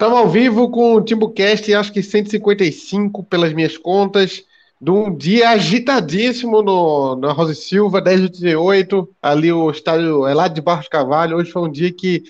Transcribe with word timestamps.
Estamos 0.00 0.18
ao 0.18 0.30
vivo 0.30 0.70
com 0.70 0.94
o 0.94 1.02
TimbuCast, 1.02 1.74
acho 1.74 1.92
que 1.92 2.02
155 2.02 3.22
pelas 3.22 3.52
minhas 3.52 3.76
contas, 3.76 4.42
de 4.80 4.90
um 4.90 5.14
dia 5.14 5.50
agitadíssimo 5.50 6.62
no, 6.62 7.16
na 7.16 7.32
Rosa 7.32 7.52
Silva, 7.52 8.00
10 8.00 8.22
de 8.22 8.28
38, 8.30 9.06
ali 9.20 9.52
o 9.52 9.70
estádio 9.70 10.26
é 10.26 10.32
lá 10.32 10.48
de 10.48 10.62
Barros 10.62 10.88
Cavalho. 10.88 11.36
Hoje 11.36 11.50
foi 11.50 11.60
um 11.60 11.70
dia 11.70 11.92
que 11.92 12.22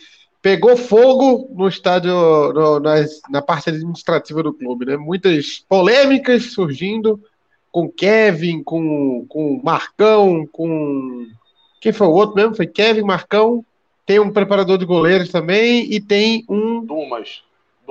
pegou 0.43 0.77
fogo 0.77 1.49
no 1.55 1.69
estádio, 1.69 2.13
no, 2.53 2.81
nas, 2.81 3.21
na 3.31 3.41
parte 3.41 3.71
administrativa 3.71 4.43
do 4.43 4.53
clube, 4.53 4.87
né? 4.87 4.97
Muitas 4.97 5.65
polêmicas 5.69 6.47
surgindo 6.47 7.21
com 7.71 7.89
Kevin, 7.89 8.65
com, 8.65 9.25
com 9.29 9.61
Marcão, 9.63 10.45
com. 10.51 11.25
Quem 11.81 11.93
foi 11.93 12.09
o 12.09 12.15
outro 12.15 12.35
mesmo? 12.35 12.57
Foi 12.57 12.67
Kevin, 12.67 13.03
Marcão. 13.03 13.65
Tem 14.05 14.19
um 14.19 14.33
preparador 14.33 14.77
de 14.77 14.85
goleiros 14.85 15.29
também 15.29 15.87
e 15.89 16.01
tem 16.01 16.45
um. 16.49 16.85
Dumas. 16.85 17.49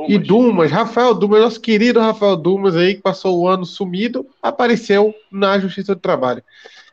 Dumas. 0.07 0.11
E 0.11 0.17
Dumas, 0.17 0.71
Rafael 0.71 1.13
Dumas, 1.13 1.41
nosso 1.41 1.61
querido 1.61 1.99
Rafael 1.99 2.35
Dumas 2.35 2.75
aí, 2.75 2.95
que 2.95 3.01
passou 3.01 3.39
o 3.39 3.47
ano 3.47 3.65
sumido, 3.65 4.25
apareceu 4.41 5.13
na 5.31 5.59
Justiça 5.59 5.95
do 5.95 6.01
Trabalho. 6.01 6.43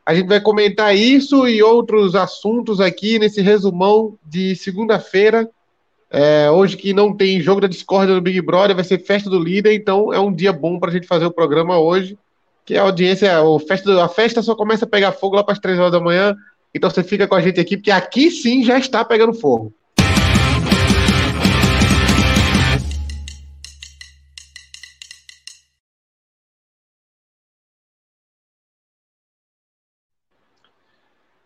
A 0.05 0.15
gente 0.15 0.29
vai 0.29 0.41
comentar 0.41 0.97
isso 0.97 1.49
e 1.49 1.63
outros 1.63 2.15
assuntos 2.15 2.81
aqui 2.81 3.19
nesse 3.19 3.41
resumão 3.41 4.17
de 4.25 4.55
segunda-feira. 4.55 5.49
É, 6.09 6.49
hoje 6.51 6.77
que 6.77 6.95
não 6.95 7.13
tem 7.13 7.41
jogo 7.41 7.61
da 7.61 7.67
discórdia 7.67 8.15
no 8.15 8.21
Big 8.21 8.41
Brother, 8.41 8.77
vai 8.77 8.85
ser 8.85 8.99
festa 8.99 9.29
do 9.29 9.41
líder, 9.41 9.75
então 9.75 10.13
é 10.13 10.21
um 10.21 10.33
dia 10.33 10.53
bom 10.53 10.79
para 10.79 10.91
a 10.91 10.93
gente 10.93 11.07
fazer 11.07 11.27
o 11.27 11.33
programa 11.33 11.79
hoje. 11.79 12.17
Que 12.65 12.77
a 12.77 12.83
audiência, 12.83 13.43
o 13.43 13.59
festa, 13.59 14.05
a 14.05 14.09
festa 14.09 14.43
só 14.43 14.55
começa 14.55 14.85
a 14.85 14.89
pegar 14.89 15.13
fogo 15.13 15.37
lá 15.37 15.43
para 15.43 15.53
as 15.53 15.59
três 15.59 15.79
horas 15.79 15.93
da 15.93 16.01
manhã. 16.01 16.37
Então 16.75 16.89
você 16.89 17.03
fica 17.03 17.27
com 17.27 17.35
a 17.35 17.41
gente 17.41 17.59
aqui, 17.59 17.77
porque 17.77 17.91
aqui 17.91 18.31
sim 18.31 18.63
já 18.63 18.79
está 18.79 19.05
pegando 19.05 19.35
fogo. 19.35 19.73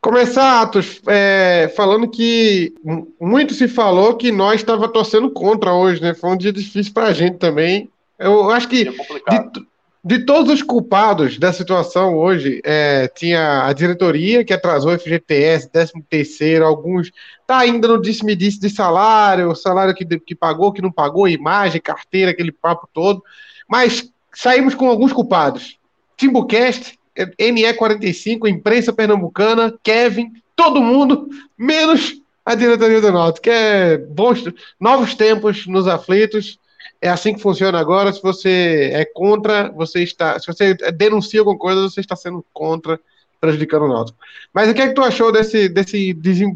Começar, 0.01 0.62
Atos, 0.62 0.98
é, 1.06 1.70
falando 1.77 2.09
que 2.09 2.73
muito 3.20 3.53
se 3.53 3.69
falou 3.69 4.17
que 4.17 4.33
nós 4.33 4.61
estava 4.61 4.89
torcendo 4.89 5.31
contra 5.31 5.75
hoje, 5.75 6.01
né? 6.01 6.15
Foi 6.15 6.31
um 6.31 6.37
dia 6.39 6.51
difícil 6.51 6.95
para 6.95 7.09
a 7.09 7.12
gente 7.12 7.37
também. 7.37 7.91
Eu 8.19 8.51
acho 8.51 8.67
que 8.67 8.84
de, 8.84 9.67
de, 10.03 10.25
todos 10.25 10.51
os 10.55 10.62
culpados 10.62 11.39
da 11.39 11.53
situação 11.53 12.17
hoje, 12.17 12.62
é, 12.65 13.09
tinha 13.09 13.67
a 13.67 13.73
diretoria 13.75 14.42
que 14.42 14.55
atrasou 14.55 14.95
o 14.95 14.98
FGTS, 14.98 15.70
13 15.70 15.92
terceiro, 16.09 16.64
alguns 16.64 17.11
tá 17.47 17.59
ainda 17.59 17.87
no 17.87 18.01
disse-me-disse 18.01 18.59
de 18.59 18.70
salário, 18.70 19.55
salário 19.55 19.95
que, 19.95 20.07
que 20.20 20.35
pagou, 20.35 20.73
que 20.73 20.81
não 20.81 20.91
pagou, 20.91 21.29
imagem, 21.29 21.79
carteira, 21.79 22.31
aquele 22.31 22.53
papo 22.53 22.89
todo. 22.91 23.23
Mas 23.69 24.11
saímos 24.35 24.75
com 24.75 24.89
alguns 24.89 25.12
culpados. 25.12 25.79
Timbucast, 26.17 26.98
NE45, 27.27 28.49
imprensa 28.49 28.93
pernambucana, 28.93 29.75
Kevin, 29.83 30.33
todo 30.55 30.83
mundo, 30.83 31.29
menos 31.57 32.21
a 32.45 32.55
diretoria 32.55 33.01
do 33.01 33.13
Náutico, 33.13 33.45
que 33.45 33.51
é 33.51 33.99
bons, 33.99 34.45
novos 34.79 35.15
tempos 35.15 35.67
nos 35.67 35.87
aflitos. 35.87 36.59
É 37.01 37.09
assim 37.09 37.35
que 37.35 37.41
funciona 37.41 37.79
agora. 37.79 38.13
Se 38.13 38.21
você 38.23 38.91
é 38.93 39.05
contra, 39.05 39.71
você 39.71 40.03
está. 40.03 40.39
Se 40.39 40.47
você 40.47 40.75
denuncia 40.93 41.41
alguma 41.41 41.59
coisa, 41.59 41.83
você 41.83 42.01
está 42.01 42.15
sendo 42.15 42.45
contra, 42.53 43.01
prejudicando 43.41 43.85
o 43.85 43.89
Náutico. 43.89 44.19
Mas 44.53 44.69
o 44.69 44.75
que 44.75 44.83
é 44.83 44.89
que 44.89 44.95
tu 44.95 45.03
achou 45.03 45.33
desse. 45.33 45.69
desse, 45.69 46.13
desse 46.13 46.55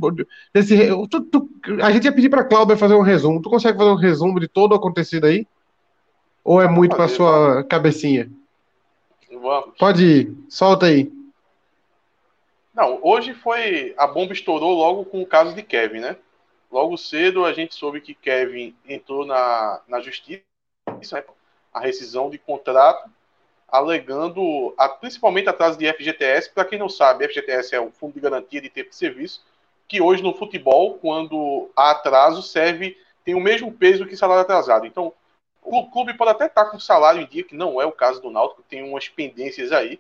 tu, 1.11 1.20
tu, 1.23 1.48
a 1.81 1.91
gente 1.91 2.05
ia 2.05 2.12
pedir 2.12 2.29
para 2.29 2.42
a 2.42 2.45
Cláudia 2.45 2.77
fazer 2.77 2.95
um 2.95 3.03
resumo. 3.03 3.41
Tu 3.41 3.48
consegue 3.48 3.79
fazer 3.79 3.91
um 3.91 3.97
resumo 3.97 4.39
de 4.39 4.48
todo 4.48 4.73
o 4.73 4.77
acontecido 4.77 5.25
aí? 5.27 5.47
Ou 6.45 6.61
é 6.61 6.69
muito 6.69 6.95
para 6.95 7.09
sua 7.09 7.65
cabecinha? 7.65 8.29
Vamos. 9.45 9.77
Pode 9.77 10.03
ir, 10.03 10.37
solta 10.48 10.86
aí. 10.86 11.13
Não, 12.73 12.98
hoje 13.02 13.35
foi. 13.35 13.95
A 13.98 14.07
bomba 14.07 14.33
estourou 14.33 14.73
logo 14.73 15.05
com 15.05 15.20
o 15.20 15.27
caso 15.27 15.55
de 15.55 15.63
Kevin, 15.63 16.01
né? 16.01 16.17
Logo 16.73 16.96
cedo 16.96 17.45
a 17.45 17.52
gente 17.52 17.74
soube 17.74 18.01
que 18.01 18.14
Kevin 18.14 18.74
entrou 18.89 19.27
na, 19.27 19.83
na 19.86 20.01
justiça, 20.01 20.42
né? 21.13 21.23
a 21.74 21.80
rescisão 21.80 22.30
de 22.30 22.39
contrato, 22.39 23.11
alegando 23.68 24.73
a, 24.79 24.89
principalmente 24.89 25.51
atraso 25.51 25.79
de 25.79 25.92
FGTS. 25.92 26.48
Para 26.48 26.64
quem 26.64 26.79
não 26.79 26.89
sabe, 26.89 27.29
FGTS 27.29 27.74
é 27.74 27.80
o 27.80 27.91
Fundo 27.91 28.14
de 28.14 28.20
Garantia 28.20 28.63
de 28.63 28.70
Tempo 28.70 28.91
de 28.91 28.97
Serviço, 28.97 29.45
que 29.86 30.01
hoje 30.01 30.23
no 30.23 30.33
futebol, 30.33 30.95
quando 30.95 31.70
há 31.77 31.91
atraso, 31.91 32.42
serve, 32.42 32.97
tem 33.23 33.35
o 33.35 33.41
mesmo 33.41 33.70
peso 33.70 34.07
que 34.07 34.17
salário 34.17 34.41
atrasado. 34.41 34.86
Então, 34.86 35.13
o 35.64 35.91
clube 35.91 36.14
pode 36.14 36.30
até 36.30 36.47
estar 36.47 36.67
com 36.67 36.79
salário 36.79 37.23
em 37.23 37.27
dia, 37.27 37.42
que 37.42 37.57
não 37.57 37.80
é 37.80 37.86
o 37.86 37.92
caso 37.92 38.20
do 38.20 38.30
Náutico, 38.30 38.63
tem 38.69 38.83
umas 38.83 39.08
pendências 39.08 39.73
aí, 39.73 39.98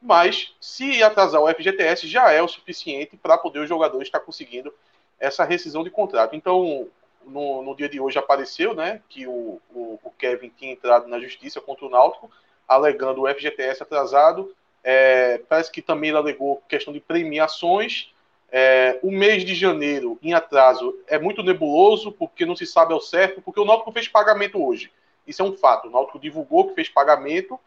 mas 0.00 0.54
se 0.60 1.02
atrasar 1.02 1.40
o 1.40 1.48
FGTS 1.48 2.06
já 2.06 2.30
é 2.30 2.42
o 2.42 2.48
suficiente 2.48 3.16
para 3.16 3.38
poder 3.38 3.60
o 3.60 3.66
jogador 3.66 4.00
estar 4.02 4.20
conseguindo 4.20 4.72
essa 5.18 5.44
rescisão 5.44 5.82
de 5.82 5.90
contrato. 5.90 6.36
Então, 6.36 6.86
no, 7.24 7.62
no 7.62 7.74
dia 7.74 7.88
de 7.88 7.98
hoje 7.98 8.18
apareceu 8.18 8.74
né, 8.74 9.00
que 9.08 9.26
o, 9.26 9.60
o, 9.74 9.98
o, 10.02 10.10
Kevin 10.10 10.52
tinha 10.56 10.72
entrado 10.72 11.08
na 11.08 11.18
justiça 11.18 11.60
contra 11.60 11.86
o 11.86 11.90
Náutico, 11.90 12.30
alegando 12.68 13.22
o 13.22 13.28
FGTS 13.34 13.82
atrasado. 13.82 14.54
É, 14.84 15.38
parece 15.48 15.72
que 15.72 15.82
também 15.82 16.10
ele 16.10 16.18
alegou 16.18 16.62
questão 16.68 16.92
de 16.92 17.00
premiações. 17.00 18.12
É, 18.52 19.00
o 19.02 19.10
mês 19.10 19.44
de 19.44 19.54
janeiro 19.54 20.18
em 20.22 20.34
atraso 20.34 20.94
é 21.08 21.18
muito 21.18 21.42
nebuloso, 21.42 22.12
porque 22.12 22.46
não 22.46 22.54
se 22.54 22.66
sabe 22.66 22.92
ao 22.92 23.00
certo, 23.00 23.42
porque 23.42 23.58
o 23.58 23.64
Náutico 23.64 23.90
fez 23.90 24.06
pagamento 24.06 24.62
hoje. 24.62 24.92
Isso 25.26 25.42
é 25.42 25.44
um 25.44 25.56
fato. 25.56 25.88
O 25.88 25.90
Náutico 25.90 26.18
divulgou 26.18 26.68
que 26.68 26.74
fez 26.74 26.88
pagamento, 26.88 27.58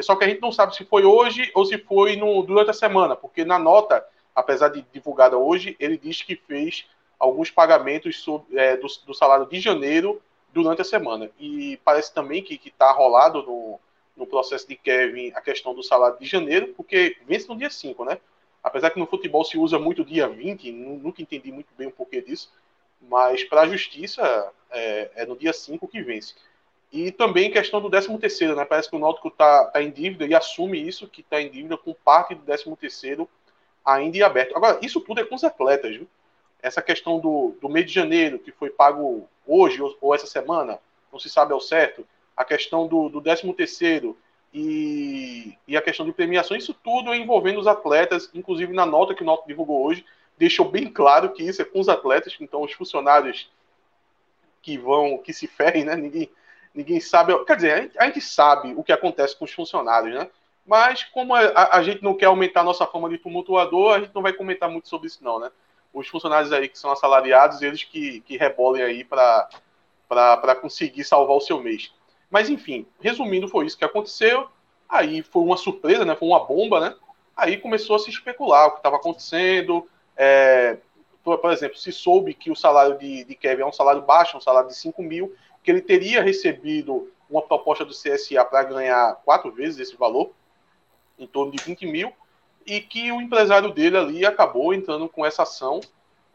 só 0.00 0.16
que 0.16 0.24
a 0.24 0.28
gente 0.28 0.40
não 0.40 0.50
sabe 0.50 0.74
se 0.74 0.84
foi 0.84 1.04
hoje 1.04 1.50
ou 1.54 1.64
se 1.64 1.78
foi 1.78 2.16
no, 2.16 2.42
durante 2.42 2.70
a 2.70 2.74
semana, 2.74 3.14
porque 3.14 3.44
na 3.44 3.58
nota, 3.58 4.04
apesar 4.34 4.68
de 4.68 4.84
divulgada 4.92 5.38
hoje, 5.38 5.76
ele 5.78 5.96
diz 5.96 6.22
que 6.22 6.34
fez 6.34 6.86
alguns 7.18 7.50
pagamentos 7.50 8.24
é, 8.52 8.76
do, 8.76 8.86
do, 9.06 9.14
salário 9.14 9.46
de 9.46 9.60
janeiro 9.60 10.20
durante 10.52 10.82
a 10.82 10.84
semana. 10.84 11.30
E 11.38 11.78
parece 11.84 12.12
também 12.12 12.42
que 12.42 12.60
está 12.68 12.90
rolado 12.90 13.42
no, 13.42 13.78
no 14.16 14.26
processo 14.26 14.66
de 14.68 14.76
Kevin 14.76 15.32
a 15.34 15.40
questão 15.40 15.74
do 15.74 15.82
salário 15.82 16.18
de 16.18 16.26
janeiro, 16.26 16.74
porque 16.76 17.16
vence 17.26 17.48
no 17.48 17.56
dia 17.56 17.70
5, 17.70 18.04
né? 18.04 18.18
Apesar 18.62 18.90
que 18.90 18.98
no 18.98 19.06
futebol 19.06 19.44
se 19.44 19.58
usa 19.58 19.78
muito 19.78 20.04
dia 20.04 20.26
20, 20.26 20.72
nunca 20.72 21.20
entendi 21.20 21.52
muito 21.52 21.68
bem 21.76 21.88
o 21.88 21.92
porquê 21.92 22.22
disso, 22.22 22.50
mas 23.00 23.44
para 23.44 23.62
a 23.62 23.68
justiça 23.68 24.50
é, 24.70 25.10
é 25.16 25.26
no 25.26 25.36
dia 25.36 25.52
5 25.52 25.86
que 25.86 26.02
vence. 26.02 26.34
E 26.94 27.10
também 27.10 27.50
questão 27.50 27.80
do 27.80 27.90
13 27.90 28.16
terceiro, 28.18 28.54
né? 28.54 28.64
Parece 28.64 28.88
que 28.88 28.94
o 28.94 29.00
Náutico 29.00 29.26
está 29.26 29.64
tá 29.64 29.82
em 29.82 29.90
dívida 29.90 30.24
e 30.26 30.32
assume 30.32 30.80
isso, 30.80 31.08
que 31.08 31.22
está 31.22 31.42
em 31.42 31.50
dívida 31.50 31.76
com 31.76 31.92
parte 31.92 32.36
do 32.36 32.42
13 32.42 32.76
terceiro 32.76 33.28
ainda 33.84 34.16
em 34.16 34.22
aberto. 34.22 34.56
Agora, 34.56 34.78
isso 34.80 35.00
tudo 35.00 35.20
é 35.20 35.24
com 35.24 35.34
os 35.34 35.42
atletas, 35.42 35.96
viu? 35.96 36.06
Essa 36.62 36.80
questão 36.80 37.18
do, 37.18 37.56
do 37.60 37.68
mês 37.68 37.86
de 37.86 37.92
janeiro, 37.92 38.38
que 38.38 38.52
foi 38.52 38.70
pago 38.70 39.28
hoje 39.44 39.82
ou, 39.82 39.92
ou 40.00 40.14
essa 40.14 40.28
semana, 40.28 40.78
não 41.12 41.18
se 41.18 41.28
sabe 41.28 41.52
ao 41.52 41.60
certo. 41.60 42.06
A 42.36 42.44
questão 42.44 42.86
do, 42.86 43.08
do 43.08 43.20
13 43.20 43.52
terceiro 43.54 44.16
e, 44.52 45.58
e 45.66 45.76
a 45.76 45.82
questão 45.82 46.06
de 46.06 46.12
premiação, 46.12 46.56
isso 46.56 46.72
tudo 46.72 47.12
é 47.12 47.16
envolvendo 47.16 47.58
os 47.58 47.66
atletas, 47.66 48.30
inclusive 48.32 48.72
na 48.72 48.86
nota 48.86 49.16
que 49.16 49.24
o 49.24 49.26
Náutico 49.26 49.48
divulgou 49.48 49.84
hoje, 49.84 50.06
deixou 50.38 50.70
bem 50.70 50.88
claro 50.88 51.32
que 51.32 51.42
isso 51.42 51.60
é 51.60 51.64
com 51.64 51.80
os 51.80 51.88
atletas, 51.88 52.36
então 52.38 52.62
os 52.62 52.72
funcionários 52.72 53.50
que 54.62 54.78
vão, 54.78 55.18
que 55.18 55.32
se 55.32 55.48
ferem, 55.48 55.84
né? 55.84 55.96
Ninguém, 55.96 56.30
ninguém 56.74 57.00
sabe. 57.00 57.36
Quer 57.44 57.56
dizer, 57.56 57.92
a 57.96 58.06
gente 58.06 58.20
sabe 58.20 58.74
o 58.76 58.82
que 58.82 58.92
acontece 58.92 59.36
com 59.36 59.44
os 59.44 59.52
funcionários, 59.52 60.14
né? 60.14 60.28
Mas 60.66 61.04
como 61.04 61.34
a, 61.34 61.76
a, 61.76 61.82
gente 61.82 62.02
não 62.02 62.14
quer 62.14 62.26
aumentar 62.26 62.60
a 62.60 62.64
nossa 62.64 62.86
fama 62.86 63.08
de 63.08 63.18
tumultuador, 63.18 63.94
a 63.94 64.00
gente 64.00 64.14
não 64.14 64.22
vai 64.22 64.32
comentar 64.32 64.68
muito 64.68 64.88
sobre 64.88 65.06
isso, 65.06 65.22
não, 65.22 65.38
né? 65.38 65.50
Os 65.92 66.08
funcionários 66.08 66.52
aí 66.52 66.68
que 66.68 66.78
são 66.78 66.90
assalariados, 66.90 67.62
eles 67.62 67.84
que, 67.84 68.20
que 68.22 68.36
rebolem 68.36 68.82
aí 68.82 69.04
para 69.04 69.48
conseguir 70.60 71.04
salvar 71.04 71.36
o 71.36 71.40
seu 71.40 71.60
mês. 71.60 71.92
Mas 72.30 72.48
enfim, 72.48 72.86
resumindo, 73.00 73.46
foi 73.46 73.66
isso 73.66 73.78
que 73.78 73.84
aconteceu. 73.84 74.48
Aí 74.88 75.22
foi 75.22 75.42
uma 75.42 75.56
surpresa, 75.56 76.04
né? 76.04 76.16
Foi 76.16 76.28
uma 76.28 76.44
bomba, 76.44 76.80
né? 76.80 76.96
Aí 77.36 77.58
começou 77.58 77.96
a 77.96 77.98
se 77.98 78.10
especular 78.10 78.66
o 78.66 78.70
que 78.72 78.76
estava 78.78 78.96
acontecendo. 78.96 79.86
É, 80.16 80.78
por, 81.22 81.38
por, 81.38 81.52
exemplo, 81.52 81.76
se 81.76 81.92
soube 81.92 82.34
que 82.34 82.50
o 82.50 82.56
salário 82.56 82.98
de, 82.98 83.24
de 83.24 83.34
Kevin 83.34 83.62
é 83.62 83.66
um 83.66 83.72
salário 83.72 84.02
baixo, 84.02 84.36
um 84.36 84.40
salário 84.40 84.68
de 84.68 84.76
5 84.76 85.02
mil, 85.02 85.34
que 85.64 85.70
ele 85.70 85.80
teria 85.80 86.22
recebido 86.22 87.10
uma 87.28 87.42
proposta 87.42 87.84
do 87.84 87.92
CSA 87.92 88.44
para 88.44 88.62
ganhar 88.62 89.14
quatro 89.24 89.50
vezes 89.50 89.80
esse 89.80 89.96
valor, 89.96 90.30
em 91.18 91.26
torno 91.26 91.50
de 91.50 91.64
20 91.64 91.86
mil, 91.86 92.12
e 92.66 92.80
que 92.80 93.10
o 93.10 93.20
empresário 93.20 93.72
dele 93.72 93.96
ali 93.96 94.26
acabou 94.26 94.74
entrando 94.74 95.08
com 95.08 95.24
essa 95.24 95.42
ação 95.42 95.80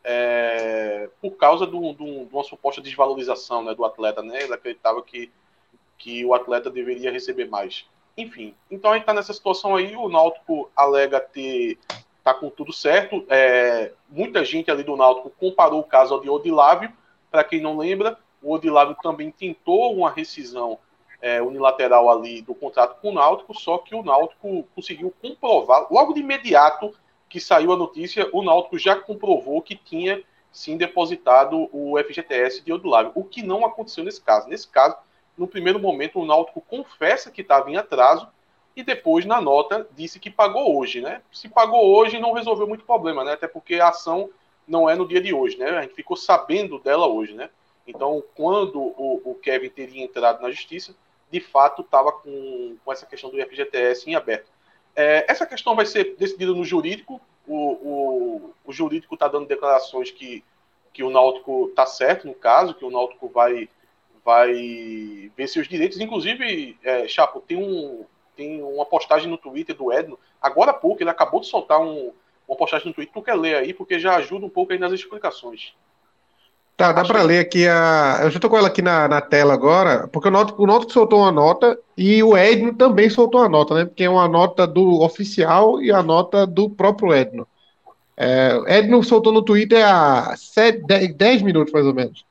é, 0.03 1.09
por 1.21 1.31
causa 1.37 1.67
de 1.67 1.75
uma 1.75 2.43
suposta 2.43 2.81
desvalorização 2.81 3.63
né, 3.63 3.75
do 3.75 3.85
atleta. 3.85 4.21
Né? 4.23 4.43
Ele 4.43 4.53
acreditava 4.53 5.01
que, 5.03 5.31
que 5.97 6.25
o 6.25 6.33
atleta 6.33 6.69
deveria 6.69 7.11
receber 7.11 7.45
mais. 7.45 7.85
Enfim, 8.17 8.55
então 8.69 8.91
a 8.91 8.95
gente 8.95 9.03
está 9.03 9.13
nessa 9.13 9.31
situação 9.31 9.75
aí, 9.75 9.95
o 9.95 10.09
Náutico 10.09 10.69
alega 10.75 11.19
ter 11.19 11.77
tá 12.23 12.33
com 12.33 12.49
tudo 12.49 12.73
certo. 12.73 13.25
É, 13.29 13.93
muita 14.09 14.43
gente 14.43 14.69
ali 14.69 14.83
do 14.83 14.97
Náutico 14.97 15.31
comparou 15.39 15.79
o 15.79 15.85
caso 15.85 16.13
ao 16.13 16.21
de 16.21 16.29
Odilávio, 16.29 16.91
para 17.31 17.43
quem 17.43 17.61
não 17.61 17.77
lembra, 17.77 18.17
o 18.41 18.53
Odilago 18.53 18.95
também 19.01 19.31
tentou 19.31 19.95
uma 19.95 20.09
rescisão 20.09 20.77
é, 21.21 21.41
unilateral 21.41 22.09
ali 22.09 22.41
do 22.41 22.55
contrato 22.55 22.99
com 23.01 23.09
o 23.09 23.13
Náutico, 23.13 23.53
só 23.53 23.77
que 23.77 23.93
o 23.93 24.03
Náutico 24.03 24.63
conseguiu 24.75 25.13
comprovar, 25.21 25.87
logo 25.91 26.13
de 26.13 26.21
imediato 26.21 26.93
que 27.27 27.39
saiu 27.39 27.71
a 27.71 27.77
notícia, 27.77 28.27
o 28.33 28.41
Náutico 28.41 28.77
já 28.77 28.95
comprovou 28.95 29.61
que 29.61 29.75
tinha 29.75 30.23
sim 30.51 30.77
depositado 30.77 31.69
o 31.71 31.97
FGTS 31.99 32.63
de 32.63 32.73
Odilago, 32.73 33.11
o 33.13 33.23
que 33.23 33.43
não 33.43 33.65
aconteceu 33.65 34.03
nesse 34.03 34.21
caso. 34.21 34.47
Nesse 34.47 34.67
caso, 34.67 34.95
no 35.37 35.47
primeiro 35.47 35.79
momento, 35.79 36.19
o 36.19 36.25
Náutico 36.25 36.61
confessa 36.61 37.29
que 37.29 37.41
estava 37.41 37.69
em 37.69 37.77
atraso 37.77 38.27
e 38.75 38.83
depois, 38.83 39.25
na 39.25 39.41
nota, 39.41 39.87
disse 39.95 40.19
que 40.19 40.29
pagou 40.29 40.77
hoje, 40.77 41.01
né? 41.01 41.21
Se 41.31 41.47
pagou 41.49 41.85
hoje, 41.95 42.19
não 42.19 42.33
resolveu 42.33 42.67
muito 42.67 42.83
problema, 42.83 43.23
né? 43.23 43.33
Até 43.33 43.47
porque 43.47 43.75
a 43.75 43.89
ação 43.89 44.29
não 44.67 44.89
é 44.89 44.95
no 44.95 45.07
dia 45.07 45.21
de 45.21 45.33
hoje, 45.33 45.57
né? 45.57 45.69
A 45.69 45.81
gente 45.81 45.95
ficou 45.95 46.15
sabendo 46.15 46.79
dela 46.79 47.07
hoje, 47.07 47.33
né? 47.33 47.49
Então, 47.89 48.23
quando 48.35 48.79
o, 48.79 49.21
o 49.25 49.35
Kevin 49.35 49.69
teria 49.69 50.03
entrado 50.03 50.41
na 50.41 50.51
justiça, 50.51 50.95
de 51.31 51.39
fato 51.39 51.81
estava 51.81 52.11
com, 52.11 52.77
com 52.83 52.91
essa 52.91 53.05
questão 53.05 53.29
do 53.29 53.37
FGTS 53.37 54.09
em 54.09 54.15
aberto. 54.15 54.51
É, 54.95 55.25
essa 55.27 55.45
questão 55.45 55.75
vai 55.75 55.85
ser 55.85 56.15
decidida 56.17 56.53
no 56.53 56.63
jurídico. 56.63 57.19
O, 57.47 57.55
o, 57.55 58.53
o 58.63 58.71
jurídico 58.71 59.15
está 59.15 59.27
dando 59.27 59.47
declarações 59.47 60.11
que, 60.11 60.43
que 60.93 61.03
o 61.03 61.09
Náutico 61.09 61.67
está 61.69 61.85
certo 61.85 62.27
no 62.27 62.35
caso, 62.35 62.75
que 62.75 62.85
o 62.85 62.91
Náutico 62.91 63.27
vai, 63.27 63.67
vai 64.23 65.31
ver 65.35 65.47
seus 65.47 65.67
direitos. 65.67 65.99
Inclusive, 65.99 66.77
é, 66.83 67.07
Chapo, 67.07 67.41
tem, 67.41 67.57
um, 67.57 68.05
tem 68.35 68.61
uma 68.61 68.85
postagem 68.85 69.27
no 69.27 69.37
Twitter 69.37 69.75
do 69.75 69.91
Edno, 69.91 70.19
agora 70.39 70.71
há 70.71 70.75
pouco, 70.75 71.01
ele 71.01 71.09
acabou 71.09 71.39
de 71.39 71.47
soltar 71.47 71.81
um, 71.81 72.13
uma 72.47 72.57
postagem 72.57 72.87
no 72.87 72.93
Twitter. 72.93 73.13
Tu 73.13 73.21
quer 73.21 73.35
ler 73.35 73.55
aí, 73.55 73.73
porque 73.73 73.99
já 73.99 74.15
ajuda 74.15 74.45
um 74.45 74.49
pouco 74.49 74.73
aí 74.73 74.79
nas 74.79 74.91
explicações. 74.91 75.73
Tá, 76.79 76.93
dá 76.93 77.03
para 77.03 77.23
ler 77.23 77.39
aqui 77.39 77.67
a. 77.67 78.21
Eu 78.23 78.31
já 78.31 78.39
tô 78.39 78.49
com 78.49 78.57
ela 78.57 78.69
aqui 78.69 78.81
na, 78.81 79.05
na 79.05 79.19
tela 79.19 79.53
agora, 79.53 80.07
porque 80.07 80.29
o 80.29 80.31
Náutico, 80.31 80.63
o 80.63 80.65
Náutico 80.65 80.93
soltou 80.93 81.19
uma 81.19 81.29
nota 81.29 81.77
e 81.97 82.23
o 82.23 82.37
Edno 82.37 82.73
também 82.73 83.09
soltou 83.09 83.41
uma 83.41 83.49
nota, 83.49 83.75
né? 83.75 83.83
Porque 83.83 84.05
é 84.05 84.09
uma 84.09 84.29
nota 84.29 84.65
do 84.65 85.01
oficial 85.01 85.81
e 85.81 85.91
a 85.91 86.01
nota 86.01 86.47
do 86.47 86.69
próprio 86.69 87.13
Edno. 87.13 87.45
É, 88.15 88.77
Edno 88.77 89.03
soltou 89.03 89.33
no 89.33 89.41
Twitter 89.41 89.85
há 89.85 90.33
7, 90.37 90.87
10, 90.87 91.15
10 91.15 91.41
minutos, 91.41 91.73
mais 91.73 91.85
ou 91.85 91.93
menos. 91.93 92.23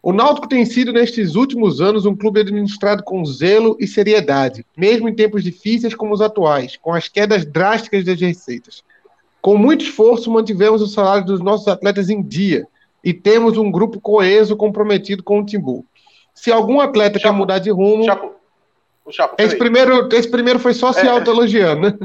O 0.00 0.12
Náutico 0.12 0.48
tem 0.48 0.64
sido, 0.64 0.92
nestes 0.92 1.34
últimos 1.34 1.80
anos, 1.80 2.06
um 2.06 2.14
clube 2.14 2.42
administrado 2.42 3.02
com 3.02 3.24
zelo 3.24 3.76
e 3.80 3.88
seriedade, 3.88 4.64
mesmo 4.76 5.08
em 5.08 5.16
tempos 5.16 5.42
difíceis 5.42 5.96
como 5.96 6.14
os 6.14 6.20
atuais, 6.20 6.76
com 6.80 6.94
as 6.94 7.08
quedas 7.08 7.44
drásticas 7.44 8.04
das 8.04 8.20
receitas. 8.20 8.84
Com 9.42 9.56
muito 9.56 9.82
esforço, 9.82 10.30
mantivemos 10.30 10.80
o 10.80 10.86
salário 10.86 11.26
dos 11.26 11.40
nossos 11.40 11.66
atletas 11.66 12.08
em 12.08 12.22
dia 12.22 12.68
e 13.02 13.12
temos 13.12 13.56
um 13.56 13.70
grupo 13.70 14.00
coeso 14.00 14.56
comprometido 14.56 15.22
com 15.22 15.40
o 15.40 15.44
Timbu. 15.44 15.84
Se 16.34 16.52
algum 16.52 16.80
atleta 16.80 17.18
Chapo, 17.18 17.34
quer 17.34 17.38
mudar 17.38 17.58
de 17.58 17.70
rumo. 17.70 18.04
Chapo, 18.04 18.34
Chapo, 19.10 19.36
esse, 19.38 19.56
primeiro, 19.56 20.08
esse 20.12 20.30
primeiro 20.30 20.58
foi 20.58 20.74
só 20.74 20.92
se 20.92 21.06
é, 21.06 21.10
autoelogiando, 21.10 21.90
né? 21.90 21.98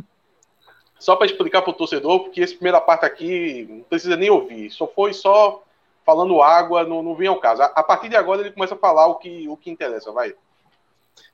Só 0.98 1.16
para 1.16 1.28
explicar 1.28 1.62
para 1.62 1.72
o 1.72 1.74
torcedor, 1.74 2.22
porque 2.22 2.42
essa 2.42 2.56
primeira 2.56 2.82
parte 2.82 3.06
aqui 3.06 3.68
não 3.70 3.82
precisa 3.82 4.16
nem 4.16 4.30
ouvir, 4.30 4.72
só 4.72 4.88
foi 4.88 5.14
só 5.14 5.62
falando 6.06 6.42
água, 6.42 6.84
não, 6.84 7.04
não 7.04 7.16
vem 7.16 7.28
ao 7.28 7.40
caso. 7.40 7.62
A, 7.62 7.66
a 7.66 7.84
partir 7.84 8.10
de 8.10 8.16
agora 8.16 8.42
ele 8.42 8.52
começa 8.52 8.76
a 8.76 8.78
falar 8.78 9.08
o 9.08 9.16
que, 9.16 9.48
o 9.48 9.58
que 9.58 9.70
interessa, 9.70 10.12
vai. 10.12 10.34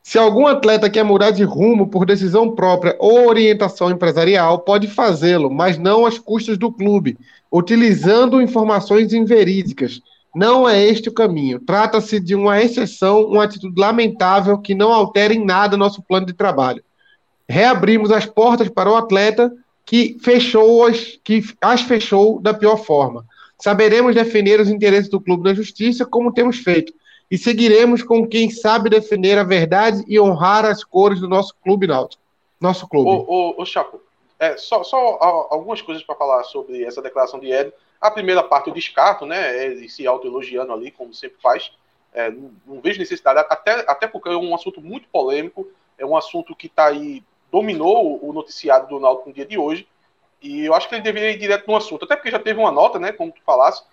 Se 0.03 0.17
algum 0.17 0.47
atleta 0.47 0.89
quer 0.89 1.03
mudar 1.03 1.31
de 1.31 1.43
rumo 1.43 1.87
por 1.87 2.05
decisão 2.05 2.55
própria 2.55 2.95
ou 2.99 3.27
orientação 3.27 3.91
empresarial, 3.91 4.59
pode 4.59 4.87
fazê-lo, 4.87 5.49
mas 5.49 5.77
não 5.77 6.05
às 6.05 6.17
custas 6.17 6.57
do 6.57 6.71
clube, 6.71 7.17
utilizando 7.51 8.41
informações 8.41 9.13
inverídicas. 9.13 10.01
Não 10.33 10.67
é 10.67 10.81
este 10.81 11.09
o 11.09 11.13
caminho. 11.13 11.59
Trata-se 11.59 12.19
de 12.19 12.33
uma 12.33 12.61
exceção, 12.61 13.23
uma 13.25 13.43
atitude 13.43 13.79
lamentável 13.79 14.57
que 14.57 14.73
não 14.73 14.93
altera 14.93 15.33
em 15.33 15.43
nada 15.43 15.75
nosso 15.75 16.01
plano 16.01 16.25
de 16.25 16.33
trabalho. 16.33 16.81
Reabrimos 17.49 18.11
as 18.11 18.25
portas 18.25 18.69
para 18.69 18.89
o 18.89 18.95
atleta 18.95 19.51
que 19.85 20.17
fechou 20.21 20.85
as, 20.85 21.19
que 21.21 21.43
as 21.59 21.81
fechou 21.81 22.39
da 22.39 22.53
pior 22.53 22.77
forma. 22.77 23.25
Saberemos 23.59 24.15
defender 24.15 24.59
os 24.61 24.69
interesses 24.69 25.09
do 25.09 25.19
clube 25.19 25.43
na 25.43 25.53
justiça, 25.53 26.05
como 26.05 26.31
temos 26.31 26.59
feito, 26.59 26.93
e 27.29 27.37
seguiremos 27.37 28.01
com 28.01 28.25
quem 28.25 28.49
sabe 28.49 28.89
defender 28.89 29.37
a 29.37 29.43
verdade 29.43 30.03
e 30.07 30.19
honrar 30.19 30.65
as 30.65 30.83
cores 30.83 31.19
do 31.19 31.27
nosso 31.27 31.53
clube 31.61 31.87
náutico. 31.87 32.21
Nosso 32.59 32.87
clube. 32.87 33.09
Ô, 33.09 33.61
ô 33.61 33.65
Chapo, 33.65 33.99
é, 34.41 34.57
só, 34.57 34.83
só 34.83 34.97
algumas 35.51 35.83
coisas 35.83 36.03
para 36.03 36.15
falar 36.15 36.43
sobre 36.45 36.83
essa 36.83 36.99
declaração 36.99 37.39
de 37.39 37.51
Ed. 37.51 37.71
A 38.01 38.09
primeira 38.09 38.41
parte 38.41 38.69
eu 38.69 38.73
descarto, 38.73 39.23
né? 39.23 39.63
Ele 39.65 39.87
se 39.87 40.07
autoelogiando 40.07 40.73
ali, 40.73 40.89
como 40.89 41.13
sempre 41.13 41.39
faz. 41.39 41.71
É, 42.11 42.31
não, 42.31 42.51
não, 42.65 42.81
vejo 42.81 42.97
necessidade, 42.97 43.37
até, 43.47 43.85
até 43.87 44.07
porque 44.07 44.29
é 44.29 44.35
um 44.35 44.55
assunto 44.55 44.81
muito 44.81 45.07
polêmico, 45.09 45.69
é 45.95 46.03
um 46.03 46.17
assunto 46.17 46.55
que 46.55 46.65
está 46.65 46.87
aí, 46.87 47.23
dominou 47.51 48.19
o 48.27 48.33
noticiário 48.33 48.87
do 48.87 48.99
Náutico 48.99 49.29
no 49.29 49.35
dia 49.35 49.45
de 49.45 49.59
hoje, 49.59 49.87
e 50.41 50.65
eu 50.65 50.73
acho 50.73 50.89
que 50.89 50.95
ele 50.95 51.03
deveria 51.03 51.31
ir 51.31 51.37
direto 51.37 51.67
no 51.67 51.75
assunto, 51.77 52.03
até 52.03 52.15
porque 52.15 52.31
já 52.31 52.39
teve 52.39 52.59
uma 52.59 52.71
nota, 52.71 52.99
né, 52.99 53.13
como 53.13 53.31
tu 53.31 53.41
falasse, 53.45 53.83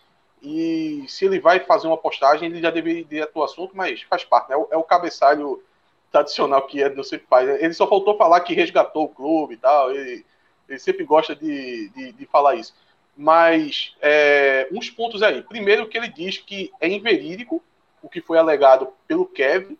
e 0.42 1.04
se 1.06 1.26
ele 1.26 1.38
vai 1.38 1.60
fazer 1.60 1.86
uma 1.86 1.96
postagem, 1.96 2.48
ele 2.48 2.60
já 2.60 2.70
deveria 2.70 3.02
ir 3.02 3.04
direto 3.04 3.36
no 3.36 3.44
assunto, 3.44 3.76
mas 3.76 4.02
faz 4.02 4.24
parte, 4.24 4.48
né? 4.48 4.56
É 4.56 4.76
o, 4.76 4.80
é 4.80 4.82
cabeçalho 4.82 5.62
tradicional 6.10 6.66
que 6.66 6.82
é 6.82 6.88
do 6.88 7.04
sempre 7.04 7.26
faz. 7.28 7.48
Ele 7.60 7.74
só 7.74 7.86
faltou 7.86 8.16
falar 8.16 8.40
que 8.40 8.54
resgatou 8.54 9.04
o 9.04 9.08
clube 9.08 9.54
e 9.54 9.56
tal. 9.58 9.90
Ele, 9.90 10.24
ele 10.69 10.79
sempre 10.79 11.05
gosta 11.05 11.35
de, 11.35 11.88
de, 11.91 12.12
de 12.12 12.26
falar 12.26 12.56
isso. 12.56 12.75
Mas 13.17 13.97
é, 14.00 14.69
uns 14.73 14.91
pontos 14.91 15.23
aí. 15.23 15.43
Primeiro 15.43 15.88
que 15.88 15.99
ele 15.99 16.09
diz 16.09 16.38
que 16.38 16.73
é 16.81 16.88
inverídico 16.88 17.62
o 18.03 18.09
que 18.09 18.20
foi 18.20 18.38
alegado 18.38 18.88
pelo 19.06 19.26
Kevin. 19.26 19.76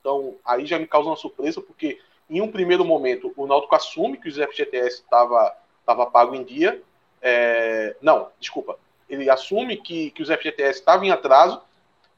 Então, 0.00 0.36
aí 0.44 0.66
já 0.66 0.78
me 0.78 0.86
causa 0.86 1.08
uma 1.08 1.16
surpresa, 1.16 1.60
porque 1.60 1.98
em 2.30 2.40
um 2.40 2.50
primeiro 2.50 2.84
momento 2.84 3.32
o 3.36 3.46
Náutico 3.46 3.74
assume 3.74 4.18
que 4.18 4.28
os 4.28 4.36
FGTS 4.36 5.02
estava 5.02 5.56
tava 5.84 6.06
pago 6.06 6.34
em 6.34 6.44
dia. 6.44 6.80
É, 7.20 7.96
não, 8.00 8.30
desculpa 8.38 8.78
ele 9.08 9.30
assume 9.30 9.76
que, 9.76 10.10
que 10.10 10.22
os 10.22 10.28
FGTS 10.28 10.80
estavam 10.80 11.04
em 11.04 11.10
atraso 11.10 11.60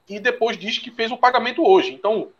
e 0.08 0.18
depois 0.18 0.56
diz 0.56 0.78
que 0.78 0.90
fez 0.90 1.10
o 1.10 1.18
pagamento 1.18 1.66
hoje. 1.66 1.92
Então, 1.92 2.30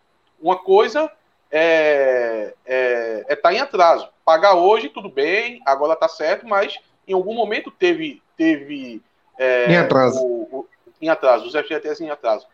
uma 0.40 0.56
coisa 0.56 1.10
é 1.50 2.54
é, 2.64 3.24
é 3.28 3.36
tá 3.36 3.52
em 3.52 3.58
atraso. 3.58 4.08
Pagar 4.24 4.54
hoje, 4.54 4.90
tudo 4.90 5.08
bem, 5.08 5.60
agora 5.64 5.94
está 5.94 6.08
certo, 6.08 6.46
mas 6.46 6.78
em 7.06 7.14
algum 7.14 7.34
momento 7.34 7.70
teve. 7.70 8.22
teve 8.36 9.02
é, 9.38 9.72
em 9.72 9.76
atraso. 9.76 10.18
O, 10.22 10.42
o, 10.52 10.68
em 11.00 11.08
atraso, 11.08 11.46
os 11.46 11.54
FGTS 11.54 12.04
em 12.04 12.10
atraso. 12.10 12.46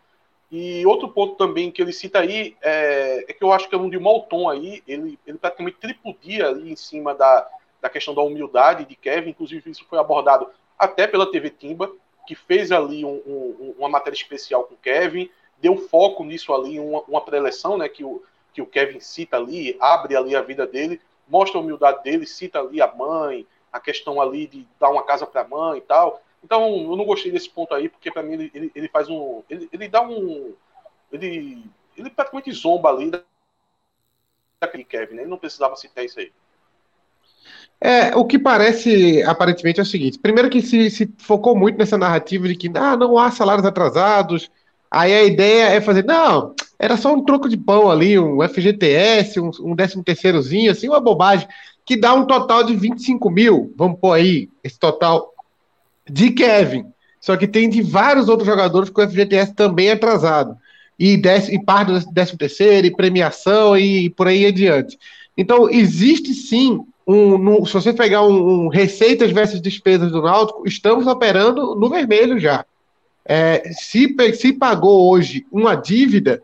E 0.52 0.86
outro 0.86 1.08
ponto 1.08 1.34
também 1.34 1.70
que 1.70 1.82
ele 1.82 1.92
cita 1.92 2.20
aí 2.20 2.56
é, 2.62 3.24
é 3.28 3.32
que 3.32 3.42
eu 3.42 3.52
acho 3.52 3.68
que 3.68 3.74
é 3.74 3.78
um 3.78 3.90
de 3.90 3.98
mau 3.98 4.22
tom 4.22 4.48
aí, 4.48 4.82
ele, 4.86 5.18
ele 5.26 5.38
praticamente 5.38 5.78
tripudia 5.78 6.46
ali 6.46 6.70
em 6.70 6.76
cima 6.76 7.14
da, 7.14 7.48
da 7.80 7.88
questão 7.88 8.14
da 8.14 8.22
humildade 8.22 8.84
de 8.84 8.94
Kevin, 8.94 9.30
inclusive 9.30 9.70
isso 9.70 9.84
foi 9.88 9.98
abordado 9.98 10.48
até 10.78 11.06
pela 11.06 11.30
TV 11.30 11.50
Timba, 11.50 11.90
que 12.26 12.34
fez 12.34 12.70
ali 12.70 13.04
um, 13.04 13.20
um, 13.26 13.74
uma 13.78 13.88
matéria 13.88 14.16
especial 14.16 14.64
com 14.64 14.76
Kevin, 14.76 15.28
deu 15.58 15.76
foco 15.76 16.22
nisso 16.22 16.52
ali, 16.54 16.78
uma, 16.78 17.02
uma 17.08 17.20
preleção, 17.22 17.76
né, 17.76 17.88
que 17.88 18.04
o, 18.04 18.22
que 18.54 18.62
o 18.62 18.66
Kevin 18.66 19.00
cita 19.00 19.36
ali, 19.36 19.76
abre 19.80 20.16
ali 20.16 20.34
a 20.34 20.40
vida 20.40 20.64
dele, 20.66 21.00
mostra 21.28 21.58
a 21.58 21.62
humildade 21.62 22.02
dele, 22.04 22.24
cita 22.24 22.60
ali 22.60 22.80
a 22.80 22.94
mãe, 22.94 23.44
a 23.72 23.80
questão 23.80 24.20
ali 24.20 24.46
de 24.46 24.66
dar 24.78 24.90
uma 24.90 25.02
casa 25.02 25.26
para 25.26 25.40
a 25.40 25.48
mãe 25.48 25.78
e 25.78 25.82
tal. 25.82 26.22
Então, 26.42 26.62
eu 26.62 26.96
não 26.96 27.04
gostei 27.04 27.32
desse 27.32 27.50
ponto 27.50 27.74
aí, 27.74 27.88
porque 27.88 28.12
para 28.12 28.22
mim 28.22 28.34
ele, 28.34 28.50
ele, 28.54 28.72
ele, 28.74 28.88
faz 28.88 29.10
um. 29.10 29.42
Ele, 29.50 29.68
ele 29.72 29.88
dá 29.88 30.02
um. 30.02 30.54
Ele, 31.10 31.64
ele 31.96 32.10
praticamente 32.10 32.52
zomba 32.52 32.90
ali 32.90 33.10
daquele 34.60 34.84
Kevin, 34.84 35.16
né? 35.16 35.22
Ele 35.22 35.30
não 35.30 35.38
precisava 35.38 35.74
citar 35.74 36.04
isso 36.04 36.20
aí. 36.20 36.30
É, 37.80 38.14
o 38.14 38.24
que 38.24 38.38
parece, 38.38 39.22
aparentemente, 39.24 39.80
é 39.80 39.82
o 39.82 39.86
seguinte: 39.86 40.18
primeiro 40.18 40.48
que 40.48 40.62
se, 40.62 40.90
se, 40.90 41.12
focou 41.18 41.56
muito 41.56 41.78
nessa 41.78 41.98
narrativa 41.98 42.46
de 42.46 42.54
que 42.54 42.70
ah, 42.74 42.96
não 42.96 43.18
há 43.18 43.30
salários 43.30 43.66
atrasados, 43.66 44.50
aí 44.90 45.12
a 45.12 45.24
ideia 45.24 45.64
é 45.70 45.80
fazer, 45.80 46.04
não, 46.04 46.54
era 46.78 46.96
só 46.96 47.14
um 47.14 47.24
troco 47.24 47.48
de 47.48 47.56
pão 47.56 47.90
ali, 47.90 48.18
um 48.18 48.42
FGTS, 48.42 49.40
um, 49.40 49.50
um 49.60 49.76
13 49.76 50.02
terceirozinho, 50.02 50.70
assim, 50.70 50.88
uma 50.88 51.00
bobagem, 51.00 51.46
que 51.84 51.96
dá 51.96 52.14
um 52.14 52.26
total 52.26 52.64
de 52.64 52.74
25 52.74 53.30
mil, 53.30 53.72
vamos 53.76 53.98
pôr 54.00 54.12
aí, 54.12 54.48
esse 54.62 54.78
total 54.78 55.32
de 56.08 56.30
Kevin. 56.30 56.86
Só 57.20 57.36
que 57.36 57.46
tem 57.46 57.68
de 57.68 57.82
vários 57.82 58.28
outros 58.28 58.46
jogadores 58.46 58.90
com 58.90 59.02
o 59.02 59.08
FGTS 59.08 59.54
também 59.54 59.90
atrasado. 59.90 60.56
E, 60.98 61.16
desce, 61.16 61.54
e 61.54 61.62
parte 61.62 61.92
do 61.92 62.12
13 62.12 62.36
terceiro, 62.36 62.86
e 62.86 62.94
premiação, 62.94 63.76
e 63.76 64.10
por 64.10 64.28
aí 64.28 64.46
adiante. 64.46 64.98
Então, 65.36 65.68
existe 65.68 66.32
sim 66.34 66.84
um, 67.06 67.36
no, 67.36 67.66
se 67.66 67.72
você 67.72 67.92
pegar 67.92 68.22
um, 68.22 68.64
um, 68.64 68.68
receitas 68.68 69.30
versus 69.30 69.60
despesas 69.60 70.10
do 70.10 70.22
Náutico, 70.22 70.66
estamos 70.66 71.06
operando 71.06 71.74
no 71.74 71.88
vermelho 71.88 72.38
já. 72.38 72.64
É, 73.26 73.70
se, 73.72 74.14
se 74.34 74.52
pagou 74.52 75.10
hoje 75.10 75.46
uma 75.50 75.74
dívida, 75.74 76.42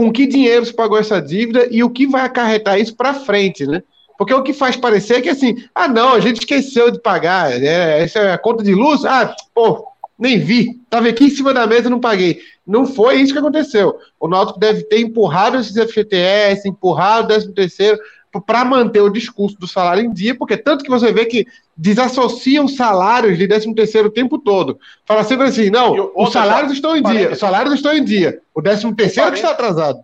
com 0.00 0.10
que 0.10 0.26
dinheiro 0.26 0.64
se 0.64 0.72
pagou 0.72 0.98
essa 0.98 1.20
dívida 1.20 1.68
e 1.70 1.84
o 1.84 1.90
que 1.90 2.06
vai 2.06 2.22
acarretar 2.22 2.80
isso 2.80 2.96
para 2.96 3.12
frente, 3.12 3.66
né? 3.66 3.82
Porque 4.16 4.32
o 4.32 4.42
que 4.42 4.54
faz 4.54 4.74
parecer 4.74 5.16
é 5.16 5.20
que 5.20 5.28
assim, 5.28 5.62
ah, 5.74 5.86
não, 5.86 6.14
a 6.14 6.20
gente 6.20 6.38
esqueceu 6.38 6.90
de 6.90 6.98
pagar, 6.98 7.52
é, 7.62 8.02
essa 8.02 8.18
é 8.18 8.32
a 8.32 8.38
conta 8.38 8.64
de 8.64 8.74
luz, 8.74 9.04
ah, 9.04 9.34
pô, 9.54 9.86
nem 10.18 10.38
vi. 10.38 10.80
Estava 10.84 11.06
aqui 11.06 11.24
em 11.24 11.30
cima 11.30 11.52
da 11.52 11.66
mesa 11.66 11.90
não 11.90 12.00
paguei. 12.00 12.40
Não 12.66 12.86
foi 12.86 13.16
isso 13.16 13.34
que 13.34 13.38
aconteceu. 13.38 13.94
O 14.18 14.26
Náutico 14.26 14.58
deve 14.58 14.84
ter 14.84 15.00
empurrado 15.00 15.58
esses 15.58 15.76
FGTS, 15.76 16.66
empurrado 16.66 17.24
o 17.24 17.28
13 17.28 17.52
terceiro 17.52 17.98
para 18.38 18.64
manter 18.64 19.00
o 19.00 19.10
discurso 19.10 19.58
do 19.58 19.66
salário 19.66 20.04
em 20.04 20.12
dia, 20.12 20.36
porque 20.36 20.56
tanto 20.56 20.84
que 20.84 20.90
você 20.90 21.12
vê 21.12 21.26
que 21.26 21.46
desassociam 21.76 22.68
salários 22.68 23.36
de 23.36 23.48
13 23.48 23.74
terceiro 23.74 24.08
o 24.08 24.12
tempo 24.12 24.38
todo. 24.38 24.78
Fala 25.04 25.24
sempre 25.24 25.46
assim, 25.46 25.70
não, 25.70 26.12
os 26.14 26.32
salários 26.32 26.72
estão 26.72 26.96
em 26.96 27.02
dia, 27.02 27.32
os 27.32 27.38
salários 27.38 27.74
estão 27.74 27.92
em 27.92 28.04
dia, 28.04 28.40
o 28.54 28.62
13 28.62 28.94
terceiro 28.94 29.30
um 29.30 29.32
que 29.32 29.38
está 29.38 29.50
atrasado. 29.50 29.98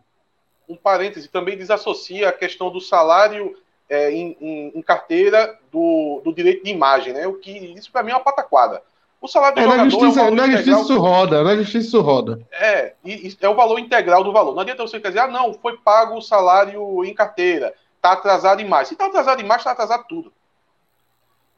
Um 0.68 0.74
parêntese, 0.74 1.28
também 1.28 1.56
desassocia 1.56 2.28
a 2.28 2.32
questão 2.32 2.70
do 2.70 2.80
salário 2.80 3.54
é, 3.88 4.10
em, 4.10 4.36
em, 4.40 4.72
em, 4.74 4.82
carteira 4.82 5.56
do, 5.70 6.20
do 6.24 6.32
direito 6.32 6.64
de 6.64 6.70
imagem, 6.70 7.12
né? 7.12 7.26
O 7.28 7.34
que 7.34 7.52
isso 7.52 7.92
para 7.92 8.02
mim 8.02 8.10
é 8.10 8.14
uma 8.14 8.24
pataquada. 8.24 8.82
O 9.20 9.28
salário 9.28 9.54
do 9.54 9.60
é, 9.60 9.64
jogador 9.64 9.84
na 9.84 9.90
justiça, 9.90 10.20
é 10.20 10.30
o 10.30 10.34
na 10.34 10.50
justiça 10.50 10.80
isso 10.80 10.98
roda, 10.98 11.42
na 11.44 11.56
justiça 11.56 11.86
isso 11.86 12.00
roda. 12.00 12.40
É, 12.52 12.94
e, 13.04 13.28
e, 13.28 13.36
é 13.40 13.48
o 13.48 13.54
valor 13.54 13.78
integral 13.78 14.22
do 14.22 14.32
valor. 14.32 14.54
Não 14.54 14.62
adianta 14.62 14.82
você 14.82 14.98
dizer, 14.98 15.20
ah, 15.20 15.28
não, 15.28 15.54
foi 15.54 15.76
pago 15.78 16.16
o 16.16 16.22
salário 16.22 17.04
em 17.04 17.14
carteira, 17.14 17.74
tá 18.00 18.12
atrasado 18.12 18.58
demais. 18.58 18.88
Se 18.88 18.96
tá 18.96 19.06
atrasado 19.06 19.38
demais, 19.38 19.62
tá 19.64 19.72
atrasado 19.72 20.04
tudo. 20.08 20.32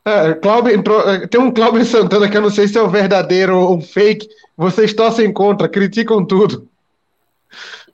É, 0.04 0.34
Cláudio, 0.34 0.82
é, 1.06 1.26
tem 1.26 1.40
um 1.40 1.50
Cláudio 1.50 1.84
Santana 1.84 2.28
que 2.28 2.36
eu 2.36 2.40
não 2.40 2.50
sei 2.50 2.66
se 2.66 2.78
é 2.78 2.82
o 2.82 2.88
verdadeiro 2.88 3.58
ou 3.58 3.76
um 3.76 3.80
fake. 3.80 4.28
Vocês 4.56 4.94
torcem 4.94 5.32
contra, 5.32 5.68
criticam 5.68 6.24
tudo. 6.24 6.68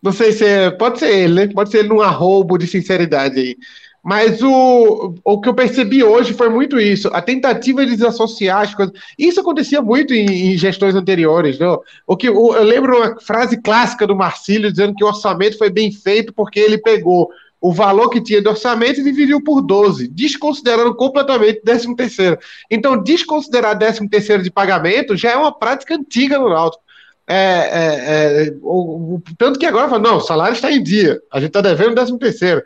Não 0.02 0.12
sei 0.12 0.32
se 0.32 0.44
é. 0.44 0.70
Pode 0.70 0.98
ser 0.98 1.10
ele, 1.10 1.34
né? 1.34 1.52
Pode 1.52 1.70
ser 1.70 1.78
ele 1.78 1.88
num 1.88 2.00
arrobo 2.00 2.58
de 2.58 2.66
sinceridade 2.66 3.40
aí. 3.40 3.56
Mas 4.04 4.42
o, 4.42 5.14
o 5.24 5.40
que 5.40 5.48
eu 5.48 5.54
percebi 5.54 6.04
hoje 6.04 6.34
foi 6.34 6.50
muito 6.50 6.78
isso, 6.78 7.08
a 7.08 7.22
tentativa 7.22 7.86
de 7.86 7.92
desassociar 7.92 8.60
as 8.60 8.74
coisas. 8.74 8.94
Isso 9.18 9.40
acontecia 9.40 9.80
muito 9.80 10.12
em, 10.12 10.52
em 10.52 10.58
gestões 10.58 10.94
anteriores. 10.94 11.58
Não? 11.58 11.80
O 12.06 12.14
que, 12.14 12.28
o, 12.28 12.54
eu 12.54 12.64
lembro 12.64 12.98
uma 12.98 13.18
frase 13.18 13.56
clássica 13.62 14.06
do 14.06 14.14
Marcílio 14.14 14.70
dizendo 14.70 14.94
que 14.94 15.02
o 15.02 15.06
orçamento 15.06 15.56
foi 15.56 15.70
bem 15.70 15.90
feito 15.90 16.34
porque 16.34 16.60
ele 16.60 16.76
pegou 16.76 17.30
o 17.66 17.72
valor 17.72 18.10
que 18.10 18.20
tinha 18.20 18.42
de 18.42 18.48
orçamento 18.48 19.00
e 19.00 19.04
dividiu 19.04 19.42
por 19.42 19.62
12, 19.62 20.08
desconsiderando 20.08 20.94
completamente 20.94 21.62
13 21.62 21.96
terceiro. 21.96 22.38
Então, 22.70 23.02
desconsiderar 23.02 23.78
13 23.78 24.06
terceiro 24.08 24.42
de 24.42 24.50
pagamento 24.50 25.16
já 25.16 25.30
é 25.30 25.36
uma 25.36 25.50
prática 25.50 25.94
antiga 25.94 26.38
no 26.38 26.50
Náutico. 26.50 26.82
É, 27.26 27.34
é, 27.36 28.48
é, 28.48 28.54
o, 28.60 29.14
o, 29.14 29.22
tanto 29.38 29.58
que 29.58 29.64
agora 29.64 29.88
fala, 29.88 30.02
não, 30.02 30.16
o 30.18 30.20
salário 30.20 30.52
está 30.52 30.70
em 30.70 30.82
dia, 30.82 31.22
a 31.32 31.40
gente 31.40 31.48
está 31.48 31.62
devendo 31.62 31.94
13 31.94 32.18
terceiro 32.18 32.62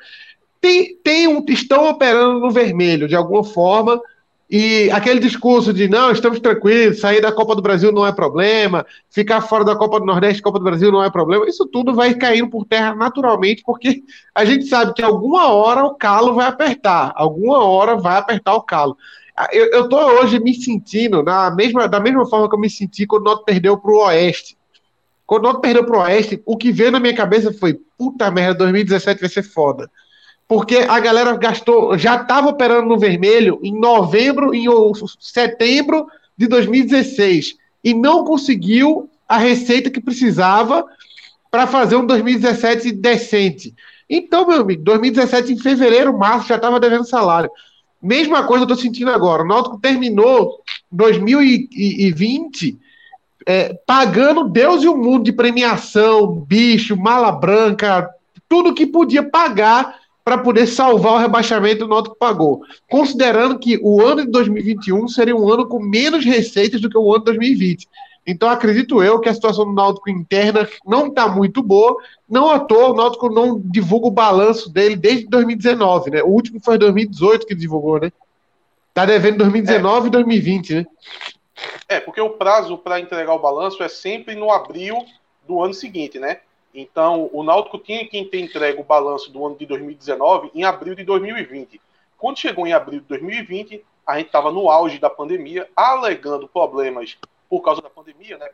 tem, 0.61 0.97
tem 1.02 1.28
um, 1.28 1.45
estão 1.49 1.88
operando 1.88 2.40
no 2.40 2.50
vermelho 2.50 3.07
de 3.07 3.14
alguma 3.14 3.45
forma. 3.45 4.00
E 4.50 4.90
aquele 4.93 5.21
discurso 5.21 5.75
de 5.75 5.88
não, 5.88 6.11
estamos 6.11 6.40
tranquilos, 6.40 7.00
sair 7.00 7.21
da 7.21 7.31
Copa 7.31 7.55
do 7.55 7.61
Brasil 7.61 7.93
não 7.93 8.07
é 8.07 8.12
problema, 8.12 8.87
ficar 9.11 9.43
fora 9.43 9.62
da 9.62 9.76
Copa 9.76 10.00
do 10.00 10.07
Nordeste, 10.07 10.40
Copa 10.40 10.59
do 10.59 10.64
Brasil 10.64 10.90
não 10.90 11.05
é 11.05 11.11
problema, 11.11 11.47
isso 11.47 11.67
tudo 11.67 11.95
vai 11.95 12.14
caindo 12.14 12.49
por 12.49 12.64
terra 12.64 12.95
naturalmente, 12.95 13.62
porque 13.62 14.02
a 14.35 14.47
gente 14.47 14.64
sabe 14.64 14.95
que 14.95 15.02
alguma 15.02 15.52
hora 15.52 15.85
o 15.85 15.95
calo 15.95 16.35
vai 16.35 16.47
apertar, 16.47 17.12
alguma 17.14 17.62
hora 17.62 17.97
vai 17.97 18.17
apertar 18.17 18.55
o 18.55 18.62
calo. 18.62 18.97
Eu, 19.52 19.67
eu 19.67 19.88
tô 19.88 19.99
hoje 19.99 20.40
me 20.40 20.55
sentindo 20.55 21.23
na 21.23 21.50
mesma, 21.50 21.87
da 21.87 22.00
mesma 22.00 22.26
forma 22.26 22.49
que 22.49 22.55
eu 22.55 22.61
me 22.61 22.71
senti 22.71 23.07
quando 23.07 23.23
o 23.23 23.25
Noto 23.31 23.45
perdeu 23.45 23.76
para 23.76 23.90
o 23.90 23.99
Oeste. 24.07 24.57
Quando 25.26 25.45
o 25.45 25.49
Noto 25.49 25.61
perdeu 25.61 25.85
para 25.85 25.97
o 25.97 26.00
Oeste, 26.00 26.43
o 26.47 26.57
que 26.57 26.73
veio 26.73 26.90
na 26.90 26.99
minha 26.99 27.14
cabeça 27.14 27.52
foi: 27.52 27.78
puta 27.97 28.31
merda, 28.31 28.55
2017 28.55 29.21
vai 29.21 29.28
ser 29.28 29.43
foda 29.43 29.88
porque 30.49 30.76
a 30.76 30.99
galera 30.99 31.37
gastou, 31.37 31.97
já 31.99 32.17
estava 32.17 32.49
operando 32.49 32.88
no 32.88 32.99
vermelho 32.99 33.61
em 33.62 33.78
novembro, 33.78 34.55
em 34.55 34.64
setembro 35.21 36.07
de 36.37 36.47
2016 36.47 37.55
e 37.85 37.93
não 37.93 38.25
conseguiu 38.25 39.11
a 39.28 39.37
receita 39.37 39.90
que 39.90 40.00
precisava 40.00 40.87
para 41.50 41.67
fazer 41.67 41.97
um 41.97 42.07
2017 42.07 42.93
decente. 42.93 43.75
Então, 44.09 44.49
meu 44.49 44.62
amigo, 44.62 44.83
2017 44.83 45.52
em 45.52 45.59
fevereiro, 45.59 46.17
março 46.17 46.49
já 46.49 46.57
estava 46.57 46.81
devendo 46.81 47.07
salário. 47.07 47.50
Mesma 48.00 48.45
coisa 48.45 48.62
eu 48.62 48.69
estou 48.69 48.83
sentindo 48.83 49.11
agora. 49.11 49.43
O 49.43 49.47
Náutico 49.47 49.78
terminou 49.78 50.62
2020 50.90 52.78
é, 53.47 53.75
pagando 53.87 54.49
Deus 54.49 54.83
e 54.83 54.88
o 54.88 54.97
mundo 54.97 55.25
de 55.25 55.33
premiação, 55.33 56.26
bicho, 56.26 56.97
mala 56.97 57.33
branca, 57.33 58.09
tudo 58.49 58.75
que 58.75 58.87
podia 58.87 59.23
pagar 59.23 59.95
para 60.28 60.37
poder 60.37 60.66
salvar 60.66 61.14
o 61.14 61.18
rebaixamento 61.18 61.87
do 61.87 61.88
Náutico 61.88 62.14
pagou, 62.14 62.61
considerando 62.90 63.58
que 63.58 63.80
o 63.82 64.02
ano 64.02 64.26
de 64.26 64.30
2021 64.30 65.08
seria 65.08 65.35
um 65.35 65.50
ano 65.50 65.66
com 65.66 65.80
menos 65.80 66.23
receitas 66.23 66.82
do 66.82 66.90
que 66.90 66.99
o 66.99 67.11
ano 67.11 67.20
de 67.20 67.25
2020. 67.32 67.88
Então 68.26 68.50
acredito 68.50 69.02
eu 69.02 69.20
que 69.20 69.28
a 69.30 69.32
situação 69.32 69.64
do 69.64 69.73
Náutico 69.73 70.11
interna 70.11 70.68
não 70.85 71.06
está 71.06 71.26
muito 71.26 71.62
boa. 71.62 71.97
Não 72.28 72.50
à 72.50 72.61
toa, 72.61 72.90
o 72.90 72.94
Náutico 72.94 73.30
não 73.30 73.58
divulga 73.58 74.08
o 74.08 74.11
balanço 74.11 74.70
dele 74.70 74.97
desde 74.97 75.26
2019, 75.28 76.11
né? 76.11 76.23
O 76.23 76.28
último 76.28 76.61
foi 76.62 76.76
2018 76.76 77.47
que 77.47 77.54
divulgou, 77.54 77.99
né? 77.99 78.12
Tá 78.92 79.06
devendo 79.06 79.38
2019 79.38 80.04
é. 80.04 80.08
e 80.08 80.11
2020, 80.11 80.75
né? 80.75 80.87
É, 81.88 82.00
porque 82.00 82.20
o 82.20 82.37
prazo 82.37 82.76
para 82.76 83.00
entregar 83.00 83.32
o 83.32 83.38
balanço 83.38 83.82
é 83.82 83.88
sempre 83.88 84.35
no 84.35 84.50
abril 84.50 85.06
do 85.47 85.62
ano 85.62 85.73
seguinte, 85.73 86.18
né? 86.18 86.40
Então, 86.80 87.28
o 87.32 87.42
Náutico 87.42 87.76
tinha 87.76 88.06
que 88.06 88.25
ter 88.26 88.38
entregue 88.38 88.80
o 88.80 88.85
balanço 88.85 89.32
do 89.32 89.44
ano 89.44 89.56
de 89.56 89.66
2019 89.66 90.52
em 90.54 90.62
abril 90.62 90.94
de 90.94 91.02
2020. 91.02 91.80
Quando 92.16 92.38
chegou 92.38 92.68
em 92.68 92.73
abril 92.73 93.00
de 93.00 93.06
2020, 93.06 93.85
a 94.06 94.16
gente 94.16 94.26
estava 94.26 94.52
no 94.52 94.70
auge 94.70 95.00
da 95.00 95.11
pandemia, 95.11 95.68
alegando 95.75 96.47
problemas 96.47 97.18
por 97.50 97.62
causa 97.62 97.82
da 97.82 97.90
pandemia, 97.90 98.38
né? 98.38 98.49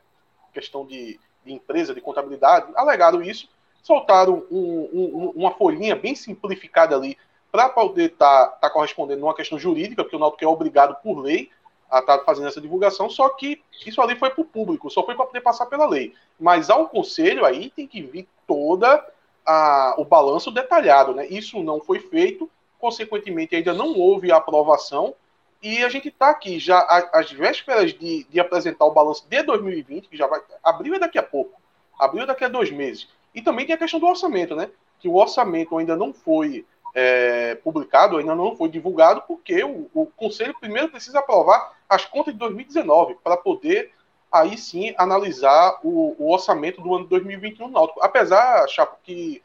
Questão 0.54 0.86
de, 0.86 1.20
de 1.44 1.52
empresa, 1.52 1.94
de 1.94 2.00
contabilidade, 2.00 2.72
alegaram 2.74 3.20
isso, 3.20 3.46
soltaram 3.82 4.46
um, 4.50 4.88
um, 4.90 5.32
uma 5.36 5.50
folhinha 5.50 5.94
bem 5.94 6.14
simplificada 6.14 6.96
ali 6.96 7.18
para 7.52 7.68
poder 7.68 8.12
estar 8.12 8.46
tá, 8.46 8.56
tá 8.56 8.70
correspondendo 8.70 9.20
numa 9.20 9.34
questão 9.34 9.58
jurídica, 9.58 10.02
porque 10.02 10.16
o 10.16 10.18
Náutico 10.18 10.42
é 10.42 10.48
obrigado 10.48 10.96
por 11.02 11.18
lei 11.18 11.50
a 11.98 12.18
fazendo 12.24 12.48
essa 12.48 12.60
divulgação, 12.60 13.08
só 13.08 13.28
que 13.28 13.62
isso 13.86 14.00
ali 14.00 14.16
foi 14.16 14.30
para 14.30 14.40
o 14.40 14.44
público, 14.44 14.90
só 14.90 15.04
foi 15.04 15.14
para 15.14 15.26
poder 15.26 15.40
passar 15.40 15.66
pela 15.66 15.86
lei. 15.86 16.14
Mas 16.38 16.70
ao 16.70 16.88
conselho 16.88 17.44
aí 17.44 17.70
tem 17.70 17.86
que 17.86 18.02
vir 18.02 18.28
toda 18.46 19.04
a, 19.46 19.94
o 19.98 20.04
balanço 20.04 20.50
detalhado, 20.50 21.14
né? 21.14 21.26
Isso 21.26 21.62
não 21.62 21.80
foi 21.80 22.00
feito, 22.00 22.50
consequentemente 22.78 23.54
ainda 23.54 23.72
não 23.72 23.96
houve 23.98 24.32
a 24.32 24.36
aprovação 24.36 25.14
e 25.62 25.82
a 25.82 25.88
gente 25.88 26.08
está 26.08 26.30
aqui 26.30 26.58
já 26.58 26.80
às 27.12 27.32
vésperas 27.32 27.94
de, 27.94 28.24
de, 28.24 28.38
apresentar 28.38 28.84
o 28.84 28.92
balanço 28.92 29.26
de 29.28 29.42
2020, 29.42 30.08
que 30.08 30.16
já 30.16 30.26
vai. 30.26 30.42
Abril 30.62 30.94
é 30.94 30.98
daqui 30.98 31.18
a 31.18 31.22
pouco. 31.22 31.58
Abril 31.98 32.24
é 32.24 32.26
daqui 32.26 32.44
a 32.44 32.48
dois 32.48 32.70
meses. 32.70 33.08
E 33.34 33.40
também 33.40 33.64
tem 33.64 33.74
a 33.74 33.78
questão 33.78 33.98
do 33.98 34.06
orçamento, 34.06 34.54
né? 34.54 34.68
Que 35.00 35.08
o 35.08 35.14
orçamento 35.14 35.78
ainda 35.78 35.96
não 35.96 36.12
foi 36.12 36.66
é, 36.94 37.56
publicado, 37.56 38.18
ainda 38.18 38.34
não 38.34 38.54
foi 38.54 38.68
divulgado, 38.68 39.22
porque 39.26 39.64
o, 39.64 39.90
o, 39.94 40.06
Conselho 40.06 40.54
primeiro 40.60 40.90
precisa 40.90 41.18
aprovar 41.18 41.72
as 41.94 42.04
contas 42.04 42.32
de 42.32 42.38
2019 42.38 43.16
para 43.22 43.36
poder 43.36 43.92
aí 44.30 44.58
sim 44.58 44.92
analisar 44.98 45.78
o, 45.84 46.16
o, 46.18 46.32
orçamento 46.32 46.80
do 46.80 46.92
ano 46.94 47.04
de 47.04 47.10
2021 47.10 47.68
Náutico. 47.68 48.00
Apesar, 48.02 48.68
Chapo, 48.68 48.98
que, 49.02 49.40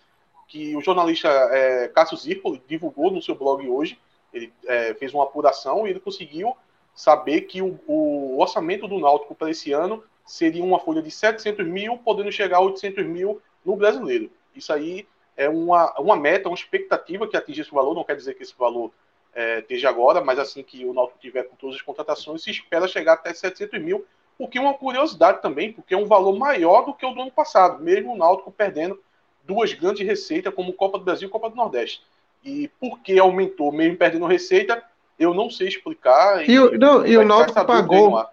que 0.47 0.75
o 0.75 0.81
jornalista 0.81 1.27
é, 1.27 1.87
Cássio 1.89 2.17
Zirpoli 2.17 2.61
divulgou 2.67 3.11
no 3.11 3.21
seu 3.21 3.35
blog 3.35 3.67
hoje, 3.69 3.99
ele 4.33 4.51
é, 4.65 4.95
fez 4.95 5.13
uma 5.13 5.23
apuração 5.23 5.85
e 5.85 5.91
ele 5.91 5.99
conseguiu 5.99 6.57
saber 6.95 7.41
que 7.41 7.61
o, 7.61 7.79
o 7.87 8.39
orçamento 8.39 8.87
do 8.87 8.99
Náutico 8.99 9.35
para 9.35 9.51
esse 9.51 9.71
ano 9.71 10.03
seria 10.25 10.63
uma 10.63 10.79
folha 10.79 11.01
de 11.01 11.11
700 11.11 11.65
mil, 11.67 11.97
podendo 11.99 12.31
chegar 12.31 12.57
a 12.57 12.61
800 12.61 13.05
mil 13.05 13.41
no 13.63 13.75
brasileiro. 13.75 14.31
Isso 14.55 14.73
aí 14.73 15.07
é 15.37 15.47
uma, 15.47 15.93
uma 15.99 16.15
meta, 16.15 16.49
uma 16.49 16.55
expectativa 16.55 17.27
que 17.27 17.37
atingir 17.37 17.61
esse 17.61 17.71
valor, 17.71 17.95
não 17.95 18.03
quer 18.03 18.15
dizer 18.15 18.33
que 18.33 18.43
esse 18.43 18.55
valor 18.57 18.91
é, 19.33 19.59
esteja 19.59 19.89
agora, 19.89 20.21
mas 20.21 20.39
assim 20.39 20.63
que 20.63 20.85
o 20.85 20.93
Náutico 20.93 21.19
tiver 21.19 21.43
com 21.43 21.55
todas 21.55 21.75
as 21.75 21.81
contratações, 21.81 22.43
se 22.43 22.51
espera 22.51 22.87
chegar 22.87 23.13
até 23.13 23.33
700 23.33 23.81
mil, 23.81 24.05
o 24.37 24.47
que 24.47 24.57
é 24.57 24.61
uma 24.61 24.73
curiosidade 24.73 25.41
também, 25.41 25.71
porque 25.71 25.93
é 25.93 25.97
um 25.97 26.05
valor 26.05 26.37
maior 26.37 26.85
do 26.85 26.93
que 26.93 27.05
o 27.05 27.11
do 27.11 27.21
ano 27.21 27.31
passado, 27.31 27.83
mesmo 27.83 28.13
o 28.13 28.17
Náutico 28.17 28.51
perdendo 28.51 28.99
duas 29.43 29.73
grandes 29.73 30.05
receitas, 30.05 30.53
como 30.53 30.73
Copa 30.73 30.97
do 30.97 31.03
Brasil 31.03 31.27
e 31.27 31.31
Copa 31.31 31.49
do 31.49 31.55
Nordeste. 31.55 32.01
E 32.43 32.69
por 32.79 32.99
que 32.99 33.19
aumentou, 33.19 33.71
mesmo 33.71 33.97
perdendo 33.97 34.25
receita, 34.25 34.81
eu 35.17 35.33
não 35.33 35.49
sei 35.49 35.67
explicar. 35.67 36.47
E, 36.47 36.53
e, 36.53 36.77
não, 36.77 37.05
e 37.05 37.17
o 37.17 37.25
Náutico 37.25 37.65
pagou 37.65 38.25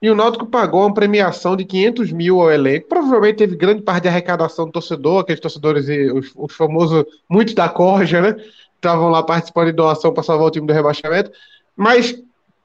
e 0.00 0.08
o 0.08 0.14
Náutico 0.14 0.46
pagou 0.46 0.82
uma 0.82 0.94
premiação 0.94 1.56
de 1.56 1.64
500 1.64 2.12
mil 2.12 2.40
ao 2.40 2.52
elenco. 2.52 2.88
Provavelmente 2.88 3.38
teve 3.38 3.56
grande 3.56 3.82
parte 3.82 4.04
de 4.04 4.08
arrecadação 4.08 4.66
do 4.66 4.72
torcedor, 4.72 5.22
aqueles 5.22 5.40
torcedores, 5.40 5.88
os, 6.14 6.32
os 6.36 6.54
famosos, 6.54 7.04
muitos 7.28 7.52
da 7.52 7.68
corja, 7.68 8.20
né? 8.20 8.36
Estavam 8.78 9.08
lá 9.10 9.22
participando 9.22 9.66
de 9.66 9.72
doação 9.72 10.12
para 10.12 10.22
salvar 10.22 10.46
o 10.46 10.50
time 10.50 10.66
do 10.66 10.72
rebaixamento. 10.72 11.30
Mas 11.76 12.16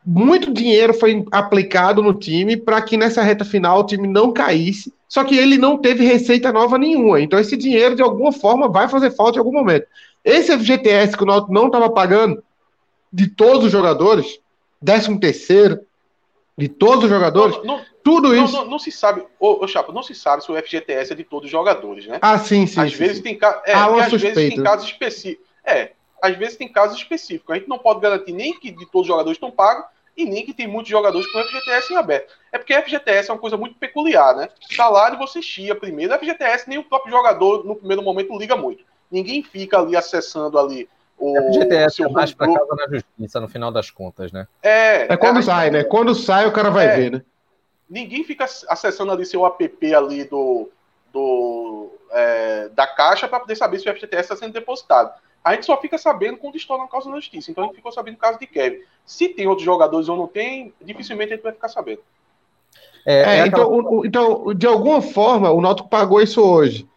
muito 0.05 0.53
dinheiro 0.53 0.93
foi 0.93 1.25
aplicado 1.31 2.01
no 2.01 2.13
time 2.13 2.57
para 2.57 2.81
que 2.81 2.97
nessa 2.97 3.21
reta 3.21 3.43
final 3.43 3.79
o 3.79 3.85
time 3.85 4.07
não 4.07 4.31
caísse. 4.31 4.93
Só 5.07 5.23
que 5.23 5.37
ele 5.37 5.57
não 5.57 5.77
teve 5.77 6.03
receita 6.05 6.51
nova 6.51 6.77
nenhuma. 6.77 7.21
Então 7.21 7.39
esse 7.39 7.55
dinheiro, 7.55 7.95
de 7.95 8.01
alguma 8.01 8.31
forma, 8.31 8.67
vai 8.67 8.87
fazer 8.87 9.11
falta 9.11 9.37
em 9.37 9.39
algum 9.39 9.53
momento. 9.53 9.85
Esse 10.23 10.57
FGTS 10.57 11.17
que 11.17 11.23
o 11.23 11.25
Náutico 11.25 11.53
não 11.53 11.67
estava 11.67 11.89
pagando, 11.89 12.43
de 13.11 13.27
todos 13.27 13.65
os 13.65 13.71
jogadores, 13.71 14.39
13 14.83 15.19
terceiro, 15.19 15.81
De 16.57 16.67
todos 16.67 17.05
os 17.05 17.09
jogadores? 17.09 17.57
Não, 17.57 17.77
não, 17.77 17.85
Tudo 18.03 18.35
isso? 18.35 18.53
Não, 18.53 18.65
não, 18.65 18.79
se 18.79 18.91
sabe, 18.91 19.23
ô, 19.39 19.63
ô 19.63 19.67
Chapa, 19.67 19.91
não 19.91 20.03
se 20.03 20.15
sabe 20.15 20.43
se 20.43 20.51
o 20.51 20.55
FGTS 20.55 21.13
é 21.13 21.15
de 21.15 21.23
todos 21.23 21.45
os 21.45 21.51
jogadores, 21.51 22.05
né? 22.07 22.19
Ah, 22.21 22.37
sim, 22.39 22.65
sim. 22.67 22.79
Às 22.79 22.91
sim, 22.91 22.97
vezes 22.97 23.17
sim. 23.17 23.23
tem 23.23 23.39
é, 23.65 23.73
às 23.73 24.11
vezes 24.11 24.33
tem 24.33 24.63
casos 24.63 24.87
específicos. 24.87 25.45
É, 25.65 25.91
às 26.23 26.37
vezes 26.37 26.55
tem 26.55 26.71
casos 26.71 26.97
específicos. 26.97 27.53
A 27.53 27.59
gente 27.59 27.67
não 27.67 27.77
pode 27.77 27.99
garantir 27.99 28.31
nem 28.31 28.57
que 28.57 28.71
de 28.71 28.85
todos 28.85 29.01
os 29.01 29.07
jogadores 29.07 29.35
estão 29.35 29.51
pagos 29.51 29.83
e 30.15 30.23
nem 30.23 30.45
que 30.45 30.53
tem 30.53 30.65
muitos 30.67 30.89
jogadores 30.89 31.29
com 31.29 31.43
FGTS 31.43 31.91
em 31.91 31.97
aberto. 31.97 32.33
É 32.49 32.57
porque 32.57 32.73
FGTS 32.81 33.29
é 33.29 33.33
uma 33.33 33.39
coisa 33.39 33.57
muito 33.57 33.75
peculiar, 33.75 34.33
né? 34.33 34.47
Salário 34.71 35.17
você 35.17 35.41
chia 35.41 35.75
primeiro. 35.75 36.17
FGTS 36.17 36.69
nem 36.69 36.77
o 36.77 36.83
próprio 36.85 37.11
jogador 37.11 37.65
no 37.65 37.75
primeiro 37.75 38.01
momento 38.01 38.37
liga 38.37 38.55
muito. 38.55 38.85
Ninguém 39.11 39.43
fica 39.43 39.79
ali 39.79 39.97
acessando 39.97 40.57
ali 40.57 40.87
o, 41.17 41.35
FGTS 41.51 42.03
é 42.03 42.09
mais 42.09 42.33
para 42.33 42.47
casa 42.47 42.75
na 42.75 42.87
justiça, 42.87 43.39
no 43.41 43.49
final 43.49 43.71
das 43.71 43.91
contas, 43.91 44.31
né? 44.31 44.47
É, 44.61 45.13
é 45.13 45.17
quando 45.17 45.39
é, 45.39 45.41
sai, 45.41 45.69
né? 45.71 45.83
Quando 45.83 46.15
sai, 46.15 46.47
o 46.47 46.53
cara 46.53 46.69
vai 46.69 46.85
é, 46.85 46.95
ver, 46.95 47.11
né? 47.11 47.21
Ninguém 47.89 48.23
fica 48.23 48.45
acessando 48.45 49.11
ali 49.11 49.25
seu 49.25 49.45
app 49.45 49.93
ali 49.93 50.23
do, 50.23 50.69
do 51.11 51.91
é, 52.11 52.69
da 52.69 52.87
caixa 52.87 53.27
para 53.27 53.41
poder 53.41 53.55
saber 53.55 53.79
se 53.79 53.89
o 53.89 53.93
FGTS 53.93 54.21
está 54.23 54.35
sendo 54.35 54.53
depositado. 54.53 55.13
A 55.43 55.53
gente 55.53 55.65
só 55.65 55.79
fica 55.79 55.97
sabendo 55.97 56.37
quando 56.37 56.55
estoura 56.55 56.83
uma 56.83 56.89
causa 56.89 57.09
na 57.09 57.17
justiça. 57.17 57.51
Então 57.51 57.65
a 57.65 57.67
gente 57.67 57.75
ficou 57.75 57.91
sabendo 57.91 58.15
o 58.15 58.19
caso 58.19 58.39
de 58.39 58.47
Kevin. 58.47 58.79
Se 59.05 59.27
tem 59.27 59.45
outros 59.45 59.65
jogadores 59.65 60.07
ou 60.07 60.15
não 60.15 60.27
tem, 60.27 60.73
dificilmente 60.81 61.33
a 61.33 61.35
gente 61.35 61.43
vai 61.43 61.51
ficar 61.51 61.67
sabendo. 61.67 61.99
É, 63.05 63.15
é, 63.15 63.39
é 63.39 63.47
então, 63.47 63.69
o, 63.69 64.05
então, 64.05 64.53
de 64.53 64.65
alguma 64.65 65.01
forma, 65.01 65.51
o 65.51 65.59
Náutico 65.59 65.89
pagou 65.89 66.21
isso 66.21 66.41
hoje. 66.41 66.87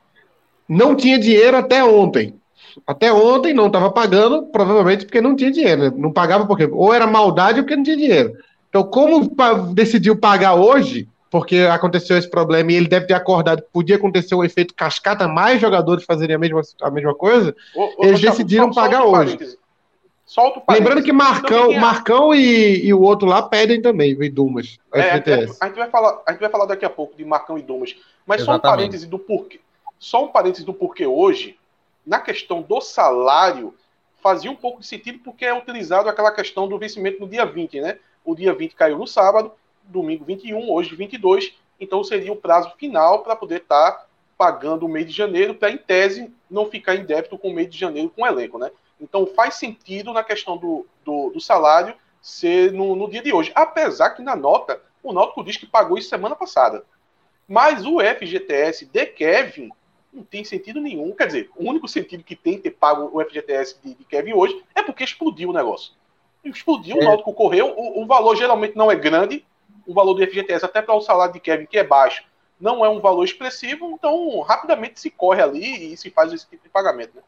Não 0.68 0.94
tinha 0.94 1.18
dinheiro 1.18 1.56
até 1.56 1.82
ontem. 1.82 2.40
Até 2.86 3.12
ontem 3.12 3.52
não 3.52 3.66
estava 3.66 3.90
pagando, 3.90 4.44
provavelmente 4.44 5.04
porque 5.04 5.20
não 5.20 5.34
tinha 5.34 5.50
dinheiro. 5.50 5.82
Né? 5.82 5.92
Não 5.96 6.12
pagava 6.12 6.46
porque 6.46 6.66
ou 6.66 6.94
era 6.94 7.06
maldade 7.06 7.58
ou 7.58 7.64
porque 7.64 7.76
não 7.76 7.82
tinha 7.82 7.96
dinheiro. 7.96 8.32
Então, 8.68 8.84
como 8.84 9.28
decidiu 9.74 10.16
pagar 10.16 10.54
hoje, 10.54 11.08
porque 11.36 11.58
aconteceu 11.70 12.16
esse 12.16 12.30
problema 12.30 12.72
e 12.72 12.76
ele 12.76 12.88
deve 12.88 13.06
ter 13.06 13.12
acordado 13.12 13.60
que 13.60 13.68
podia 13.70 13.96
acontecer 13.96 14.34
o 14.34 14.38
um 14.38 14.44
efeito 14.44 14.72
cascata, 14.74 15.28
mais 15.28 15.60
jogadores 15.60 16.02
fazerem 16.02 16.34
a 16.34 16.38
mesma, 16.38 16.62
a 16.80 16.90
mesma 16.90 17.14
coisa, 17.14 17.54
ô, 17.74 17.84
ô, 17.98 18.04
eles 18.04 18.22
decidiram 18.22 18.72
só, 18.72 18.80
pagar 18.80 19.04
hoje. 19.04 19.38
Solta 20.24 20.60
o 20.60 20.72
Lembrando 20.72 21.02
que 21.02 21.12
Marcão, 21.12 21.70
então, 21.70 21.80
Marcão 21.80 22.34
e, 22.34 22.86
e, 22.86 22.94
o 22.94 23.02
outro 23.02 23.28
lá 23.28 23.42
pedem 23.42 23.82
também, 23.82 24.14
o 24.14 24.32
Dumas. 24.32 24.78
É, 24.94 25.10
a, 25.10 25.16
gente 25.16 25.76
vai 25.76 25.90
falar, 25.90 26.22
a 26.26 26.32
gente 26.32 26.40
vai 26.40 26.48
falar 26.48 26.64
daqui 26.64 26.86
a 26.86 26.90
pouco 26.90 27.14
de 27.14 27.24
Marcão 27.24 27.58
e 27.58 27.62
Dumas. 27.62 27.94
Mas 28.26 28.40
Exatamente. 28.40 28.62
só 28.62 28.68
um 28.68 28.76
parêntese 28.76 29.06
do 29.06 29.18
porquê. 29.18 29.60
Só 29.98 30.24
um 30.24 30.28
parêntese 30.28 30.64
do 30.64 30.72
porquê 30.72 31.06
hoje 31.06 31.58
na 32.06 32.18
questão 32.18 32.62
do 32.62 32.80
salário, 32.80 33.74
fazia 34.22 34.50
um 34.50 34.56
pouco 34.56 34.80
de 34.80 34.86
sentido 34.86 35.18
porque 35.18 35.44
é 35.44 35.52
utilizado 35.52 36.08
aquela 36.08 36.32
questão 36.32 36.66
do 36.66 36.78
vencimento 36.78 37.20
no 37.20 37.28
dia 37.28 37.44
20, 37.44 37.80
né? 37.80 37.98
O 38.24 38.34
dia 38.34 38.54
20 38.54 38.74
caiu 38.74 38.96
no 38.96 39.06
sábado, 39.06 39.52
domingo 39.86 40.24
21, 40.24 40.70
hoje 40.70 40.94
22, 40.94 41.54
então 41.80 42.02
seria 42.02 42.32
o 42.32 42.36
prazo 42.36 42.72
final 42.76 43.22
para 43.22 43.36
poder 43.36 43.62
estar 43.62 43.92
tá 43.92 44.06
pagando 44.36 44.86
o 44.86 44.88
mês 44.88 45.06
de 45.06 45.12
janeiro, 45.12 45.54
para 45.54 45.70
em 45.70 45.78
tese 45.78 46.32
não 46.50 46.66
ficar 46.66 46.94
em 46.94 47.04
débito 47.04 47.38
com 47.38 47.48
o 47.48 47.54
mês 47.54 47.68
de 47.70 47.78
janeiro 47.78 48.10
com 48.10 48.22
o 48.22 48.26
elenco, 48.26 48.58
né? 48.58 48.70
Então 49.00 49.26
faz 49.26 49.54
sentido 49.54 50.12
na 50.12 50.22
questão 50.22 50.56
do, 50.56 50.86
do, 51.04 51.30
do 51.30 51.40
salário 51.40 51.94
ser 52.20 52.72
no, 52.72 52.96
no, 52.96 53.08
dia 53.08 53.22
de 53.22 53.32
hoje. 53.32 53.52
Apesar 53.54 54.10
que 54.10 54.22
na 54.22 54.34
nota, 54.34 54.80
o 55.02 55.12
Náutico 55.12 55.44
diz 55.44 55.56
que 55.56 55.66
pagou 55.66 55.96
isso 55.96 56.08
semana 56.08 56.34
passada. 56.34 56.84
Mas 57.46 57.86
o 57.86 58.00
FGTS 58.00 58.86
de 58.86 59.06
Kevin 59.06 59.70
não 60.12 60.24
tem 60.24 60.42
sentido 60.42 60.80
nenhum. 60.80 61.12
Quer 61.12 61.26
dizer, 61.26 61.50
o 61.54 61.68
único 61.68 61.86
sentido 61.86 62.24
que 62.24 62.34
tem 62.34 62.58
ter 62.58 62.70
pago 62.70 63.10
o 63.12 63.24
FGTS 63.24 63.78
de, 63.82 63.94
de 63.94 64.04
Kevin 64.04 64.32
hoje 64.32 64.60
é 64.74 64.82
porque 64.82 65.04
explodiu 65.04 65.50
o 65.50 65.52
negócio. 65.52 65.92
Explodiu, 66.42 66.96
é. 66.96 67.00
o 67.00 67.04
Náutico 67.04 67.32
correu, 67.32 67.74
o, 67.76 68.02
o, 68.02 68.06
valor 68.06 68.36
geralmente 68.36 68.76
não 68.76 68.90
é 68.90 68.94
grande, 68.94 69.44
o 69.86 69.94
valor 69.94 70.14
do 70.14 70.26
FGTS, 70.26 70.64
até 70.64 70.82
para 70.82 70.94
o 70.94 71.00
salário 71.00 71.34
de 71.34 71.40
Kevin, 71.40 71.66
que 71.66 71.78
é 71.78 71.84
baixo, 71.84 72.24
não 72.60 72.84
é 72.84 72.88
um 72.88 73.00
valor 73.00 73.24
expressivo, 73.24 73.90
então 73.92 74.40
rapidamente 74.40 74.98
se 74.98 75.10
corre 75.10 75.42
ali 75.42 75.92
e 75.92 75.96
se 75.96 76.10
faz 76.10 76.32
esse 76.32 76.46
tipo 76.48 76.62
de 76.62 76.68
pagamento. 76.68 77.16
Né? 77.16 77.22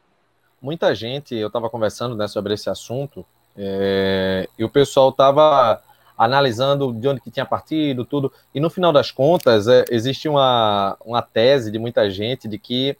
Muita 0.61 0.95
gente, 0.95 1.35
eu 1.35 1.49
estava 1.49 1.71
conversando 1.71 2.16
né, 2.16 2.27
sobre 2.27 2.55
esse 2.55 2.68
assunto, 2.68 3.25
é, 3.57 4.49
e 4.59 4.64
o 4.64 4.71
pessoal 4.71 5.11
estava 5.11 5.83
analisando 6.16 6.92
de 6.92 7.07
onde 7.07 7.21
que 7.21 7.31
tinha 7.31 7.47
partido, 7.47 8.05
tudo. 8.05 8.33
E 8.53 8.59
no 8.59 8.68
final 8.68 8.92
das 8.92 9.11
contas, 9.11 9.68
é, 9.68 9.85
existe 9.90 10.29
uma, 10.29 10.97
uma 11.05 11.23
tese 11.23 11.71
de 11.71 11.79
muita 11.79 12.11
gente 12.11 12.49
de 12.49 12.59
que 12.59 12.97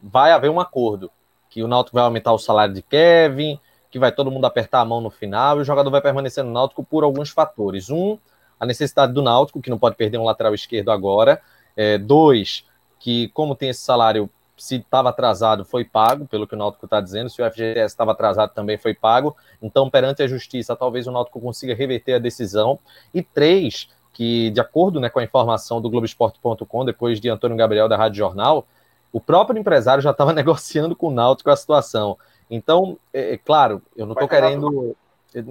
vai 0.00 0.30
haver 0.30 0.50
um 0.50 0.60
acordo, 0.60 1.10
que 1.48 1.62
o 1.62 1.68
Náutico 1.68 1.96
vai 1.96 2.04
aumentar 2.04 2.32
o 2.32 2.38
salário 2.38 2.72
de 2.72 2.82
Kevin, 2.82 3.58
que 3.90 3.98
vai 3.98 4.12
todo 4.12 4.30
mundo 4.30 4.44
apertar 4.44 4.80
a 4.80 4.84
mão 4.84 5.00
no 5.00 5.10
final 5.10 5.58
e 5.58 5.62
o 5.62 5.64
jogador 5.64 5.90
vai 5.90 6.00
permanecer 6.00 6.44
no 6.44 6.52
Náutico 6.52 6.84
por 6.84 7.02
alguns 7.02 7.30
fatores. 7.30 7.90
Um, 7.90 8.16
a 8.60 8.66
necessidade 8.66 9.12
do 9.12 9.22
Náutico, 9.22 9.62
que 9.62 9.70
não 9.70 9.78
pode 9.78 9.96
perder 9.96 10.18
um 10.18 10.24
lateral 10.24 10.54
esquerdo 10.54 10.92
agora. 10.92 11.40
É, 11.74 11.96
dois, 11.96 12.64
que 12.98 13.28
como 13.28 13.56
tem 13.56 13.70
esse 13.70 13.80
salário 13.80 14.28
se 14.60 14.76
estava 14.76 15.08
atrasado, 15.08 15.64
foi 15.64 15.84
pago, 15.84 16.26
pelo 16.26 16.46
que 16.46 16.54
o 16.54 16.58
Náutico 16.58 16.84
está 16.84 17.00
dizendo. 17.00 17.30
Se 17.30 17.40
o 17.40 17.50
FGTS 17.50 17.86
estava 17.86 18.12
atrasado, 18.12 18.52
também 18.52 18.76
foi 18.76 18.92
pago. 18.92 19.34
Então, 19.62 19.88
perante 19.88 20.22
a 20.22 20.26
justiça, 20.26 20.76
talvez 20.76 21.06
o 21.06 21.10
Náutico 21.10 21.40
consiga 21.40 21.74
reverter 21.74 22.12
a 22.14 22.18
decisão. 22.18 22.78
E 23.14 23.22
três, 23.22 23.88
que 24.12 24.50
de 24.50 24.60
acordo 24.60 25.00
né, 25.00 25.08
com 25.08 25.18
a 25.18 25.24
informação 25.24 25.80
do 25.80 25.88
Globoesporte.com, 25.88 26.84
depois 26.84 27.18
de 27.18 27.30
Antônio 27.30 27.56
Gabriel 27.56 27.88
da 27.88 27.96
Rádio 27.96 28.18
Jornal, 28.18 28.66
o 29.10 29.18
próprio 29.18 29.58
empresário 29.58 30.02
já 30.02 30.10
estava 30.10 30.32
negociando 30.34 30.94
com 30.94 31.08
o 31.08 31.10
Náutico 31.10 31.50
a 31.50 31.56
situação. 31.56 32.18
Então, 32.50 32.98
é, 33.14 33.34
é 33.34 33.38
claro, 33.38 33.80
eu 33.96 34.04
não 34.04 34.12
estou 34.12 34.28
querendo. 34.28 34.94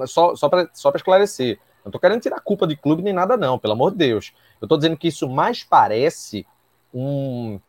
Só, 0.06 0.36
só 0.36 0.50
para 0.50 0.70
só 0.74 0.92
esclarecer, 0.94 1.58
não 1.84 1.90
estou 1.90 2.00
querendo 2.00 2.22
tirar 2.22 2.40
culpa 2.42 2.68
de 2.68 2.76
clube 2.76 3.02
nem 3.02 3.14
nada, 3.14 3.38
não, 3.38 3.58
pelo 3.58 3.74
amor 3.74 3.92
de 3.92 3.98
Deus. 3.98 4.34
Eu 4.62 4.66
estou 4.66 4.78
dizendo 4.78 4.98
que 4.98 5.08
isso 5.08 5.30
mais 5.30 5.64
parece 5.64 6.46
um, 6.94 7.60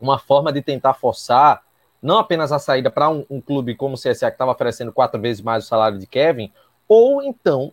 uma 0.00 0.18
forma 0.18 0.52
de 0.52 0.62
tentar 0.62 0.94
forçar 0.94 1.62
não 2.00 2.18
apenas 2.18 2.52
a 2.52 2.58
saída 2.58 2.90
para 2.90 3.08
um, 3.10 3.24
um, 3.28 3.40
clube 3.40 3.74
como 3.74 3.94
o 3.94 3.98
CSA, 3.98 4.30
que 4.30 4.34
estava 4.34 4.52
oferecendo 4.52 4.92
quatro 4.92 5.20
vezes 5.20 5.42
mais 5.42 5.64
o 5.64 5.66
salário 5.66 5.98
de 5.98 6.06
Kevin, 6.06 6.52
ou 6.88 7.22
então, 7.22 7.72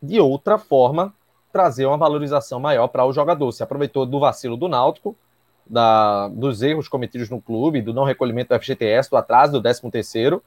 de 0.00 0.20
outra 0.20 0.58
forma, 0.58 1.12
trazer 1.52 1.86
uma 1.86 1.96
valorização 1.96 2.60
maior 2.60 2.86
para 2.88 3.04
o 3.04 3.12
jogador. 3.12 3.50
Se 3.52 3.62
aproveitou 3.62 4.06
do 4.06 4.20
vacilo 4.20 4.56
do 4.56 4.68
Náutico, 4.68 5.16
da, 5.66 6.28
dos 6.28 6.62
erros 6.62 6.88
cometidos 6.88 7.28
no 7.28 7.40
clube, 7.40 7.82
do 7.82 7.92
não 7.92 8.04
recolhimento 8.04 8.54
do 8.54 8.60
FGTS, 8.60 9.10
do 9.10 9.16
atraso 9.16 9.52
do 9.52 9.62
13 9.62 9.90
terceiro, 9.90 10.42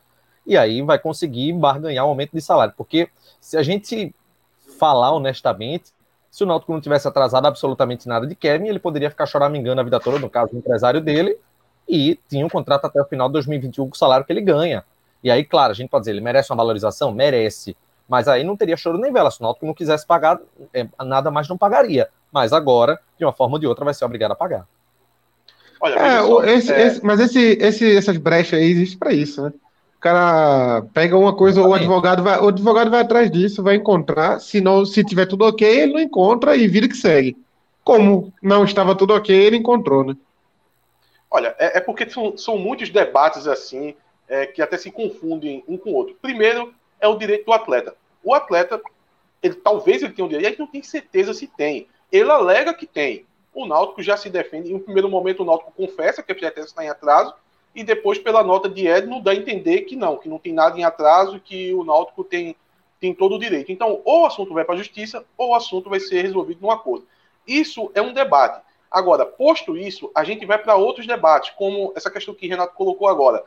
e 0.46 0.58
aí 0.58 0.82
vai 0.82 0.98
conseguir 0.98 1.54
barganhar 1.54 2.06
um 2.06 2.10
aumento 2.10 2.32
de 2.34 2.42
salário. 2.42 2.74
Porque 2.76 3.10
se 3.40 3.58
a 3.58 3.64
gente 3.64 4.16
falar 4.82 5.12
honestamente, 5.12 5.94
se 6.32 6.44
o 6.44 6.48
Náutico 6.48 6.74
não 6.74 6.82
tivesse 6.82 7.08
atrasado 7.08 7.46
absolutamente 7.46 8.08
nada 8.08 8.26
de 8.26 8.34
Kevin, 8.34 8.68
ele 8.68 8.80
poderia 8.80 9.12
ficar 9.12 9.28
choramingando 9.28 9.80
a 9.80 9.84
vida 9.84 10.00
toda, 10.00 10.18
no 10.18 10.28
caso, 10.28 10.56
o 10.56 10.58
empresário 10.58 11.00
dele, 11.00 11.38
e 11.88 12.18
tinha 12.28 12.44
um 12.44 12.50
contrato 12.50 12.86
até 12.86 13.00
o 13.00 13.06
final 13.06 13.28
de 13.28 13.34
2021 13.34 13.86
com 13.90 13.94
o 13.94 13.98
salário 13.98 14.26
que 14.26 14.34
ele 14.34 14.42
ganha. 14.42 14.84
E 15.24 15.30
aí, 15.30 15.46
claro, 15.46 15.70
a 15.70 15.76
gente 15.76 15.90
pode 15.90 16.02
dizer, 16.02 16.14
ele 16.14 16.22
merece 16.22 16.52
uma 16.52 16.58
valorização? 16.58 17.12
Merece. 17.12 17.78
Mas 18.10 18.28
aí 18.28 18.44
não 18.44 18.58
teria 18.58 18.76
choro 18.76 18.98
nem 18.98 19.14
vela. 19.14 19.30
Se 19.30 19.40
o 19.40 19.44
Náutico 19.44 19.68
não 19.68 19.74
quisesse 19.74 20.08
pagar, 20.08 20.40
é, 20.74 20.88
nada 21.06 21.30
mais 21.30 21.48
não 21.48 21.60
pagaria. 21.60 22.10
Mas 22.32 22.54
agora, 22.54 23.00
de 23.20 23.26
uma 23.26 23.34
forma 23.34 23.58
ou 23.58 23.60
de 23.60 23.68
outra, 23.68 23.86
vai 23.86 23.94
ser 23.94 24.04
obrigado 24.06 24.32
a 24.32 24.36
pagar. 24.36 24.66
Olha, 25.80 25.94
é, 25.94 26.22
só, 26.22 26.44
esse, 26.44 26.74
é... 26.74 26.88
Esse, 26.88 27.06
mas 27.06 27.20
esse, 27.20 27.40
esse, 27.40 27.96
essas 27.96 28.18
brechas 28.18 28.58
aí 28.58 28.72
existem 28.72 28.98
para 28.98 29.14
isso, 29.14 29.44
né? 29.44 29.54
Cara 30.02 30.82
pega 30.94 31.16
uma 31.16 31.34
coisa, 31.34 31.62
o 31.62 31.74
advogado 31.76 32.24
vai, 32.24 32.40
o 32.40 32.48
advogado 32.48 32.90
vai 32.90 33.02
atrás 33.02 33.30
disso, 33.30 33.62
vai 33.62 33.76
encontrar. 33.76 34.40
Se 34.40 34.60
não, 34.60 34.84
se 34.84 35.04
tiver 35.04 35.28
tudo 35.28 35.46
ok, 35.46 35.66
ele 35.66 35.94
não 35.94 36.00
encontra 36.00 36.56
e 36.56 36.68
vira 36.68 36.88
que 36.88 36.98
segue. 36.98 37.38
Como 37.84 38.34
não 38.42 38.66
estava 38.66 38.96
tudo 38.96 39.14
ok, 39.14 39.34
ele 39.34 39.58
encontrou, 39.58 40.04
né? 40.04 40.18
Olha, 41.30 41.56
é, 41.60 41.78
é 41.78 41.80
porque 41.80 42.10
são, 42.10 42.36
são, 42.36 42.58
muitos 42.58 42.90
debates 42.90 43.48
assim 43.48 43.96
é, 44.28 44.48
que 44.48 44.62
até 44.62 44.76
se 44.76 44.92
confundem 44.92 45.64
um 45.68 45.78
com 45.78 45.92
o 45.92 45.94
outro. 45.94 46.16
Primeiro 46.20 46.74
é 47.00 47.08
o 47.08 47.18
direito 47.18 47.46
do 47.46 47.54
atleta. 47.54 47.96
O 48.24 48.34
atleta, 48.34 48.82
ele 49.42 49.54
talvez 49.54 50.02
ele 50.02 50.14
tenha 50.14 50.26
um 50.26 50.30
direito, 50.30 50.48
a 50.48 50.50
gente 50.50 50.60
não 50.60 50.68
tem 50.68 50.82
certeza 50.82 51.34
se 51.34 51.46
tem. 51.46 51.88
Ele 52.12 52.30
alega 52.30 52.74
que 52.74 52.88
tem. 52.88 53.26
O 53.54 53.68
Náutico 53.68 54.02
já 54.02 54.18
se 54.18 54.30
defende. 54.30 54.72
Em 54.72 54.76
um 54.76 54.80
primeiro 54.80 55.10
momento, 55.10 55.44
o 55.44 55.46
Náutico 55.46 55.72
confessa 55.72 56.24
que 56.24 56.32
a 56.32 56.36
FGTS 56.36 56.68
está 56.68 56.84
em 56.84 56.90
atraso 56.90 57.34
e 57.74 57.84
depois 57.84 58.18
pela 58.18 58.44
nota 58.44 58.70
de 58.70 58.88
Edno 58.88 59.22
dá 59.22 59.32
a 59.32 59.36
entender 59.36 59.82
que 59.82 59.96
não, 59.96 60.18
que 60.18 60.28
não 60.28 60.38
tem 60.38 60.54
nada 60.54 60.78
em 60.78 60.84
atraso, 60.84 61.40
que 61.40 61.74
o 61.74 61.84
Náutico 61.84 62.24
tem, 62.24 62.56
tem 63.00 63.14
todo 63.14 63.36
o 63.36 63.40
direito. 63.40 63.72
Então, 63.72 64.02
ou 64.04 64.24
o 64.24 64.26
assunto 64.26 64.54
vai 64.54 64.66
para 64.66 64.76
a 64.76 64.78
justiça, 64.78 65.26
ou 65.38 65.50
o 65.50 65.56
assunto 65.56 65.90
vai 65.90 66.00
ser 66.00 66.22
resolvido 66.22 66.62
num 66.62 66.72
acordo. 66.72 67.08
Isso 67.48 67.90
é 67.94 68.02
um 68.02 68.14
debate. 68.14 68.62
Agora, 68.90 69.26
posto 69.26 69.78
isso, 69.78 70.12
a 70.14 70.24
gente 70.24 70.46
vai 70.46 70.58
para 70.58 70.76
outros 70.76 71.08
debates, 71.08 71.52
como 71.52 71.94
essa 71.96 72.12
questão 72.12 72.34
que 72.34 72.48
Renato 72.48 72.76
colocou 72.76 73.08
agora, 73.08 73.44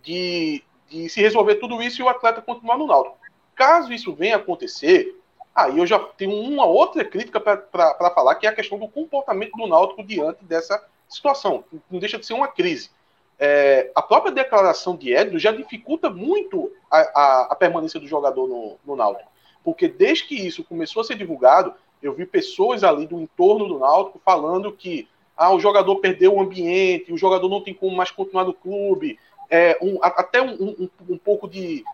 de, 0.00 0.62
de 0.88 1.08
se 1.08 1.20
resolver 1.20 1.56
tudo 1.56 1.82
isso 1.82 2.00
e 2.00 2.04
o 2.04 2.08
atleta 2.08 2.40
continuar 2.40 2.78
no 2.78 2.86
Náutico. 2.86 3.18
Caso 3.56 3.92
isso 3.92 4.14
venha 4.14 4.36
acontecer, 4.36 5.20
aí 5.52 5.78
eu 5.78 5.86
já 5.86 5.98
tenho 5.98 6.32
uma 6.32 6.64
outra 6.64 7.04
crítica 7.04 7.40
para 7.40 8.10
falar, 8.14 8.36
que 8.36 8.46
é 8.46 8.50
a 8.50 8.54
questão 8.54 8.78
do 8.78 8.86
comportamento 8.86 9.56
do 9.56 9.66
Náutico 9.66 10.04
diante 10.04 10.44
dessa 10.44 10.80
situação. 11.08 11.64
Não 11.90 11.98
deixa 11.98 12.16
de 12.16 12.24
ser 12.24 12.34
uma 12.34 12.46
crise 12.46 12.90
é, 13.38 13.90
a 13.94 14.02
própria 14.02 14.32
declaração 14.32 14.96
de 14.96 15.12
Edno 15.12 15.38
já 15.38 15.52
dificulta 15.52 16.08
muito 16.08 16.72
a, 16.90 16.98
a, 16.98 17.48
a 17.50 17.54
permanência 17.54 18.00
do 18.00 18.06
jogador 18.06 18.48
no, 18.48 18.76
no 18.84 18.96
Náutico. 18.96 19.30
Porque 19.62 19.88
desde 19.88 20.24
que 20.24 20.34
isso 20.34 20.64
começou 20.64 21.02
a 21.02 21.04
ser 21.04 21.16
divulgado, 21.16 21.74
eu 22.02 22.14
vi 22.14 22.24
pessoas 22.24 22.84
ali 22.84 23.06
do 23.06 23.20
entorno 23.20 23.66
do 23.66 23.78
Náutico 23.78 24.20
falando 24.24 24.72
que 24.72 25.08
ah, 25.36 25.52
o 25.52 25.60
jogador 25.60 25.96
perdeu 25.96 26.34
o 26.34 26.40
ambiente, 26.40 27.12
o 27.12 27.18
jogador 27.18 27.48
não 27.48 27.60
tem 27.60 27.74
como 27.74 27.94
mais 27.94 28.10
continuar 28.10 28.44
no 28.44 28.54
clube, 28.54 29.18
é, 29.50 29.78
um, 29.82 29.98
até 30.02 30.40
um, 30.40 30.54
um, 30.54 30.90
um 31.10 31.18
pouco 31.18 31.46
de, 31.46 31.84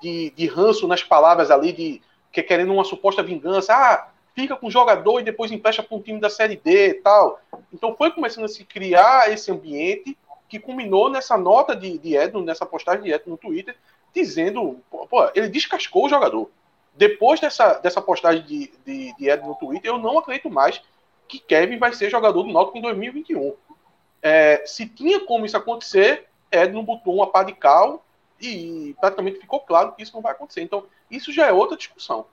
de, 0.00 0.30
de, 0.30 0.46
ranço 0.46 0.86
nas 0.86 1.02
palavras 1.02 1.50
ali, 1.50 1.72
de 1.72 2.02
que 2.30 2.42
querendo 2.42 2.72
uma 2.72 2.84
suposta 2.84 3.22
vingança, 3.22 3.74
ah, 3.74 4.08
fica 4.34 4.56
com 4.56 4.68
o 4.68 4.70
jogador 4.70 5.20
e 5.20 5.24
depois 5.24 5.50
empresta 5.50 5.82
para 5.82 5.96
um 5.96 6.00
time 6.00 6.20
da 6.20 6.30
Série 6.30 6.56
D 6.56 6.88
e 6.88 6.94
tal. 6.94 7.40
Então 7.72 7.94
foi 7.96 8.10
começando 8.10 8.44
a 8.44 8.48
se 8.48 8.64
criar 8.64 9.30
esse 9.30 9.50
ambiente 9.50 10.16
que 10.52 10.58
culminou 10.58 11.08
nessa 11.08 11.38
nota 11.38 11.74
de, 11.74 11.96
de 11.96 12.14
Edno, 12.14 12.44
nessa 12.44 12.66
postagem 12.66 13.04
de 13.04 13.10
Edno 13.10 13.32
no 13.32 13.36
Twitter, 13.38 13.74
dizendo, 14.14 14.80
pô, 14.90 15.30
ele 15.34 15.48
descascou 15.48 16.04
o 16.04 16.08
jogador. 16.10 16.50
Depois 16.94 17.40
dessa, 17.40 17.78
dessa 17.78 18.02
postagem 18.02 18.44
de, 18.44 18.70
de, 18.84 19.16
de 19.16 19.30
Edno 19.30 19.48
no 19.48 19.54
Twitter, 19.54 19.90
eu 19.90 19.96
não 19.96 20.18
acredito 20.18 20.50
mais 20.50 20.82
que 21.26 21.38
Kevin 21.38 21.78
vai 21.78 21.94
ser 21.94 22.10
jogador 22.10 22.42
do 22.42 22.52
Náutico 22.52 22.76
em 22.76 22.82
2021. 22.82 23.54
É, 24.20 24.62
se 24.66 24.86
tinha 24.86 25.20
como 25.20 25.46
isso 25.46 25.56
acontecer, 25.56 26.26
Edno 26.50 26.82
botou 26.82 27.14
uma 27.14 27.28
pá 27.28 27.42
de 27.44 27.54
cal 27.54 28.04
e 28.38 28.94
praticamente 29.00 29.40
ficou 29.40 29.60
claro 29.60 29.92
que 29.92 30.02
isso 30.02 30.12
não 30.12 30.20
vai 30.20 30.32
acontecer. 30.32 30.60
Então, 30.60 30.84
isso 31.10 31.32
já 31.32 31.46
é 31.46 31.52
outra 31.52 31.78
discussão. 31.78 32.26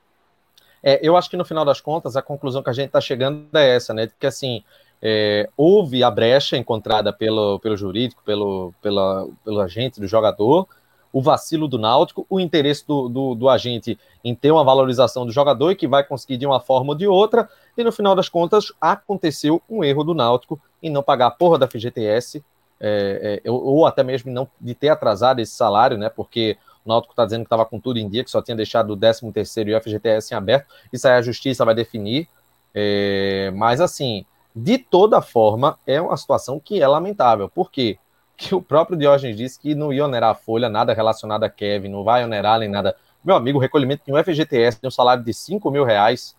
É, 0.84 1.00
eu 1.02 1.16
acho 1.16 1.30
que 1.30 1.38
no 1.38 1.46
final 1.46 1.64
das 1.64 1.80
contas, 1.80 2.18
a 2.18 2.22
conclusão 2.22 2.62
que 2.62 2.70
a 2.70 2.74
gente 2.74 2.88
está 2.88 3.00
chegando 3.00 3.48
é 3.58 3.78
essa, 3.78 3.94
né? 3.94 4.12
Que 4.20 4.28
assim, 4.28 4.62
é, 5.02 5.50
houve 5.56 6.04
a 6.04 6.12
brecha 6.12 6.58
encontrada 6.58 7.14
pelo, 7.14 7.60
pelo 7.60 7.78
jurídico, 7.78 8.22
pelo, 8.24 8.74
pela, 8.82 9.28
pelo 9.44 9.60
agente 9.62 10.00
do 10.00 10.08
jogador, 10.08 10.68
o 11.12 11.22
vacilo 11.22 11.68
do 11.68 11.80
Náutico, 11.80 12.26
o 12.30 12.40
interesse 12.40 12.86
do, 12.86 13.10
do, 13.10 13.36
do, 13.36 13.50
agente 13.50 13.98
em 14.24 14.36
ter 14.36 14.52
uma 14.52 14.64
valorização 14.64 15.26
do 15.26 15.32
jogador 15.32 15.72
e 15.72 15.76
que 15.76 15.88
vai 15.88 16.04
conseguir 16.04 16.38
de 16.38 16.46
uma 16.46 16.60
forma 16.60 16.92
ou 16.92 16.96
de 16.96 17.08
outra, 17.08 17.50
e 17.76 17.84
no 17.84 17.92
final 17.92 18.16
das 18.16 18.30
contas 18.30 18.72
aconteceu 18.80 19.62
um 19.70 19.84
erro 19.84 20.04
do 20.04 20.14
Náutico 20.14 20.60
em 20.84 20.90
não 20.90 21.02
pagar 21.02 21.28
a 21.28 21.32
porra 21.32 21.58
da 21.58 21.68
FGTS, 21.68 22.44
é, 22.80 23.42
é, 23.44 23.52
ou 23.52 23.86
até 23.86 24.04
mesmo 24.04 24.32
não 24.32 24.48
de 24.60 24.74
ter 24.74 24.90
atrasado 24.90 25.40
esse 25.40 25.54
salário, 25.54 25.98
né? 25.98 26.10
Porque 26.10 26.58
o 26.86 26.90
Náutico 26.90 27.12
está 27.12 27.26
dizendo 27.26 27.42
que 27.42 27.48
estava 27.48 27.66
com 27.66 27.80
tudo 27.80 28.00
em 28.00 28.08
dia, 28.08 28.24
que 28.24 28.32
só 28.32 28.42
tinha 28.42 28.56
deixado 28.56 28.92
o 28.92 28.98
13 28.98 29.32
terceiro 29.32 29.70
e 29.70 29.76
o 29.76 29.82
FGTS 29.82 30.34
em 30.34 30.38
aberto, 30.38 30.68
isso 30.94 31.08
aí 31.08 31.16
a 31.16 31.22
justiça 31.22 31.66
vai 31.66 31.74
definir, 31.74 32.28
é, 32.74 33.52
mas 33.56 33.82
assim, 33.82 34.26
de 34.62 34.78
toda 34.78 35.22
forma, 35.22 35.78
é 35.86 36.02
uma 36.02 36.18
situação 36.18 36.60
que 36.60 36.82
é 36.82 36.88
lamentável, 36.88 37.50
por 37.50 37.72
quê? 37.72 37.98
que 38.40 38.56
o 38.56 38.62
próprio 38.62 38.98
Diógenes 38.98 39.36
disse 39.36 39.60
que 39.60 39.76
não 39.76 39.92
ia 39.92 40.06
onerar 40.06 40.30
a 40.30 40.34
folha, 40.34 40.70
nada 40.70 40.94
relacionado 40.94 41.44
a 41.44 41.50
Kevin, 41.50 41.90
não 41.90 42.06
vai 42.06 42.24
onerar 42.24 42.58
nem 42.58 42.70
nada. 42.70 42.96
Meu 43.22 43.36
amigo, 43.36 43.58
o 43.58 43.62
recolhimento 43.62 44.04
de 44.06 44.14
um 44.14 44.24
FGTS 44.24 44.80
tem 44.80 44.88
um 44.88 44.92
salário 44.92 45.22
de 45.22 45.34
5 45.34 45.70
mil 45.70 45.84
reais 45.84 46.38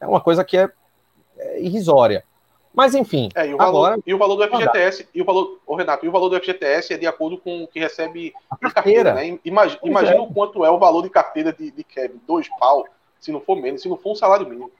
é 0.00 0.06
uma 0.06 0.20
coisa 0.20 0.44
que 0.44 0.56
é, 0.56 0.70
é 1.36 1.60
irrisória. 1.60 2.24
Mas 2.72 2.94
enfim. 2.94 3.28
É, 3.34 3.48
e, 3.48 3.54
o 3.54 3.56
valor, 3.56 3.86
agora, 3.86 4.02
e 4.06 4.14
o 4.14 4.18
valor 4.18 4.36
do 4.36 4.44
FGTS, 4.44 5.08
e 5.12 5.20
o 5.20 5.24
valor, 5.24 5.60
oh, 5.66 5.74
Renato, 5.74 6.06
e 6.06 6.08
o 6.08 6.12
valor 6.12 6.28
do 6.28 6.40
FGTS 6.40 6.94
é 6.94 6.96
de 6.96 7.06
acordo 7.08 7.36
com 7.38 7.64
o 7.64 7.68
que 7.68 7.80
recebe 7.80 8.32
a 8.48 8.56
carteira. 8.56 9.12
carteira 9.12 9.14
né? 9.14 9.38
Imagina, 9.44 9.80
imagina 9.82 10.16
é. 10.16 10.20
o 10.20 10.28
quanto 10.28 10.64
é 10.64 10.70
o 10.70 10.78
valor 10.78 11.02
de 11.02 11.10
carteira 11.10 11.52
de, 11.52 11.72
de 11.72 11.84
Kevin, 11.84 12.20
dois 12.26 12.48
pau, 12.58 12.86
se 13.20 13.32
não 13.32 13.40
for 13.40 13.56
menos, 13.56 13.82
se 13.82 13.88
não 13.88 13.96
for 13.96 14.12
um 14.12 14.14
salário 14.14 14.48
mínimo. 14.48 14.70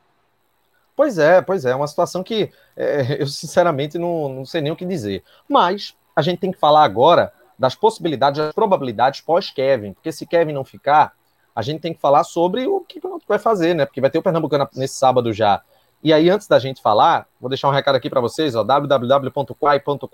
Pois 1.03 1.19
é, 1.19 1.43
pois 1.43 1.65
é, 1.65 1.71
é 1.71 1.75
uma 1.75 1.89
situação 1.89 2.23
que 2.23 2.53
é, 2.77 3.17
eu 3.21 3.27
sinceramente 3.27 3.99
não, 3.99 4.29
não 4.29 4.45
sei 4.45 4.61
nem 4.61 4.71
o 4.71 4.77
que 4.77 4.85
dizer. 4.85 5.25
Mas 5.49 5.97
a 6.15 6.23
gente 6.23 6.39
tem 6.39 6.53
que 6.53 6.59
falar 6.61 6.85
agora 6.85 7.33
das 7.59 7.75
possibilidades, 7.75 8.41
das 8.41 8.55
probabilidades 8.55 9.21
pós-Kevin, 9.21 9.95
porque 9.95 10.13
se 10.13 10.25
Kevin 10.25 10.53
não 10.53 10.65
ficar, 10.65 11.13
a 11.57 11.61
gente 11.61 11.81
tem 11.81 11.93
que 11.93 12.01
falar 12.01 12.23
sobre 12.23 12.69
o 12.69 12.83
que 12.83 13.05
o 13.05 13.09
Náutico 13.09 13.29
vai 13.29 13.41
fazer, 13.41 13.75
né? 13.75 13.85
Porque 13.85 14.01
vai 14.01 14.11
ter 14.11 14.21
o 14.21 14.23
Pernambucano 14.23 14.69
nesse 14.77 14.95
sábado 14.95 15.33
já. 15.33 15.61
E 16.05 16.13
aí, 16.13 16.31
antes 16.31 16.47
da 16.47 16.61
gente 16.61 16.81
falar, 16.81 17.27
vou 17.41 17.49
deixar 17.49 17.69
um 17.69 17.73
recado 17.73 17.97
aqui 17.97 18.09
para 18.09 18.21
vocês, 18.21 18.55
www.quai.com.br. 18.55 20.09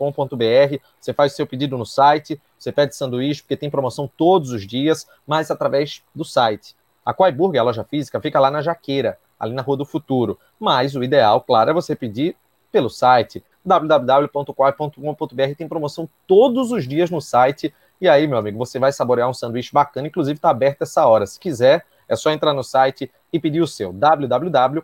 Você 0.98 1.12
faz 1.12 1.34
o 1.34 1.36
seu 1.36 1.46
pedido 1.46 1.76
no 1.76 1.84
site, 1.84 2.40
você 2.58 2.72
pede 2.72 2.96
sanduíche, 2.96 3.42
porque 3.42 3.58
tem 3.58 3.68
promoção 3.68 4.10
todos 4.16 4.52
os 4.52 4.66
dias, 4.66 5.06
mas 5.26 5.50
através 5.50 6.02
do 6.14 6.24
site. 6.24 6.74
A 7.04 7.12
Quai 7.12 7.30
Burger, 7.30 7.60
a 7.60 7.64
loja 7.64 7.84
física, 7.84 8.18
fica 8.22 8.40
lá 8.40 8.50
na 8.50 8.62
Jaqueira, 8.62 9.18
ali 9.38 9.54
na 9.54 9.62
Rua 9.62 9.76
do 9.76 9.84
Futuro. 9.84 10.38
Mas 10.58 10.94
o 10.94 11.02
ideal, 11.02 11.40
claro, 11.40 11.70
é 11.70 11.72
você 11.72 11.94
pedir 11.94 12.36
pelo 12.70 12.90
site 12.90 13.42
www.quai.com.br 13.64 15.54
tem 15.56 15.68
promoção 15.68 16.08
todos 16.26 16.72
os 16.72 16.88
dias 16.88 17.10
no 17.10 17.20
site. 17.20 17.74
E 18.00 18.08
aí, 18.08 18.26
meu 18.26 18.38
amigo, 18.38 18.56
você 18.58 18.78
vai 18.78 18.90
saborear 18.92 19.28
um 19.28 19.34
sanduíche 19.34 19.72
bacana, 19.72 20.08
inclusive 20.08 20.38
está 20.38 20.50
aberto 20.50 20.82
essa 20.82 21.06
hora. 21.06 21.26
Se 21.26 21.38
quiser, 21.38 21.84
é 22.08 22.16
só 22.16 22.30
entrar 22.30 22.54
no 22.54 22.64
site 22.64 23.10
e 23.32 23.38
pedir 23.38 23.60
o 23.60 23.66
seu 23.66 23.92
www.quai.com.br, 23.92 24.78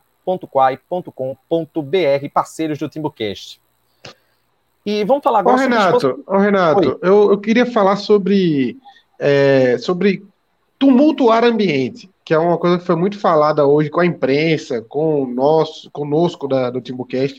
parceiros 2.33 2.79
do 2.79 2.89
Timbucast. 2.89 3.61
E 4.85 5.03
vamos 5.05 5.25
falar 5.25 5.39
agora 5.39 5.57
ô, 5.57 5.61
Renato, 5.61 6.01
sobre... 6.01 6.23
Ô, 6.27 6.37
Renato, 6.37 6.99
eu, 7.01 7.31
eu 7.31 7.39
queria 7.39 7.65
falar 7.65 7.97
sobre, 7.97 8.77
é, 9.19 9.79
sobre 9.79 10.23
tumultuar 10.79 11.43
ambiente, 11.43 12.11
que 12.25 12.33
é 12.33 12.39
uma 12.39 12.57
coisa 12.57 12.79
que 12.79 12.87
foi 12.87 12.97
muito 12.97 13.19
falada 13.19 13.67
hoje 13.67 13.91
com 13.91 14.01
a 14.01 14.07
imprensa, 14.07 14.81
com 14.83 15.27
nós, 15.27 15.89
conosco 15.93 16.49
da, 16.49 16.71
do 16.71 16.81
Timbucast. 16.81 17.39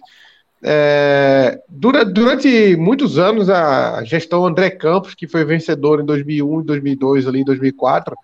É, 0.63 1.59
durante, 1.67 2.11
durante, 2.11 2.75
muitos 2.75 3.17
anos, 3.17 3.49
a 3.49 4.03
gestão 4.03 4.45
André 4.45 4.69
Campos, 4.69 5.15
que 5.15 5.27
foi 5.27 5.43
vencedor 5.43 5.99
em 5.99 6.05
2001, 6.05 6.63
2002, 6.63 7.27
ali, 7.27 7.43
2004, 7.43 8.15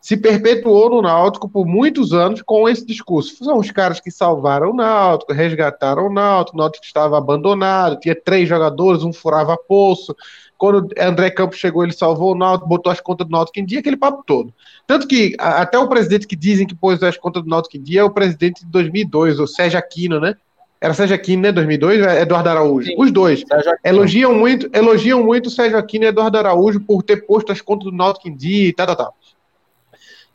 se 0.00 0.16
perpetuou 0.16 0.90
no 0.90 1.02
Náutico 1.02 1.48
por 1.48 1.66
muitos 1.66 2.12
anos 2.12 2.42
com 2.42 2.68
esse 2.68 2.84
discurso. 2.86 3.44
São 3.44 3.58
os 3.58 3.70
caras 3.70 4.00
que 4.00 4.10
salvaram 4.10 4.70
o 4.70 4.74
Náutico, 4.74 5.32
resgataram 5.32 6.06
o 6.06 6.12
Náutico, 6.12 6.56
o 6.56 6.60
Náutico 6.60 6.84
estava 6.84 7.18
abandonado, 7.18 7.98
tinha 7.98 8.14
três 8.14 8.48
jogadores, 8.48 9.02
um 9.02 9.12
furava 9.12 9.56
poço. 9.56 10.14
Quando 10.58 10.88
André 10.98 11.30
Campos 11.30 11.56
chegou, 11.56 11.84
ele 11.84 11.92
salvou 11.92 12.32
o 12.32 12.34
Náutico, 12.34 12.68
botou 12.68 12.90
as 12.90 13.00
contas 13.00 13.24
do 13.26 13.30
Náutico 13.30 13.60
em 13.60 13.64
dia, 13.64 13.78
aquele 13.78 13.96
papo 13.96 14.24
todo. 14.26 14.52
Tanto 14.88 15.06
que 15.06 15.36
até 15.38 15.78
o 15.78 15.88
presidente 15.88 16.26
que 16.26 16.34
dizem 16.34 16.66
que 16.66 16.74
pôs 16.74 17.00
as 17.00 17.16
contas 17.16 17.44
do 17.44 17.48
Náutico 17.48 17.76
em 17.76 17.82
dia 17.82 18.00
é 18.00 18.04
o 18.04 18.10
presidente 18.10 18.64
de 18.64 18.70
2002, 18.72 19.38
o 19.38 19.46
Sérgio 19.46 19.78
Aquino, 19.78 20.18
né? 20.18 20.34
Era 20.80 20.92
Sérgio 20.94 21.14
Aquino, 21.14 21.42
né? 21.42 21.52
2002, 21.52 22.00
é 22.02 22.22
Eduardo 22.22 22.48
Araújo. 22.48 22.88
Sim. 22.88 22.96
Os 22.98 23.12
dois. 23.12 23.44
Elogiam 23.84 24.34
muito, 24.34 24.68
elogiam 24.76 25.22
muito 25.22 25.46
o 25.46 25.50
Sérgio 25.50 25.78
Aquino 25.78 26.04
e 26.04 26.08
Eduardo 26.08 26.38
Araújo 26.38 26.80
por 26.80 27.04
ter 27.04 27.24
posto 27.24 27.52
as 27.52 27.60
contas 27.60 27.84
do 27.84 27.96
Náutico 27.96 28.28
em 28.28 28.34
dia 28.34 28.68
e 28.68 28.72
tal, 28.72 28.86
tal, 28.88 28.96
tal. 28.96 29.14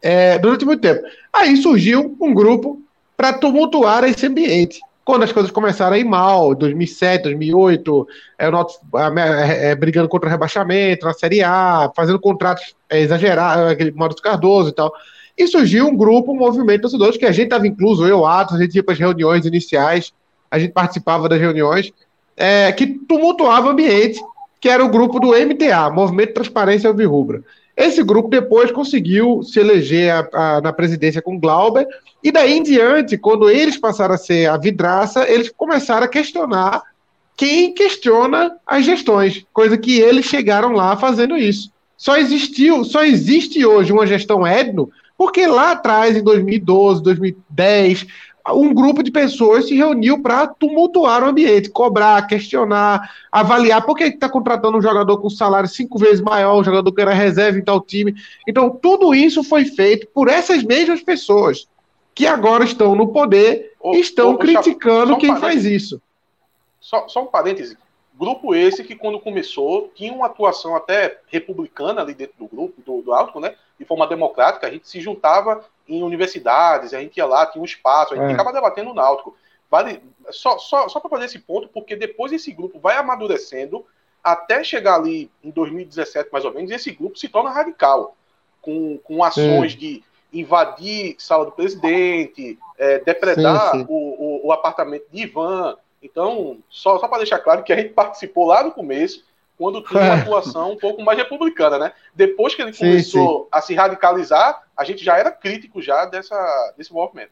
É, 0.02 0.40
durante 0.40 0.64
muito 0.64 0.82
tempo. 0.82 1.02
Aí 1.34 1.58
surgiu 1.58 2.16
um 2.20 2.34
grupo 2.34 2.82
para 3.18 3.34
tumultuar 3.34 4.06
esse 4.06 4.26
ambiente. 4.26 4.80
Quando 5.06 5.24
as 5.24 5.32
coisas 5.34 5.52
começaram 5.52 5.96
a 5.96 6.00
ir 6.00 6.06
mal, 6.06 6.56
2007, 6.56 7.24
2008, 7.24 8.08
é, 8.40 8.46
é, 8.48 9.72
é, 9.72 9.76
brigando 9.76 10.08
contra 10.08 10.30
o 10.30 10.32
rebaixamento 10.32 11.06
na 11.06 11.14
Série 11.14 11.44
A, 11.44 11.92
fazendo 11.94 12.20
contratos 12.20 12.74
é, 12.90 13.02
exagerados, 13.02 13.72
aquele 13.72 13.92
Maurício 13.92 14.24
Cardoso 14.24 14.70
e 14.70 14.74
tal. 14.74 14.94
E 15.38 15.48
surgiu 15.48 15.88
um 15.88 15.98
grupo, 15.98 16.32
um 16.32 16.38
movimento 16.38 16.76
de 16.76 16.82
torcedores, 16.84 17.18
que 17.18 17.26
a 17.26 17.32
gente 17.32 17.46
estava 17.46 17.68
incluso, 17.68 18.08
eu, 18.08 18.26
Atos, 18.26 18.56
a 18.56 18.62
gente 18.62 18.76
ia 18.76 18.84
para 18.84 18.94
as 18.94 19.00
reuniões 19.00 19.46
iniciais, 19.46 20.14
a 20.50 20.58
gente 20.58 20.72
participava 20.72 21.28
das 21.28 21.40
reuniões, 21.40 21.92
é, 22.38 22.72
que 22.72 22.88
tumultuava 22.88 23.68
o 23.68 23.72
ambiente, 23.72 24.22
que 24.62 24.70
era 24.70 24.86
o 24.86 24.90
grupo 24.90 25.20
do 25.20 25.34
MTA, 25.34 25.90
Movimento 25.90 26.36
Transparência 26.36 26.88
Alvirrubra. 26.88 27.44
Esse 27.76 28.04
grupo 28.04 28.30
depois 28.30 28.72
conseguiu 28.72 29.42
se 29.44 29.60
eleger 29.60 30.12
a, 30.12 30.30
a, 30.34 30.62
na 30.62 30.72
presidência 30.72 31.22
com 31.22 31.40
Glauber, 31.40 31.88
e 32.24 32.32
daí 32.32 32.54
em 32.54 32.64
diante, 32.64 33.18
quando 33.18 33.50
eles 33.50 33.78
passaram 33.78 34.16
a 34.16 34.18
ser 34.18 34.50
a 34.50 34.58
vidraça, 34.58 35.28
eles 35.30 35.52
começaram 35.56 36.06
a 36.06 36.10
questionar 36.10 36.84
quem 37.36 37.74
questiona 37.74 38.56
as 38.66 38.86
gestões, 38.86 39.46
coisa 39.52 39.78
que 39.78 40.00
eles 40.00 40.26
chegaram 40.26 40.74
lá 40.74 40.96
fazendo 40.96 41.36
isso. 41.36 41.72
Só 41.98 42.18
existiu, 42.18 42.84
só 42.84 43.04
existe 43.04 43.66
hoje 43.66 43.92
uma 43.92 44.06
gestão 44.06 44.46
Edno, 44.46 44.92
porque 45.18 45.48
lá 45.48 45.72
atrás, 45.72 46.16
em 46.16 46.24
2012, 46.24 47.02
2010, 47.02 48.06
um 48.52 48.74
grupo 48.74 49.02
de 49.02 49.10
pessoas 49.10 49.68
se 49.68 49.76
reuniu 49.76 50.22
para 50.22 50.48
tumultuar 50.48 51.24
o 51.24 51.28
ambiente, 51.28 51.70
cobrar, 51.70 52.28
questionar, 52.28 53.10
avaliar 53.32 53.86
por 53.86 53.96
que 53.96 54.04
está 54.04 54.28
contratando 54.28 54.78
um 54.78 54.82
jogador 54.82 55.18
com 55.20 55.30
salário 55.30 55.70
cinco 55.70 55.98
vezes 55.98 56.20
maior, 56.20 56.60
um 56.60 56.64
jogador 56.64 56.92
que 56.92 57.02
era 57.02 57.14
reserva 57.14 57.58
em 57.58 57.64
tal 57.64 57.80
time. 57.80 58.14
Então, 58.46 58.70
tudo 58.70 59.16
isso 59.16 59.44
foi 59.44 59.64
feito 59.64 60.08
por 60.08 60.28
essas 60.28 60.62
mesmas 60.62 61.02
pessoas 61.02 61.68
que 62.14 62.28
agora 62.28 62.66
estão 62.66 62.96
no 62.96 63.14
poder 63.14 63.74
e 63.86 64.00
estão 64.00 64.36
criticando 64.36 65.16
um 65.16 65.18
quem 65.18 65.36
faz 65.38 65.64
isso. 65.64 66.02
Só, 66.82 67.08
só 67.08 67.24
um 67.24 67.28
parêntese. 67.28 67.78
Grupo 68.20 68.54
esse 68.54 68.84
que, 68.84 68.96
quando 68.96 69.20
começou, 69.20 69.90
tinha 69.96 70.14
uma 70.14 70.28
atuação 70.28 70.76
até 70.76 71.20
republicana 71.28 72.02
ali 72.02 72.14
dentro 72.14 72.36
do 72.38 72.48
grupo, 72.48 72.82
do, 72.82 73.02
do 73.02 73.14
Alto, 73.14 73.40
né? 73.40 73.56
De 73.80 73.86
forma 73.86 74.06
democrática, 74.06 74.68
a 74.68 74.70
gente 74.70 74.88
se 74.88 75.02
juntava 75.02 75.64
em 75.88 76.04
universidades, 76.04 76.94
a 76.94 77.00
gente 77.00 77.18
ia 77.18 77.26
lá, 77.26 77.46
tinha 77.46 77.62
um 77.62 77.66
espaço, 77.66 78.14
a 78.14 78.18
gente 78.18 78.28
é. 78.28 78.30
ficava 78.30 78.54
debatendo 78.54 78.92
o 78.92 78.94
Náutico. 78.94 79.36
Vale, 79.70 80.02
só 80.30 80.58
só, 80.58 80.88
só 80.88 81.00
para 81.00 81.10
fazer 81.10 81.26
esse 81.26 81.40
ponto, 81.40 81.68
porque 81.68 81.96
depois 81.96 82.32
esse 82.32 82.52
grupo 82.52 82.80
vai 82.80 82.96
amadurecendo 82.96 83.86
até 84.24 84.64
chegar 84.64 84.96
ali 84.96 85.30
em 85.44 85.50
2017, 85.50 86.30
mais 86.32 86.46
ou 86.46 86.54
menos, 86.54 86.72
esse 86.72 86.92
grupo 86.92 87.18
se 87.18 87.28
torna 87.28 87.50
radical, 87.50 88.16
com, 88.62 88.98
com 89.00 89.24
ações 89.24 89.74
de, 89.74 90.02
invadir 90.34 91.16
sala 91.20 91.46
do 91.46 91.52
presidente, 91.52 92.58
é, 92.78 93.00
depredar 93.00 93.72
sim, 93.72 93.80
sim. 93.80 93.86
O, 93.88 93.94
o, 93.96 94.48
o, 94.48 94.52
apartamento 94.52 95.06
de 95.12 95.24
Ivan. 95.24 95.78
Então, 96.02 96.58
só, 96.70 96.98
só 97.00 97.08
para 97.08 97.20
deixar 97.20 97.40
claro 97.40 97.64
que 97.64 97.72
a 97.72 97.76
gente 97.76 97.90
participou 97.94 98.48
lá 98.48 98.64
no 98.64 98.72
começo, 98.72 99.24
quando 99.64 99.82
tinha 99.82 100.02
uma 100.02 100.16
atuação 100.20 100.74
um 100.74 100.78
pouco 100.78 101.02
mais 101.02 101.18
republicana, 101.18 101.80
né? 101.80 101.94
Depois 102.14 102.54
que 102.54 102.62
ele 102.62 102.74
começou 102.74 103.44
sim, 103.44 103.48
a 103.50 103.62
se 103.62 103.74
radicalizar, 103.74 104.62
a 104.76 104.84
gente 104.84 105.04
já 105.06 105.18
era 105.18 105.32
crítico 105.32 105.82
já 105.82 106.04
dessa, 106.06 106.36
desse 106.78 106.92
movimento. 106.92 107.32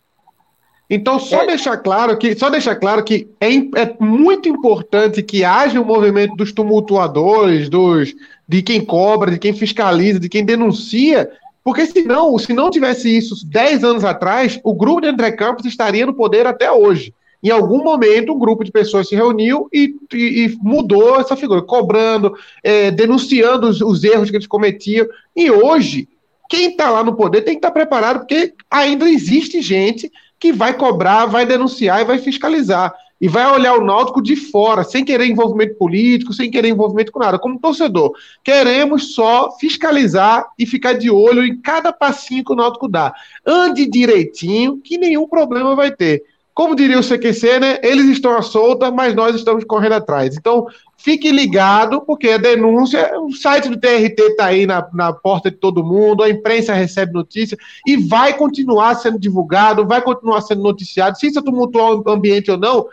Então, 0.89 1.20
só 1.20 1.44
é. 1.44 1.48
deixar 1.48 1.78
claro 1.78 2.17
que, 2.17 2.34
só 2.36 2.50
deixar 2.50 2.78
claro 2.78 3.04
que 3.04 3.30
é, 3.39 3.48
é, 3.50 3.96
muito 4.00 4.48
importante 4.48 5.22
que 5.22 5.44
haja 5.44 5.80
um 5.80 5.86
movimento 5.86 6.36
dos 6.36 6.54
tumultuadores, 6.54 7.67
dos, 7.67 8.13
de 8.48 8.62
quem 8.62 8.84
cobra, 8.84 9.32
de 9.32 9.39
quem 9.39 9.54
fiscaliza, 9.54 10.20
de 10.20 10.30
quem 10.30 10.46
denuncia, 10.46 11.30
porque 11.63 11.86
senão, 11.86 12.38
se 12.38 12.54
não 12.54 12.70
tivesse 12.70 13.15
isso 13.15 13.46
10 13.46 13.84
anos 13.84 14.06
atrás, 14.06 14.58
o 14.63 14.74
grupo 14.74 15.02
de 15.02 15.08
André 15.08 15.32
Campos 15.32 15.65
estaria 15.65 16.06
no 16.06 16.13
poder 16.13 16.48
até 16.48 16.72
hoje. 16.72 17.13
Em 17.43 17.49
algum 17.49 17.84
momento, 17.84 18.34
um 18.34 18.39
grupo 18.39 18.63
de 18.63 18.71
pessoas 18.71 19.08
se 19.08 19.15
reuniu 19.15 19.67
e, 19.73 19.95
e, 20.13 20.45
e 20.45 20.58
mudou 20.62 21.19
essa 21.19 21.36
figura, 21.36 21.62
cobrando, 21.62 22.34
é, 22.63 22.91
denunciando 22.91 23.67
os, 23.67 23.82
os 23.82 24.04
erros 24.04 24.30
que 24.30 24.36
eles 24.36 24.47
cometiam. 24.47 25.08
E 25.36 25.49
hoje, 25.49 26.08
quem 26.49 26.71
está 26.71 26.89
lá 26.89 27.04
no 27.04 27.15
poder 27.15 27.41
tem 27.41 27.56
que 27.56 27.60
estar 27.60 27.69
tá 27.69 27.73
preparado, 27.73 28.19
porque 28.19 28.54
ainda 28.69 29.10
existe 29.10 29.62
gente 29.62 30.12
que 30.39 30.51
vai 30.51 30.73
cobrar, 30.73 31.25
vai 31.25 31.45
denunciar 31.45 32.01
e 32.01 32.06
vai 32.06 32.17
fiscalizar. 32.17 32.93
E 33.21 33.27
vai 33.27 33.45
olhar 33.45 33.77
o 33.77 33.86
Náutico 33.86 34.19
de 34.19 34.36
fora, 34.36 34.84
sem 34.84 35.06
querer 35.06 35.27
envolvimento 35.27 35.75
político, 35.75 36.34
sem 36.34 36.49
querer 36.49 36.69
envolvimento 36.69 37.12
com 37.12 37.19
nada. 37.19 37.38
Como 37.38 37.60
torcedor, 37.60 38.13
queremos 38.43 39.13
só 39.13 39.56
fiscalizar 39.60 40.47
e 40.58 40.65
ficar 40.65 40.93
de 40.93 41.12
olho 41.12 41.45
em 41.45 41.56
cada 41.62 41.93
passinho 41.93 42.43
que 42.43 42.51
o 42.51 42.56
Náutico 42.56 42.88
dá. 42.88 43.13
Ande 43.45 43.86
direitinho, 43.86 44.80
que 44.84 44.97
nenhum 44.97 45.27
problema 45.27 45.75
vai 45.75 45.91
ter. 45.91 46.23
Como 46.62 46.76
diria 46.76 47.00
o 47.00 47.04
CQC, 47.04 47.60
né? 47.60 47.80
Eles 47.82 48.08
estão 48.08 48.38
à 48.38 48.43
solta, 48.43 48.91
mas 48.91 49.15
nós 49.15 49.36
estamos 49.36 49.63
correndo 49.63 49.93
atrás. 49.93 50.38
Então, 50.38 50.67
fique 50.95 51.32
ligado, 51.32 52.02
porque 52.02 52.30
a 52.30 52.38
denúncia, 52.38 53.19
o 53.19 53.34
site 53.34 53.67
do 53.67 53.80
TRT 53.80 54.21
está 54.21 54.45
aí 54.45 54.67
na, 54.67 54.88
na 54.93 55.12
porta 55.12 55.50
de 55.50 55.58
todo 55.58 55.84
mundo, 55.84 56.21
a 56.21 56.30
imprensa 56.30 56.71
recebe 56.71 57.13
notícia 57.13 57.58
e 57.84 57.97
vai 57.97 58.38
continuar 58.38 58.93
sendo 58.93 59.17
divulgado, 59.17 59.88
vai 59.88 60.04
continuar 60.04 60.39
sendo 60.41 60.62
noticiado. 60.62 61.17
Se 61.17 61.26
isso 61.26 61.41
tumultuar 61.41 61.95
o 61.95 62.08
ambiente 62.08 62.52
ou 62.52 62.60
não, 62.60 62.86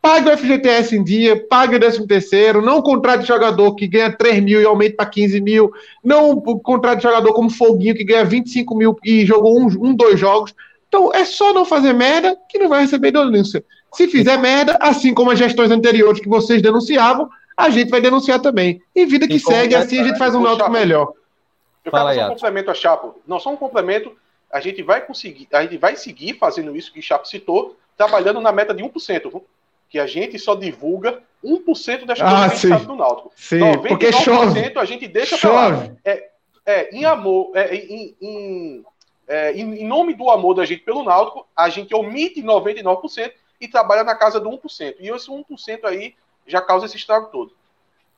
pague 0.00 0.30
o 0.30 0.38
FGTS 0.38 0.96
em 0.96 1.04
dia, 1.04 1.46
pague 1.46 1.76
o 1.76 1.78
13 1.78 2.06
terceiro, 2.06 2.62
não 2.62 2.80
contrate 2.80 3.28
jogador 3.28 3.74
que 3.74 3.86
ganha 3.86 4.10
3 4.10 4.42
mil 4.42 4.62
e 4.62 4.64
aumenta 4.64 4.96
para 4.96 5.04
15 5.04 5.42
mil, 5.42 5.70
não 6.02 6.40
contrate 6.40 7.02
jogador 7.02 7.34
como 7.34 7.50
Foguinho 7.50 7.94
que 7.94 8.02
ganha 8.02 8.24
25 8.24 8.74
mil 8.74 8.96
e 9.04 9.26
jogou 9.26 9.60
um, 9.60 9.66
um 9.66 9.94
dois 9.94 10.18
jogos. 10.18 10.54
Então 10.90 11.14
é 11.14 11.24
só 11.24 11.54
não 11.54 11.64
fazer 11.64 11.92
merda 11.92 12.36
que 12.48 12.58
não 12.58 12.68
vai 12.68 12.80
receber 12.80 13.12
denúncia. 13.12 13.64
Se 13.94 14.08
fizer 14.08 14.36
merda, 14.36 14.76
assim 14.80 15.14
como 15.14 15.30
as 15.30 15.38
gestões 15.38 15.70
anteriores 15.70 16.20
que 16.20 16.28
vocês 16.28 16.60
denunciavam, 16.60 17.30
a 17.56 17.70
gente 17.70 17.90
vai 17.90 18.00
denunciar 18.00 18.40
também. 18.40 18.82
E 18.94 19.06
vida 19.06 19.28
que 19.28 19.36
e 19.36 19.40
segue, 19.40 19.76
assim 19.76 20.00
a 20.00 20.04
gente 20.04 20.18
faz 20.18 20.34
um 20.34 20.42
náutico 20.42 20.68
melhor. 20.68 21.12
Eu 21.84 21.92
quero 21.92 22.14
só 22.14 22.26
um 22.26 22.28
complemento 22.30 22.70
a 22.70 22.74
Chapo. 22.74 23.14
Não 23.24 23.38
só 23.38 23.50
um 23.50 23.56
complemento, 23.56 24.12
a 24.52 24.60
gente 24.60 24.82
vai 24.82 25.00
conseguir, 25.00 25.46
a 25.52 25.62
gente 25.62 25.76
vai 25.76 25.94
seguir 25.94 26.34
fazendo 26.34 26.76
isso 26.76 26.92
que 26.92 26.98
o 26.98 27.02
Chapo 27.02 27.28
citou, 27.28 27.76
trabalhando 27.96 28.40
na 28.40 28.50
meta 28.50 28.74
de 28.74 28.82
1%, 28.82 29.42
que 29.88 29.98
a 29.98 30.06
gente 30.06 30.40
só 30.40 30.56
divulga 30.56 31.20
1% 31.44 32.04
das 32.04 32.18
coisas 32.18 32.20
ah, 32.20 32.48
que 32.48 32.52
a 32.52 32.56
gente 32.56 32.68
sabe 32.68 32.86
do 32.86 32.96
Náutico. 32.96 33.32
Sim, 33.36 33.60
porque 33.86 34.12
chove. 34.12 34.72
a 34.74 34.84
gente 34.84 35.06
deixa 35.06 35.36
chove. 35.36 35.92
É, 36.04 36.30
é, 36.66 36.96
em 36.96 37.04
amor, 37.04 37.52
é, 37.54 37.74
em, 37.76 38.16
em 38.20 38.84
é, 39.30 39.52
em, 39.52 39.86
nome 39.86 40.12
do 40.12 40.28
amor 40.28 40.54
da 40.54 40.64
gente 40.64 40.82
pelo 40.82 41.04
Náutico, 41.04 41.46
a 41.56 41.68
gente 41.68 41.94
omite 41.94 42.42
99% 42.42 43.30
e 43.60 43.68
trabalha 43.68 44.02
na 44.02 44.16
casa 44.16 44.40
do 44.40 44.50
1%. 44.50 44.96
E 44.98 45.08
esse 45.08 45.30
1% 45.30 45.84
aí 45.84 46.14
já 46.48 46.60
causa 46.60 46.86
esse 46.86 46.96
estrago 46.96 47.28
todo. 47.30 47.52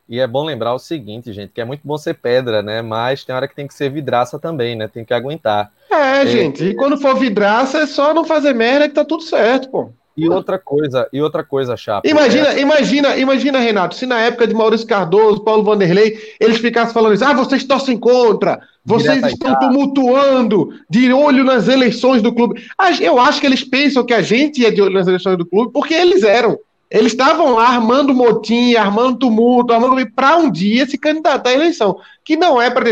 E 0.09 0.19
é 0.19 0.27
bom 0.27 0.45
lembrar 0.45 0.73
o 0.73 0.79
seguinte, 0.79 1.33
gente, 1.33 1.53
que 1.53 1.61
é 1.61 1.65
muito 1.67 1.83
bom 1.85 1.99
ser 1.99 2.15
pedra, 2.15 2.63
né? 2.63 2.81
Mas 2.81 3.25
tem 3.25 3.35
hora 3.35 3.47
que 3.47 3.55
tem 3.55 3.67
que 3.67 3.75
ser 3.75 3.91
vidraça 3.91 4.39
também, 4.39 4.75
né? 4.75 4.89
Tem 4.89 5.05
que 5.05 5.13
aguentar. 5.13 5.71
É, 5.91 6.23
é... 6.23 6.27
gente, 6.27 6.65
e 6.65 6.75
quando 6.75 6.99
for 6.99 7.15
vidraça 7.19 7.81
é 7.81 7.87
só 7.87 8.15
não 8.15 8.25
fazer 8.25 8.55
merda 8.55 8.89
que 8.89 8.95
tá 8.95 9.05
tudo 9.05 9.23
certo, 9.23 9.69
pô. 9.69 9.91
E 10.17 10.29
outra 10.29 10.59
coisa, 10.59 11.09
e 11.13 11.23
outra 11.23 11.43
coisa, 11.43 11.77
Chapa. 11.77 12.07
Imagina, 12.07 12.49
é... 12.49 12.61
imagina, 12.61 13.17
imagina, 13.17 13.59
Renato, 13.59 13.95
se 13.95 14.05
na 14.05 14.21
época 14.21 14.47
de 14.47 14.55
Maurício 14.55 14.87
Cardoso, 14.87 15.43
Paulo 15.43 15.63
Vanderlei, 15.63 16.19
eles 16.39 16.59
ficassem 16.59 16.93
falando 16.93 17.15
isso, 17.15 17.25
ah, 17.25 17.33
vocês 17.33 17.65
torcem 17.65 17.97
contra, 17.97 18.61
vocês 18.85 19.15
Direta 19.15 19.29
estão 19.29 19.59
tumultuando, 19.59 20.75
de 20.89 21.13
olho 21.13 21.45
nas 21.45 21.67
eleições 21.69 22.21
do 22.21 22.35
clube. 22.35 22.63
Eu 23.01 23.19
acho 23.19 23.41
que 23.41 23.47
eles 23.47 23.65
pensam 23.65 24.05
que 24.05 24.13
a 24.13 24.23
gente 24.23 24.61
ia 24.61 24.73
de 24.73 24.83
olho 24.83 24.95
nas 24.95 25.07
eleições 25.07 25.39
do 25.39 25.47
clube, 25.47 25.73
porque 25.73 25.95
eles 25.95 26.23
eram. 26.23 26.59
Eles 26.93 27.13
estavam 27.13 27.55
lá 27.55 27.69
armando 27.69 28.13
motim, 28.13 28.75
armando 28.75 29.17
tumulto, 29.17 29.73
armando 29.73 30.07
para 30.11 30.37
um 30.37 30.51
dia 30.51 30.87
se 30.87 30.99
candidatar 30.99 31.49
à 31.49 31.55
eleição. 31.55 31.99
Que 32.23 32.37
não 32.37 32.61
é 32.61 32.69
para. 32.69 32.85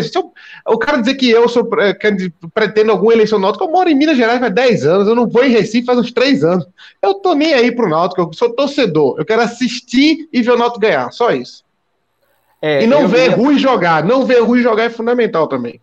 O 0.67 0.79
cara 0.79 0.97
dizer 0.97 1.17
que 1.17 1.29
eu 1.29 1.47
sou 1.51 1.69
é, 1.79 1.95
pretendo 2.55 2.93
alguma 2.93 3.13
eleição 3.13 3.39
náutica, 3.39 3.63
eu 3.63 3.71
moro 3.71 3.91
em 3.91 3.95
Minas 3.95 4.17
Gerais 4.17 4.43
há 4.43 4.49
10 4.49 4.87
anos, 4.87 5.07
eu 5.07 5.15
não 5.15 5.29
vou 5.29 5.45
em 5.45 5.51
Recife 5.51 5.85
faz 5.85 5.99
uns 5.99 6.11
3 6.13 6.43
anos. 6.43 6.67
Eu 7.03 7.13
tô 7.17 7.35
nem 7.35 7.53
aí 7.53 7.73
pro 7.73 7.91
Náutico, 7.91 8.23
eu 8.23 8.33
sou 8.33 8.55
torcedor. 8.55 9.17
Eu 9.19 9.27
quero 9.27 9.43
assistir 9.43 10.27
e 10.33 10.41
ver 10.41 10.53
o 10.53 10.59
Náutico 10.59 10.81
ganhar, 10.81 11.13
só 11.13 11.31
isso. 11.33 11.63
É, 12.63 12.83
e 12.83 12.87
não 12.87 13.07
ver 13.07 13.33
Rui 13.33 13.59
jogar. 13.59 14.03
Não 14.03 14.25
ver 14.25 14.41
Rui 14.41 14.63
jogar 14.63 14.85
é 14.85 14.91
fundamental 14.91 15.47
também. 15.47 15.79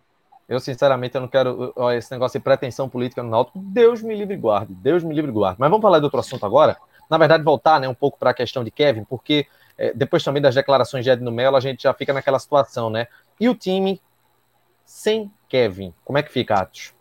Eu, 0.48 0.58
sinceramente, 0.58 1.14
eu 1.14 1.20
não 1.20 1.28
quero 1.28 1.72
ó, 1.76 1.92
esse 1.92 2.10
negócio 2.10 2.40
de 2.40 2.42
pretensão 2.42 2.88
política 2.88 3.22
no 3.22 3.30
Náutico. 3.30 3.60
Deus 3.60 4.02
me 4.02 4.16
livre 4.16 4.36
guarde. 4.36 4.74
Deus 4.74 5.04
me 5.04 5.14
livre 5.14 5.30
e 5.30 5.34
guarde. 5.34 5.58
Mas 5.60 5.70
vamos 5.70 5.82
falar 5.82 6.00
de 6.00 6.04
outro 6.04 6.18
assunto 6.18 6.44
agora 6.44 6.76
na 7.08 7.18
verdade, 7.18 7.42
voltar 7.42 7.80
né, 7.80 7.88
um 7.88 7.94
pouco 7.94 8.18
para 8.18 8.30
a 8.30 8.34
questão 8.34 8.62
de 8.62 8.70
Kevin, 8.70 9.04
porque 9.04 9.46
é, 9.76 9.92
depois 9.94 10.22
também 10.22 10.42
das 10.42 10.54
declarações 10.54 11.04
de 11.04 11.10
Edno 11.10 11.30
Mello, 11.30 11.56
a 11.56 11.60
gente 11.60 11.84
já 11.84 11.94
fica 11.94 12.12
naquela 12.12 12.38
situação, 12.38 12.90
né? 12.90 13.06
E 13.38 13.48
o 13.48 13.54
time 13.54 14.00
sem 14.84 15.30
Kevin, 15.48 15.94
como 16.04 16.18
é 16.18 16.22
que 16.22 16.32
fica, 16.32 16.54
Atos? 16.56 16.92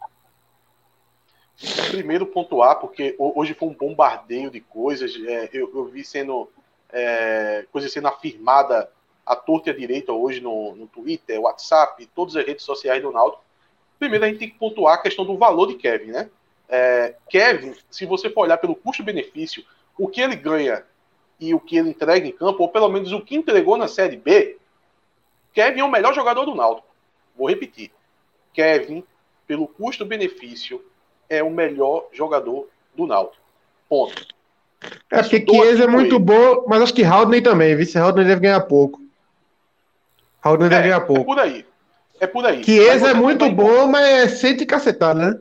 Primeiro 1.90 2.28
pontuar, 2.28 2.80
porque 2.80 3.16
hoje 3.18 3.56
foi 3.56 3.70
um 3.70 3.74
bombardeio 3.74 4.52
de 4.52 4.60
coisas, 4.62 5.16
é, 5.26 5.50
eu, 5.52 5.72
eu, 5.74 5.86
vi 5.86 6.04
sendo 6.04 6.48
é, 6.92 7.66
coisa 7.72 7.90
sendo 7.90 8.08
afirmada 8.08 8.90
à 9.26 9.36
torta 9.36 9.70
e 9.70 9.74
à 9.74 9.76
direita 9.76 10.14
hoje 10.14 10.40
no, 10.40 10.76
no 10.76 10.86
Twitter, 10.86 11.42
WhatsApp, 11.42 12.06
todas 12.14 12.36
as 12.36 12.46
redes 12.46 12.64
sociais 12.64 13.02
do 13.02 13.12
Náutico. 13.12 13.44
Primeiro 13.98 14.26
a 14.26 14.28
gente 14.28 14.38
tem 14.38 14.50
que 14.50 14.60
pontuar 14.60 14.96
a 14.96 15.02
questão 15.02 15.26
do 15.26 15.36
valor 15.36 15.68
de 15.68 15.76
Kevin, 15.76 16.12
né? 16.12 16.30
É, 16.70 17.16
Kevin, 17.28 17.74
se 17.90 18.06
você 18.06 18.30
for 18.30 18.42
olhar 18.42 18.58
pelo 18.58 18.76
custo-benefício, 18.76 19.66
o 19.98 20.08
que 20.08 20.22
ele 20.22 20.36
ganha 20.36 20.84
e 21.40 21.54
o 21.54 21.60
que 21.60 21.78
ele 21.78 21.90
entrega 21.90 22.28
em 22.28 22.32
campo, 22.32 22.64
ou 22.64 22.70
pelo 22.70 22.90
menos 22.90 23.12
o 23.12 23.22
que 23.22 23.36
entregou 23.36 23.78
na 23.78 23.88
Série 23.88 24.18
B, 24.18 24.58
Kevin 25.54 25.80
é 25.80 25.84
o 25.84 25.92
melhor 25.92 26.14
jogador 26.14 26.46
do 26.46 26.56
Náutico. 26.56 26.88
Vou 27.36 27.50
repetir. 27.50 27.92
Kevin, 28.54 29.04
pelo 29.46 29.68
custo-benefício, 29.68 30.84
é 31.30 31.44
o 31.44 31.50
melhor 31.50 32.08
jogador 32.12 32.68
do 32.96 33.06
Náutico. 33.06 33.44
Ponto. 33.88 34.28
É 35.10 35.22
porque 35.22 35.46
Chiesa 35.48 35.86
é 35.86 35.88
muito 35.88 36.20
bom, 36.20 36.66
mas 36.68 36.82
acho 36.82 36.94
que 36.94 37.04
Haldney 37.04 37.42
também. 37.42 37.76
Vice 37.76 37.98
Haldney 37.98 38.26
deve 38.26 38.42
ganhar 38.42 38.62
pouco. 38.62 39.02
Haldney 40.44 40.68
é, 40.68 40.70
deve 40.70 40.84
ganhar 40.84 41.02
pouco. 41.02 41.22
É 41.22 41.26
por 41.26 41.40
aí. 41.40 41.66
É 42.20 42.28
por 42.28 42.46
aí. 42.46 42.64
Chiesa 42.64 43.12
é 43.12 43.14
muito 43.14 43.50
bom, 43.50 43.88
mas 43.88 44.06
é 44.06 44.28
sente 44.28 44.66
cacetado, 44.66 45.20
né? 45.20 45.40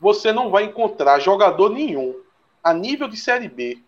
Você 0.00 0.32
não 0.32 0.50
vai 0.50 0.64
encontrar 0.64 1.18
jogador 1.20 1.70
nenhum 1.70 2.14
a 2.62 2.74
nível 2.74 3.08
de 3.08 3.16
Série 3.16 3.48
B 3.48 3.78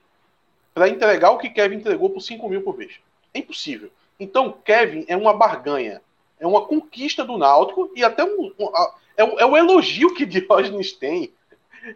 para 0.79 0.88
entregar 0.88 1.33
o 1.33 1.38
que 1.38 1.51
Kevin 1.51 1.77
entregou 1.77 2.09
por 2.09 2.21
5 2.21 2.49
mil 2.49 2.62
por 2.62 2.77
vez. 2.77 3.01
É 3.35 3.41
impossível. 3.41 3.91
Então, 4.19 4.53
Kevin 4.64 5.05
é 5.09 5.17
uma 5.17 5.35
barganha. 5.35 6.01
É 6.38 6.47
uma 6.47 6.64
conquista 6.64 7.25
do 7.25 7.37
Náutico 7.37 7.91
e 7.97 8.05
até 8.05 8.23
um, 8.23 8.53
um, 8.57 8.67
é, 9.17 9.43
é, 9.43 9.45
o 9.45 9.57
elogio 9.57 10.14
que 10.14 10.25
Diógenes 10.25 10.93
tem. 10.93 11.33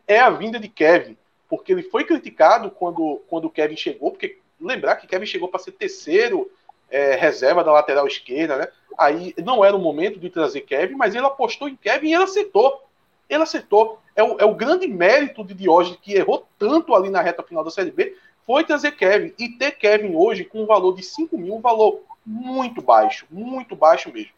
É 0.06 0.18
a 0.18 0.30
vinda 0.30 0.58
de 0.58 0.68
Kevin. 0.68 1.16
Porque 1.48 1.72
ele 1.72 1.84
foi 1.84 2.04
criticado 2.04 2.72
quando, 2.72 3.22
quando 3.28 3.48
Kevin 3.48 3.76
chegou, 3.76 4.10
porque 4.10 4.38
lembrar 4.60 4.96
que 4.96 5.06
Kevin 5.06 5.26
chegou 5.26 5.48
para 5.48 5.60
ser 5.60 5.72
terceiro 5.72 6.50
é, 6.90 7.14
reserva 7.14 7.62
da 7.62 7.72
lateral 7.72 8.06
esquerda, 8.06 8.56
né? 8.56 8.68
Aí 8.98 9.32
não 9.44 9.64
era 9.64 9.76
o 9.76 9.80
momento 9.80 10.18
de 10.18 10.28
trazer 10.28 10.62
Kevin, 10.62 10.96
mas 10.96 11.14
ele 11.14 11.24
apostou 11.24 11.68
em 11.68 11.76
Kevin 11.76 12.08
e 12.08 12.14
ele 12.14 12.24
acertou. 12.24 12.84
Ele 13.28 13.42
acertou. 13.42 14.00
É 14.16 14.22
o, 14.22 14.36
é 14.40 14.44
o 14.44 14.54
grande 14.54 14.88
mérito 14.88 15.44
de 15.44 15.54
Diógenes, 15.54 15.98
que 16.02 16.14
errou 16.14 16.46
tanto 16.58 16.94
ali 16.94 17.10
na 17.10 17.22
reta 17.22 17.42
final 17.42 17.62
da 17.62 17.70
Série 17.70 17.90
B, 17.90 18.16
foi 18.46 18.64
trazer 18.64 18.92
Kevin. 18.92 19.32
E 19.38 19.48
ter 19.48 19.72
Kevin 19.72 20.14
hoje 20.14 20.44
com 20.44 20.62
um 20.62 20.66
valor 20.66 20.94
de 20.94 21.02
5 21.02 21.36
mil, 21.38 21.54
um 21.54 21.60
valor 21.60 22.02
muito 22.24 22.80
baixo, 22.80 23.26
muito 23.30 23.74
baixo 23.74 24.12
mesmo. 24.12 24.32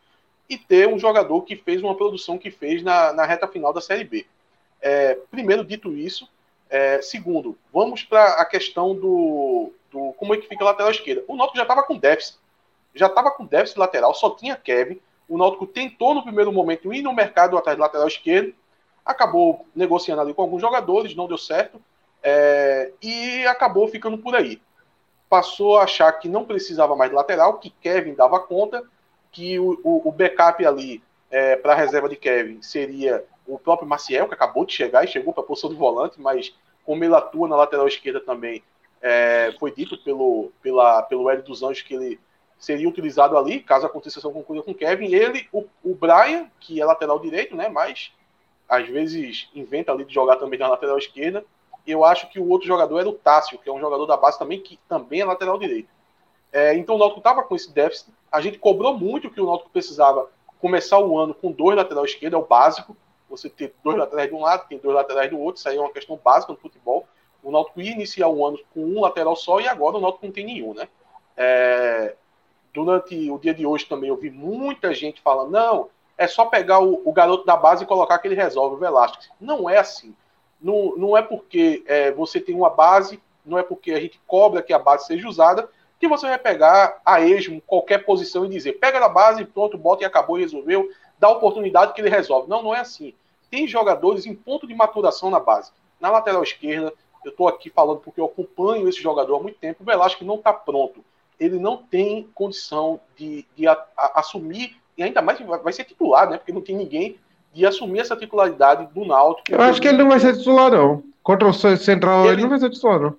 E 0.49 0.59
ter 0.59 0.89
um 0.89 0.99
jogador 0.99 1.43
que 1.43 1.57
fez 1.57 1.83
uma 1.83 1.97
produção 1.97 2.39
que 2.39 2.51
fez 2.51 2.83
na, 2.83 3.13
na 3.13 3.25
reta 3.25 3.49
final 3.49 3.73
da 3.73 3.81
Série 3.81 4.05
B. 4.05 4.27
É, 4.81 5.15
primeiro, 5.31 5.65
dito 5.65 5.93
isso, 5.97 6.29
é, 6.69 7.01
segundo, 7.01 7.57
vamos 7.73 8.03
para 8.03 8.35
a 8.35 8.45
questão 8.45 8.95
do, 8.95 9.73
do, 9.91 10.13
como 10.15 10.35
é 10.35 10.39
que 10.39 10.49
fica 10.49 10.65
a 10.65 10.69
lateral 10.69 10.91
esquerda. 10.91 11.25
O 11.29 11.37
Náutico 11.37 11.57
já 11.57 11.63
estava 11.63 11.83
com 11.83 11.97
déficit. 11.97 12.39
Já 12.95 13.07
estava 13.07 13.31
com 13.31 13.47
déficit 13.47 13.79
lateral, 13.79 14.15
só 14.15 14.31
tinha 14.31 14.57
Kevin. 14.57 15.01
O 15.29 15.39
Náutico 15.39 15.67
tentou 15.67 16.15
no 16.15 16.23
primeiro 16.23 16.53
momento 16.53 16.93
ir 16.93 17.03
no 17.03 17.13
mercado 17.13 17.57
atrás 17.57 17.77
do 17.77 17.81
lateral 17.81 18.07
esquerdo. 18.07 18.55
acabou 19.05 19.67
negociando 19.75 20.21
ali 20.21 20.35
com 20.35 20.43
alguns 20.43 20.61
jogadores, 20.61 21.15
não 21.15 21.27
deu 21.27 21.39
certo, 21.39 21.81
é, 22.25 22.91
e 23.03 23.47
acabou 23.47 23.87
ficando 23.87 24.17
por 24.17 24.35
aí. 24.35 24.61
Passou 25.29 25.79
a 25.79 25.85
achar 25.85 26.11
que 26.13 26.29
não 26.29 26.45
precisava 26.45 26.97
mais 26.97 27.11
de 27.11 27.17
lateral, 27.17 27.59
que 27.59 27.69
Kevin 27.69 28.15
dava 28.15 28.41
conta, 28.41 28.83
que 29.31 29.59
o, 29.59 29.79
o, 29.85 30.09
o 30.09 30.13
backup 30.13 30.65
ali 30.65 31.03
é, 31.31 31.55
para 31.57 31.75
a 31.75 31.77
reserva 31.77 32.09
de 32.09 32.17
Kevin 32.17 32.63
seria 32.63 33.23
o 33.47 33.59
próprio 33.59 33.87
Maciel, 33.87 34.27
que 34.27 34.35
acabou 34.35 34.65
de 34.65 34.73
chegar 34.73 35.05
e 35.05 35.09
chegou 35.09 35.35
para 35.35 35.43
a 35.43 35.47
posição 35.47 35.69
de 35.69 35.77
volante, 35.77 36.19
mas 36.19 36.57
como 36.85 37.05
ele 37.05 37.15
atua 37.15 37.47
na 37.47 37.57
lateral 37.57 37.87
esquerda 37.87 38.21
também, 38.21 38.63
é, 39.03 39.55
foi 39.59 39.71
dito 39.71 39.99
pelo, 39.99 40.51
pela, 40.63 41.03
pelo 41.03 41.29
Hélio 41.29 41.43
dos 41.43 41.63
Anjos 41.63 41.83
que 41.83 41.95
ele 41.95 42.19
seria 42.59 42.89
utilizado 42.89 43.37
ali, 43.37 43.61
caso 43.61 43.85
aconteça 43.85 44.19
essa 44.19 44.31
conclusão 44.31 44.65
com 44.65 44.75
Kevin. 44.75 45.13
Ele, 45.13 45.47
o, 45.53 45.67
o 45.83 45.95
Brian, 45.95 46.47
que 46.59 46.81
é 46.81 46.85
lateral 46.85 47.19
direito, 47.19 47.55
né, 47.55 47.69
mas 47.69 48.13
às 48.67 48.89
vezes 48.89 49.51
inventa 49.55 49.93
ali 49.93 50.05
de 50.05 50.15
jogar 50.15 50.37
também 50.37 50.59
na 50.59 50.69
lateral 50.69 50.97
esquerda. 50.97 51.45
Eu 51.87 52.05
acho 52.05 52.29
que 52.31 52.39
o 52.39 52.49
outro 52.49 52.67
jogador 52.67 52.99
era 52.99 53.09
o 53.09 53.13
Tássio, 53.13 53.59
que 53.59 53.69
é 53.69 53.73
um 53.73 53.81
jogador 53.81 54.07
da 54.07 54.17
base 54.17 54.39
também, 54.39 54.61
que 54.61 54.79
também 54.89 55.21
é 55.21 55.25
lateral 55.25 55.59
direito. 55.59 55.89
É, 56.53 56.75
então 56.75 56.95
o 56.95 56.99
Náutico 56.99 57.21
estava 57.21 57.43
com 57.43 57.55
esse 57.55 57.73
déficit. 57.73 58.11
A 58.31 58.41
gente 58.41 58.59
cobrou 58.59 58.97
muito 58.97 59.31
que 59.31 59.41
o 59.41 59.47
Náutico 59.47 59.71
precisava 59.71 60.31
começar 60.61 60.99
o 60.99 61.19
ano 61.19 61.35
com 61.35 61.51
dois 61.51 61.77
lateral 61.77 62.05
esquerdo, 62.05 62.35
é 62.35 62.39
o 62.39 62.47
básico. 62.47 62.97
Você 63.29 63.51
ter 63.51 63.75
dois 63.83 63.99
laterais 63.99 64.29
de 64.29 64.35
um 64.35 64.41
lado, 64.41 64.69
tem 64.69 64.79
dois 64.79 64.95
laterais 64.95 65.29
do 65.29 65.39
outro, 65.39 65.59
isso 65.59 65.69
aí 65.69 65.77
é 65.77 65.81
uma 65.81 65.93
questão 65.93 66.19
básica 66.23 66.53
no 66.53 66.59
futebol. 66.59 67.07
O 67.43 67.51
Náutico 67.51 67.81
ia 67.81 67.93
iniciar 67.93 68.29
o 68.29 68.47
ano 68.47 68.59
com 68.73 68.81
um 68.81 69.01
lateral 69.01 69.37
só 69.37 69.61
e 69.61 69.69
agora 69.69 69.97
o 69.97 70.01
Náutico 70.01 70.27
não 70.27 70.33
tem 70.33 70.47
nenhum, 70.47 70.73
né? 70.73 70.89
É, 71.37 72.15
durante 72.73 73.31
o 73.31 73.39
dia 73.39 73.53
de 73.53 73.67
hoje 73.67 73.87
também 73.87 74.09
eu 74.09 74.17
vi 74.17 74.31
muita 74.31 74.95
gente 74.95 75.21
falando, 75.21 75.51
não, 75.51 75.91
é 76.17 76.27
só 76.27 76.47
pegar 76.47 76.81
o, 76.81 77.03
o 77.05 77.13
garoto 77.13 77.45
da 77.45 77.57
base 77.57 77.85
e 77.85 77.87
colocar 77.87 78.19
que 78.19 78.29
ele 78.29 78.35
resolve 78.35 78.77
o 78.77 78.79
Velasquez. 78.79 79.31
Não 79.41 79.69
é 79.69 79.79
assim. 79.79 80.15
Não, 80.65 80.97
não 80.97 81.15
é 81.15 81.21
porque 81.21 81.85
é, 81.87 82.11
você 82.11 82.41
tem 82.41 82.55
uma 82.55 82.71
base, 82.71 83.21
não 83.45 83.59
é 83.59 83.63
porque 83.63 83.93
a 83.93 84.01
gente 84.01 84.19
cobra 84.27 84.63
que 84.63 84.73
a 84.73 84.79
base 84.79 85.07
seja 85.07 85.29
usada, 85.29 85.69
que 86.01 86.09
você 86.09 86.27
vai 86.27 86.39
pegar 86.39 87.03
a 87.05 87.21
esmo 87.21 87.61
qualquer 87.67 88.07
posição 88.07 88.47
e 88.47 88.49
dizer, 88.49 88.79
pega 88.79 88.99
da 88.99 89.09
base, 89.11 89.45
pronto, 89.45 89.77
bota 89.77 90.03
e 90.03 90.07
acabou 90.07 90.39
e 90.39 90.41
resolveu, 90.41 90.89
dá 91.19 91.29
oportunidade 91.29 91.93
que 91.93 92.01
ele 92.01 92.09
resolve. 92.09 92.49
Não, 92.49 92.63
não 92.63 92.75
é 92.75 92.81
assim. 92.81 93.13
Tem 93.51 93.69
jogadores 93.69 94.25
em 94.25 94.35
ponto 94.35 94.67
de 94.67 94.75
maturação 94.75 95.29
na 95.29 95.39
base. 95.39 95.71
Na 96.01 96.11
lateral 96.11 96.43
esquerda, 96.43 96.95
eu 97.23 97.31
estou 97.31 97.47
aqui 97.47 97.69
falando 97.69 98.01
porque 98.01 98.19
eu 98.19 98.25
acompanho 98.25 98.89
esse 98.89 99.03
jogador 99.03 99.37
há 99.37 99.41
muito 99.41 99.59
tempo, 99.59 99.83
o 99.83 99.87
Velasquez 99.87 100.27
não 100.27 100.37
está 100.37 100.51
pronto. 100.53 101.05
Ele 101.39 101.59
não 101.59 101.77
tem 101.77 102.27
condição 102.35 102.99
de, 103.15 103.45
de 103.55 103.69
a, 103.69 103.73
a, 103.99 104.21
assumir, 104.21 104.79
e 104.97 105.03
ainda 105.03 105.21
mais 105.21 105.39
vai 105.41 105.75
ser 105.75 105.85
titular, 105.85 106.31
né? 106.31 106.39
Porque 106.39 106.53
não 106.53 106.63
tem 106.63 106.75
ninguém 106.75 107.19
de 107.55 107.65
assumir 107.65 108.01
essa 108.01 108.17
titularidade 108.17 108.93
do 108.93 109.05
Náutico. 109.05 109.53
Eu 109.53 109.61
acho 109.61 109.81
que 109.81 109.89
ele 109.89 109.99
não 109.99 110.09
vai 110.09 110.19
ser 110.19 110.37
titular, 110.37 110.71
não. 110.71 111.03
Contra 111.23 111.49
o 111.49 111.53
Central, 111.53 112.25
ele, 112.25 112.33
ele 112.33 112.43
não 112.43 112.51
vai 112.51 112.59
ser 112.59 112.71
titular, 112.71 113.01
não. 113.01 113.17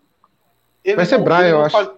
Vai 0.95 1.06
ser 1.06 1.17
Brian, 1.19 1.48
eu 1.48 1.62
acho. 1.62 1.76
Faz, 1.76 1.89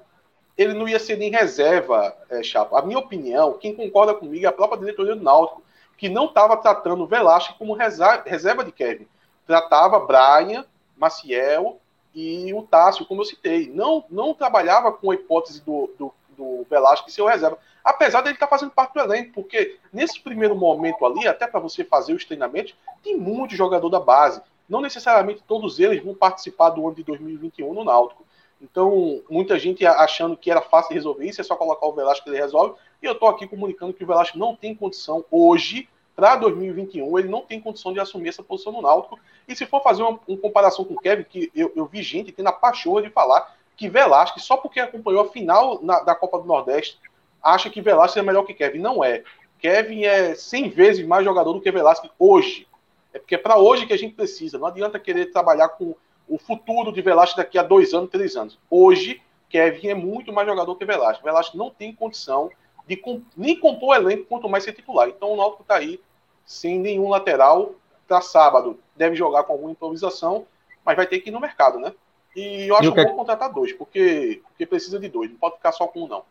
ele 0.57 0.73
não 0.73 0.87
ia 0.87 0.99
ser 0.99 1.17
nem 1.17 1.29
reserva, 1.29 2.15
é, 2.29 2.41
Chapa. 2.41 2.79
A 2.79 2.81
minha 2.81 2.97
opinião, 2.97 3.53
quem 3.53 3.75
concorda 3.75 4.13
comigo 4.13 4.45
é 4.45 4.47
a 4.47 4.53
própria 4.53 4.79
diretoria 4.79 5.15
do 5.15 5.23
Náutico, 5.23 5.61
que 5.97 6.09
não 6.09 6.25
estava 6.25 6.55
tratando 6.57 7.03
o 7.03 7.07
Velasquez 7.07 7.57
como 7.57 7.73
reserva 7.73 8.63
de 8.63 8.71
Kevin. 8.71 9.07
Tratava 9.45 9.99
Brian, 9.99 10.65
Maciel 10.95 11.79
e 12.13 12.53
o 12.53 12.63
Tássio, 12.63 13.05
como 13.05 13.21
eu 13.21 13.25
citei. 13.25 13.71
Não, 13.73 14.03
não 14.09 14.33
trabalhava 14.33 14.91
com 14.91 15.11
a 15.11 15.15
hipótese 15.15 15.61
do, 15.61 15.91
do, 15.97 16.13
do 16.35 16.65
Velasquez 16.69 17.13
ser 17.13 17.21
o 17.21 17.27
reserva. 17.27 17.57
Apesar 17.87 18.19
dele 18.19 18.35
estar 18.35 18.47
tá 18.47 18.49
fazendo 18.49 18.73
parte 18.73 18.95
do 18.95 18.99
elenco, 18.99 19.31
porque 19.31 19.77
nesse 19.93 20.19
primeiro 20.19 20.53
momento 20.53 21.05
ali, 21.05 21.25
até 21.25 21.47
para 21.47 21.61
você 21.61 21.85
fazer 21.85 22.11
os 22.11 22.25
treinamentos, 22.25 22.75
tem 23.01 23.15
muito 23.15 23.55
jogador 23.55 23.87
da 23.87 23.97
base. 23.97 24.41
Não 24.67 24.81
necessariamente 24.81 25.41
todos 25.47 25.79
eles 25.79 26.03
vão 26.03 26.13
participar 26.13 26.71
do 26.71 26.85
ano 26.85 26.97
de 26.97 27.03
2021 27.05 27.73
no 27.73 27.85
Náutico. 27.85 28.25
Então, 28.61 29.21
muita 29.29 29.57
gente 29.57 29.85
achando 29.85 30.35
que 30.35 30.51
era 30.51 30.59
fácil 30.59 30.95
resolver 30.95 31.29
isso, 31.29 31.39
é 31.39 31.45
só 31.45 31.55
colocar 31.55 31.85
o 31.87 31.93
Velasco 31.93 32.25
que 32.25 32.29
ele 32.29 32.37
resolve. 32.37 32.75
E 33.01 33.05
eu 33.05 33.13
estou 33.13 33.29
aqui 33.29 33.47
comunicando 33.47 33.93
que 33.93 34.03
o 34.03 34.07
Velasco 34.07 34.37
não 34.37 34.53
tem 34.53 34.75
condição 34.75 35.23
hoje, 35.31 35.87
para 36.13 36.35
2021, 36.35 37.19
ele 37.19 37.29
não 37.29 37.41
tem 37.41 37.61
condição 37.61 37.93
de 37.93 38.01
assumir 38.01 38.27
essa 38.27 38.43
posição 38.43 38.73
no 38.73 38.81
Náutico. 38.81 39.17
E 39.47 39.55
se 39.55 39.65
for 39.65 39.81
fazer 39.81 40.01
uma, 40.01 40.19
uma 40.27 40.37
comparação 40.37 40.83
com 40.83 40.95
o 40.95 40.99
Kevin, 40.99 41.23
que 41.23 41.49
eu, 41.55 41.71
eu 41.73 41.85
vi 41.85 42.03
gente 42.03 42.33
tendo 42.33 42.49
a 42.49 42.51
pachorra 42.51 43.03
de 43.03 43.09
falar 43.11 43.55
que 43.77 43.87
Velasco, 43.87 44.39
só 44.39 44.57
porque 44.57 44.79
acompanhou 44.79 45.21
a 45.21 45.29
final 45.29 45.79
na, 45.81 45.99
da 45.99 46.15
Copa 46.15 46.39
do 46.39 46.45
Nordeste, 46.45 46.99
acha 47.41 47.69
que 47.69 47.81
Velasco 47.81 48.19
é 48.19 48.21
melhor 48.21 48.43
que 48.43 48.53
Kevin. 48.53 48.79
Não 48.79 49.03
é. 49.03 49.23
Kevin 49.59 50.03
é 50.03 50.35
100 50.35 50.69
vezes 50.69 51.05
mais 51.05 51.25
jogador 51.25 51.53
do 51.53 51.61
que 51.61 51.71
Velasco 51.71 52.09
hoje. 52.17 52.67
É 53.13 53.19
porque 53.19 53.35
é 53.35 53.37
para 53.37 53.57
hoje 53.57 53.85
que 53.85 53.93
a 53.93 53.97
gente 53.97 54.15
precisa. 54.15 54.57
Não 54.57 54.67
adianta 54.67 54.99
querer 54.99 55.31
trabalhar 55.31 55.69
com 55.69 55.95
o 56.27 56.37
futuro 56.37 56.91
de 56.91 57.01
Velasco 57.01 57.37
daqui 57.37 57.57
a 57.57 57.63
dois 57.63 57.93
anos, 57.93 58.09
três 58.09 58.35
anos. 58.35 58.59
Hoje, 58.69 59.21
Kevin 59.49 59.87
é 59.87 59.95
muito 59.95 60.31
mais 60.33 60.47
jogador 60.47 60.75
que 60.75 60.85
Velasco. 60.85 61.23
Velasco 61.23 61.57
não 61.57 61.69
tem 61.69 61.93
condição 61.93 62.51
de 62.87 63.01
nem 63.35 63.59
compor 63.59 63.95
elenco, 63.95 64.25
quanto 64.25 64.49
mais 64.49 64.63
ser 64.63 64.73
titular. 64.73 65.09
Então 65.09 65.31
o 65.31 65.35
Náutico 65.35 65.63
está 65.63 65.75
aí 65.75 65.99
sem 66.45 66.79
nenhum 66.79 67.09
lateral 67.09 67.75
para 68.07 68.21
sábado. 68.21 68.79
Deve 68.95 69.15
jogar 69.15 69.43
com 69.43 69.53
alguma 69.53 69.71
improvisação, 69.71 70.45
mas 70.85 70.95
vai 70.95 71.05
ter 71.05 71.19
que 71.19 71.29
ir 71.29 71.33
no 71.33 71.39
mercado, 71.39 71.79
né? 71.79 71.93
E 72.35 72.67
eu 72.67 72.75
acho 72.77 72.89
e 72.89 72.93
que... 72.93 73.03
bom 73.03 73.15
contratar 73.15 73.51
dois, 73.51 73.73
porque, 73.73 74.41
porque 74.43 74.65
precisa 74.65 74.99
de 74.99 75.09
dois, 75.09 75.29
não 75.29 75.37
pode 75.37 75.55
ficar 75.55 75.71
só 75.71 75.87
com 75.87 76.03
um, 76.03 76.07
não. 76.07 76.23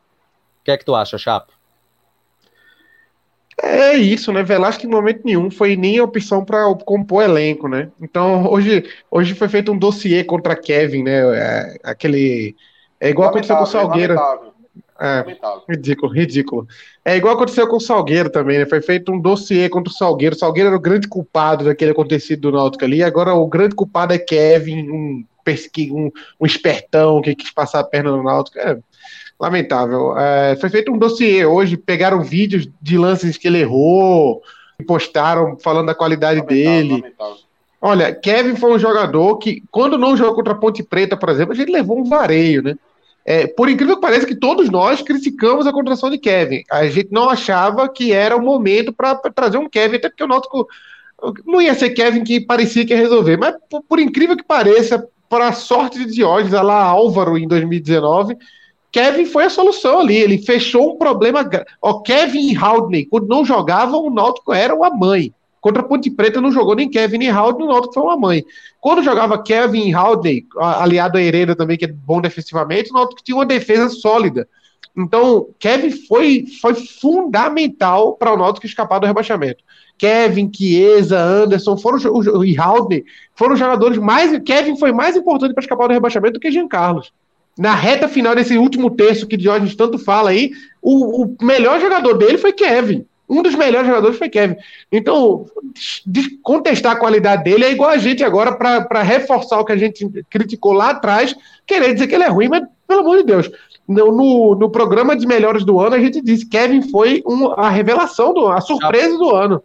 O 0.67 0.69
que 0.69 0.73
é 0.73 0.77
que 0.77 0.85
tu 0.85 0.97
acha, 0.97 1.17
Chapo? 1.17 1.53
É 3.63 3.95
isso, 3.95 4.33
né? 4.33 4.43
Velasco 4.43 4.85
em 4.85 4.91
momento 4.91 5.21
nenhum 5.25 5.49
foi 5.49 5.77
nem 5.77 6.01
opção 6.01 6.45
para 6.45 6.75
compor 6.85 7.23
elenco, 7.23 7.69
né? 7.69 7.89
Então 8.01 8.51
hoje, 8.51 8.85
hoje 9.09 9.33
foi 9.35 9.49
feito 9.49 9.71
um 9.71 9.79
dossiê 9.79 10.25
contra 10.25 10.57
Kevin, 10.57 11.05
né? 11.05 11.21
É, 11.39 11.77
aquele. 11.85 12.57
É 12.99 13.09
igual 13.09 13.29
aconteceu 13.29 13.57
com 13.57 13.63
o 13.63 13.67
Salgueiro. 13.67 14.17
É, 14.99 15.37
ridículo, 15.69 16.13
ridículo. 16.13 16.67
É 17.05 17.17
igual 17.17 17.35
aconteceu 17.35 17.69
com 17.69 17.77
o 17.77 17.81
Salgueiro 17.81 18.29
também, 18.29 18.59
né? 18.59 18.67
Foi 18.67 18.83
feito 18.83 19.13
um 19.13 19.21
dossiê 19.21 19.69
contra 19.69 19.93
o 19.93 19.97
Salgueiro. 19.97 20.35
O 20.35 20.39
Salgueiro 20.39 20.71
era 20.71 20.77
o 20.77 20.81
grande 20.81 21.07
culpado 21.07 21.65
daquele 21.65 21.93
acontecido 21.93 22.51
do 22.51 22.57
Náutico 22.57 22.85
ali. 22.85 23.05
Agora 23.05 23.33
o 23.35 23.47
grande 23.47 23.77
culpado 23.77 24.13
é 24.13 24.19
Kevin, 24.19 24.91
um, 24.91 25.25
um, 25.93 26.13
um 26.41 26.47
espertão 26.47 27.23
que 27.23 27.37
quis 27.37 27.53
passar 27.53 27.79
a 27.79 27.85
perna 27.85 28.11
no 28.11 28.25
Náutico. 28.25 28.59
É, 28.59 28.77
lamentável. 29.39 30.17
É, 30.19 30.57
foi 30.57 30.69
feito 30.69 30.93
um 30.93 30.99
dossiê 30.99 31.45
hoje, 31.45 31.77
pegaram 31.77 32.23
vídeos 32.23 32.69
de 32.81 32.99
lances 32.99 33.37
que 33.37 33.47
ele 33.47 33.61
errou, 33.61 34.43
postaram 34.87 35.57
falando 35.59 35.87
da 35.87 35.95
qualidade 35.95 36.41
lamentável, 36.41 36.65
dele. 36.65 36.93
Lamentável. 37.03 37.37
Olha, 37.81 38.15
Kevin 38.15 38.57
foi 38.57 38.73
um 38.73 38.79
jogador 38.79 39.37
que, 39.37 39.63
quando 39.71 39.99
não 39.99 40.17
jogou 40.17 40.35
contra 40.35 40.55
a 40.55 40.57
Ponte 40.57 40.83
Preta, 40.83 41.17
por 41.17 41.29
exemplo, 41.29 41.53
a 41.53 41.57
gente 41.57 41.71
levou 41.71 41.99
um 41.99 42.05
vareio, 42.05 42.63
né? 42.63 42.75
É, 43.25 43.47
por 43.47 43.69
incrível 43.69 43.97
que 43.97 44.01
pareça, 44.01 44.27
que 44.27 44.37
todos 44.37 44.71
nós 44.71 45.03
criticamos 45.03 45.67
a 45.67 45.73
contratação 45.73 46.09
de 46.09 46.17
Kevin. 46.17 46.63
A 46.71 46.87
gente 46.87 47.09
não 47.11 47.29
achava 47.29 47.89
que 47.89 48.13
era 48.13 48.37
o 48.37 48.43
momento 48.43 48.93
para 48.93 49.17
trazer 49.17 49.59
um 49.59 49.69
Kevin, 49.69 49.97
até 49.97 50.09
porque 50.09 50.23
o 50.23 50.29
Náutico 50.29 50.69
não 51.45 51.61
ia 51.61 51.75
ser 51.75 51.91
Kevin 51.91 52.23
que 52.23 52.41
parecia 52.41 52.87
que 52.87 52.95
ia 52.95 53.01
resolver. 53.01 53.37
Mas, 53.37 53.57
por, 53.69 53.83
por 53.83 53.99
incrível 53.99 54.37
que 54.37 54.45
pareça, 54.45 55.09
para 55.29 55.49
a 55.49 55.53
sorte 55.53 55.99
de 55.99 56.13
Diógenes, 56.13 56.53
lá 56.53 56.83
Álvaro 56.85 57.37
em 57.37 57.49
2019, 57.49 58.37
Kevin 58.93 59.27
foi 59.27 59.45
a 59.45 59.51
solução 59.51 60.01
ali. 60.01 60.17
Ele 60.17 60.39
fechou 60.39 60.95
um 60.95 60.97
problema. 60.97 61.49
O 61.83 62.01
Kevin 62.03 62.51
e 62.51 62.57
Haldney, 62.57 63.07
quando 63.07 63.29
não 63.29 63.45
jogavam, 63.45 64.05
o 64.05 64.11
Náutico 64.11 64.53
era 64.53 64.75
uma 64.75 64.91
mãe. 64.91 65.33
Contra 65.61 65.83
a 65.83 65.85
Ponte 65.85 66.11
Preta 66.11 66.41
não 66.41 66.53
jogou 66.53 66.77
nem 66.77 66.89
Kevin 66.89 67.19
nem 67.19 67.29
Haldney, 67.29 67.67
o 67.67 67.71
Náutico 67.71 67.95
foi 67.95 68.03
uma 68.05 68.17
mãe. 68.17 68.45
Quando 68.81 69.03
jogava 69.03 69.43
Kevin 69.43 69.89
e 69.89 69.95
Haldney, 69.95 70.47
aliado 70.57 71.19
a 71.19 71.23
Hereda 71.23 71.57
também, 71.57 71.77
que 71.77 71.85
é 71.85 71.89
bom 71.89 72.21
defensivamente, 72.21 72.91
o 72.91 72.95
Náutico 72.95 73.23
tinha 73.23 73.37
uma 73.37 73.45
defesa 73.45 73.89
sólida. 73.89 74.49
Então, 74.97 75.49
Kevin 75.59 75.91
foi, 75.91 76.45
foi 76.63 76.75
fundamental 76.75 78.15
para 78.15 78.33
o 78.33 78.37
Náutico 78.37 78.65
escapar 78.65 79.01
do 79.01 79.07
rebaixamento. 79.07 79.63
Kevin, 79.99 80.51
Chiesa, 80.55 81.19
Anderson 81.19 81.77
foram 81.77 81.99
e 82.45 82.57
Haldney 82.57 83.05
foram 83.35 83.57
jogadores 83.57 83.99
mais. 83.99 84.39
Kevin 84.45 84.77
foi 84.77 84.93
mais 84.93 85.17
importante 85.17 85.53
para 85.53 85.63
escapar 85.63 85.89
do 85.89 85.95
rebaixamento 85.95 86.35
do 86.35 86.41
que 86.41 86.53
Jean 86.53 86.69
Carlos 86.69 87.13
na 87.59 87.75
reta 87.75 88.07
final 88.07 88.35
desse 88.35 88.59
último 88.59 88.91
terço 88.91 89.27
que 89.27 89.37
Diógenes 89.37 89.75
tanto 89.75 89.99
fala 89.99 90.31
aí, 90.31 90.53
o, 90.83 91.25
o, 91.25 91.37
melhor 91.43 91.81
jogador 91.81 92.15
dele 92.15 92.39
foi 92.39 92.53
Kevin. 92.53 93.07
Um 93.29 93.43
dos 93.43 93.55
melhores 93.55 93.89
jogadores 93.89 94.19
foi 94.19 94.29
Kevin. 94.29 94.57
Então, 94.93 95.47
contestar 96.43 96.93
a 96.93 96.99
qualidade 96.99 97.43
dele 97.43 97.65
é 97.65 97.73
igual 97.73 97.91
a 97.91 97.97
gente 97.97 98.23
agora, 98.23 98.53
para 98.53 99.03
reforçar 99.03 99.59
o 99.59 99.65
que 99.65 99.73
a 99.73 99.77
gente 99.77 100.09
criticou 100.31 100.73
lá 100.73 100.91
atrás, 100.91 101.35
querer 101.67 101.93
dizer 101.95 102.07
que 102.07 102.15
ele 102.15 102.25
é 102.25 102.29
ruim, 102.29 102.49
mas 102.49 102.63
pelo 102.87 103.01
amor 103.01 103.19
de 103.19 103.25
Deus. 103.25 103.51
No, 103.89 104.13
no, 104.13 104.55
no 104.55 104.71
programa 104.71 105.17
de 105.17 105.27
melhores 105.27 105.65
do 105.65 105.81
ano, 105.81 105.97
a 105.97 106.01
gente 106.01 106.21
disse 106.21 106.47
Kevin 106.47 106.83
foi 106.91 107.23
um, 107.27 107.53
a 107.53 107.69
revelação, 107.69 108.33
do, 108.33 108.49
a 108.49 108.61
surpresa 108.61 109.17
do 109.17 109.35
ano. 109.35 109.63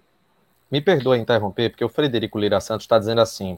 Me 0.71 0.79
perdoa 0.79 1.17
interromper, 1.17 1.69
porque 1.69 1.83
o 1.83 1.89
Frederico 1.89 2.39
Lira 2.39 2.61
Santos 2.61 2.85
está 2.85 2.97
dizendo 2.97 3.21
assim: 3.21 3.57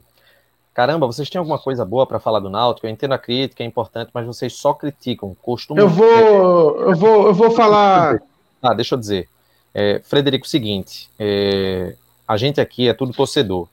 caramba, 0.74 1.06
vocês 1.06 1.30
têm 1.30 1.38
alguma 1.38 1.58
coisa 1.58 1.84
boa 1.84 2.04
para 2.04 2.18
falar 2.18 2.40
do 2.40 2.50
Náutico? 2.50 2.86
Eu 2.86 2.90
entendo 2.90 3.12
a 3.12 3.18
crítica, 3.18 3.62
é 3.62 3.66
importante, 3.66 4.10
mas 4.12 4.26
vocês 4.26 4.52
só 4.54 4.74
criticam. 4.74 5.34
Costumam... 5.40 5.82
Eu 5.82 5.88
vou, 5.88 6.80
eu 6.80 6.96
vou, 6.96 7.26
eu 7.28 7.34
vou 7.34 7.50
falar. 7.52 8.20
Ah, 8.66 8.72
deixa 8.72 8.94
eu 8.94 8.98
dizer. 8.98 9.28
É, 9.74 10.00
Frederico, 10.02 10.48
seguinte, 10.48 11.10
é, 11.18 11.94
a 12.26 12.34
gente 12.38 12.62
aqui 12.62 12.88
é 12.88 12.94
tudo 12.94 13.12
torcedor. 13.12 13.68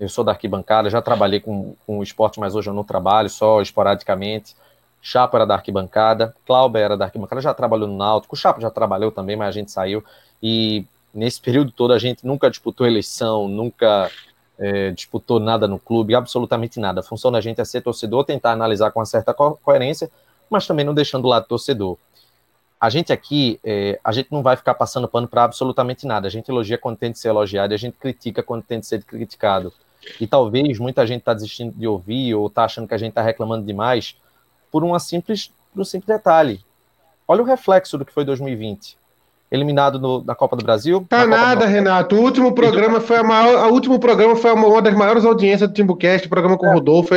eu 0.00 0.08
sou 0.08 0.24
da 0.24 0.32
arquibancada, 0.32 0.88
já 0.88 1.02
trabalhei 1.02 1.38
com, 1.38 1.74
com 1.86 1.98
o 1.98 2.02
esporte, 2.02 2.40
mas 2.40 2.54
hoje 2.54 2.70
eu 2.70 2.72
não 2.72 2.82
trabalho, 2.82 3.28
só 3.28 3.60
esporadicamente. 3.60 4.56
Chapo 5.02 5.36
era 5.36 5.44
da 5.44 5.54
arquibancada, 5.54 6.34
Cláudio 6.46 6.78
era 6.78 6.96
da 6.96 7.04
arquibancada, 7.04 7.42
já 7.42 7.52
trabalhou 7.52 7.86
no 7.86 7.96
Náutico, 7.98 8.34
o 8.34 8.38
Chapo 8.38 8.58
já 8.58 8.70
trabalhou 8.70 9.12
também, 9.12 9.36
mas 9.36 9.48
a 9.48 9.52
gente 9.52 9.70
saiu. 9.70 10.02
E 10.42 10.86
nesse 11.12 11.40
período 11.42 11.70
todo 11.70 11.92
a 11.92 11.98
gente 11.98 12.26
nunca 12.26 12.48
disputou 12.48 12.86
eleição, 12.86 13.48
nunca 13.48 14.10
é, 14.58 14.90
disputou 14.90 15.38
nada 15.38 15.68
no 15.68 15.78
clube, 15.78 16.14
absolutamente 16.14 16.80
nada. 16.80 17.00
A 17.00 17.02
função 17.02 17.30
da 17.30 17.40
gente 17.40 17.60
é 17.60 17.64
ser 17.64 17.80
torcedor, 17.82 18.24
tentar 18.24 18.52
analisar 18.52 18.90
com 18.90 19.00
uma 19.00 19.06
certa 19.06 19.34
co 19.34 19.56
coerência, 19.62 20.10
mas 20.48 20.66
também 20.66 20.84
não 20.84 20.94
deixando 20.94 21.22
do 21.22 21.28
lado 21.28 21.46
torcedor. 21.46 21.96
A 22.80 22.90
gente 22.90 23.12
aqui, 23.12 23.58
é, 23.64 23.98
a 24.04 24.12
gente 24.12 24.30
não 24.30 24.42
vai 24.42 24.56
ficar 24.56 24.74
passando 24.74 25.08
pano 25.08 25.26
para 25.26 25.44
absolutamente 25.44 26.06
nada. 26.06 26.26
A 26.26 26.30
gente 26.30 26.48
elogia 26.48 26.76
quando 26.76 26.98
tem 26.98 27.10
de 27.10 27.18
ser 27.18 27.28
elogiado 27.28 27.72
e 27.72 27.74
a 27.74 27.78
gente 27.78 27.96
critica 27.96 28.42
quando 28.42 28.62
tem 28.62 28.80
de 28.80 28.86
ser 28.86 29.02
criticado. 29.02 29.72
E 30.20 30.26
talvez 30.26 30.78
muita 30.78 31.06
gente 31.06 31.20
está 31.20 31.32
desistindo 31.32 31.72
de 31.74 31.86
ouvir 31.86 32.34
ou 32.34 32.46
está 32.46 32.64
achando 32.64 32.86
que 32.86 32.94
a 32.94 32.98
gente 32.98 33.10
está 33.10 33.22
reclamando 33.22 33.64
demais 33.64 34.16
por 34.70 34.84
uma 34.84 34.98
simples, 34.98 35.50
por 35.72 35.80
um 35.80 35.84
simples 35.84 36.06
detalhe. 36.06 36.64
Olha 37.26 37.42
o 37.42 37.46
reflexo 37.46 37.96
do 37.96 38.04
que 38.04 38.12
foi 38.12 38.24
2020 38.24 38.96
eliminado 39.50 39.98
no, 39.98 40.20
da 40.20 40.34
Copa 40.34 40.56
do 40.56 40.64
Brasil. 40.64 41.04
Tá 41.08 41.26
nada, 41.26 41.66
Renato. 41.66 42.16
O 42.16 42.20
último 42.20 42.52
programa 42.52 43.00
foi 43.00 43.18
a 43.18 43.22
maior, 43.22 43.70
o 43.70 43.72
último 43.72 43.98
programa 43.98 44.34
foi 44.34 44.52
uma 44.52 44.82
das 44.82 44.94
maiores 44.94 45.24
audiências 45.24 45.68
do 45.68 45.74
Timbucast, 45.74 46.28
programa 46.28 46.56
com 46.56 46.66
o 46.66 46.70
é. 46.70 46.74
Rodolfo. 46.74 47.14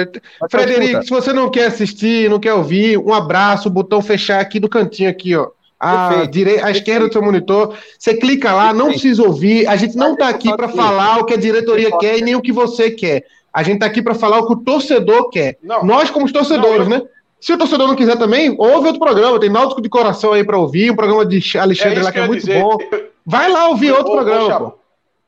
Frederico, 0.49 1.03
se 1.03 1.09
você 1.09 1.33
não 1.33 1.49
quer 1.49 1.67
assistir, 1.67 2.29
não 2.29 2.39
quer 2.39 2.53
ouvir, 2.53 2.97
um 2.97 3.13
abraço, 3.13 3.69
botão 3.69 4.01
fechar 4.01 4.39
aqui 4.39 4.59
do 4.59 4.69
cantinho 4.69 5.09
aqui, 5.09 5.35
ó. 5.35 5.47
A, 5.81 6.25
direita, 6.25 6.65
à 6.65 6.71
esquerda 6.71 7.07
do 7.07 7.13
seu 7.13 7.21
monitor, 7.21 7.73
você 7.97 8.13
clica 8.13 8.51
lá, 8.51 8.73
não 8.73 8.89
precisa 8.89 9.23
ouvir. 9.23 9.65
A 9.65 9.77
gente 9.77 9.95
não 9.95 10.11
está 10.11 10.27
aqui 10.27 10.53
para 10.53 10.67
falar 10.67 11.19
o 11.19 11.25
que 11.25 11.33
a 11.33 11.37
diretoria 11.37 11.89
quer 11.97 12.17
e 12.17 12.21
nem 12.21 12.35
o 12.35 12.41
que 12.41 12.51
você 12.51 12.91
quer. 12.91 13.23
A 13.53 13.63
gente 13.63 13.75
está 13.75 13.85
aqui 13.85 14.01
para 14.01 14.13
falar 14.13 14.39
o 14.39 14.47
que 14.47 14.53
o 14.53 14.57
torcedor 14.57 15.29
quer. 15.29 15.57
Não, 15.63 15.85
Nós, 15.85 16.09
como 16.09 16.29
torcedores, 16.31 16.87
não, 16.87 16.97
eu... 16.97 17.03
né? 17.03 17.09
Se 17.39 17.53
o 17.53 17.57
torcedor 17.57 17.87
não 17.87 17.95
quiser 17.95 18.17
também, 18.17 18.53
ouve 18.57 18.87
outro 18.87 18.99
programa. 18.99 19.39
Tem 19.39 19.49
Náutico 19.49 19.81
de 19.81 19.89
Coração 19.89 20.33
aí 20.33 20.43
para 20.43 20.57
ouvir, 20.57 20.91
um 20.91 20.95
programa 20.95 21.25
de 21.25 21.57
Alexandre 21.57 21.99
é 21.99 22.03
lá 22.03 22.11
que, 22.11 22.17
que 22.17 22.23
é 22.23 22.27
muito 22.27 22.45
dizer. 22.45 22.61
bom. 22.61 22.77
Vai 23.25 23.49
lá 23.49 23.69
ouvir 23.69 23.91
outro 23.91 24.11
programa. 24.11 24.75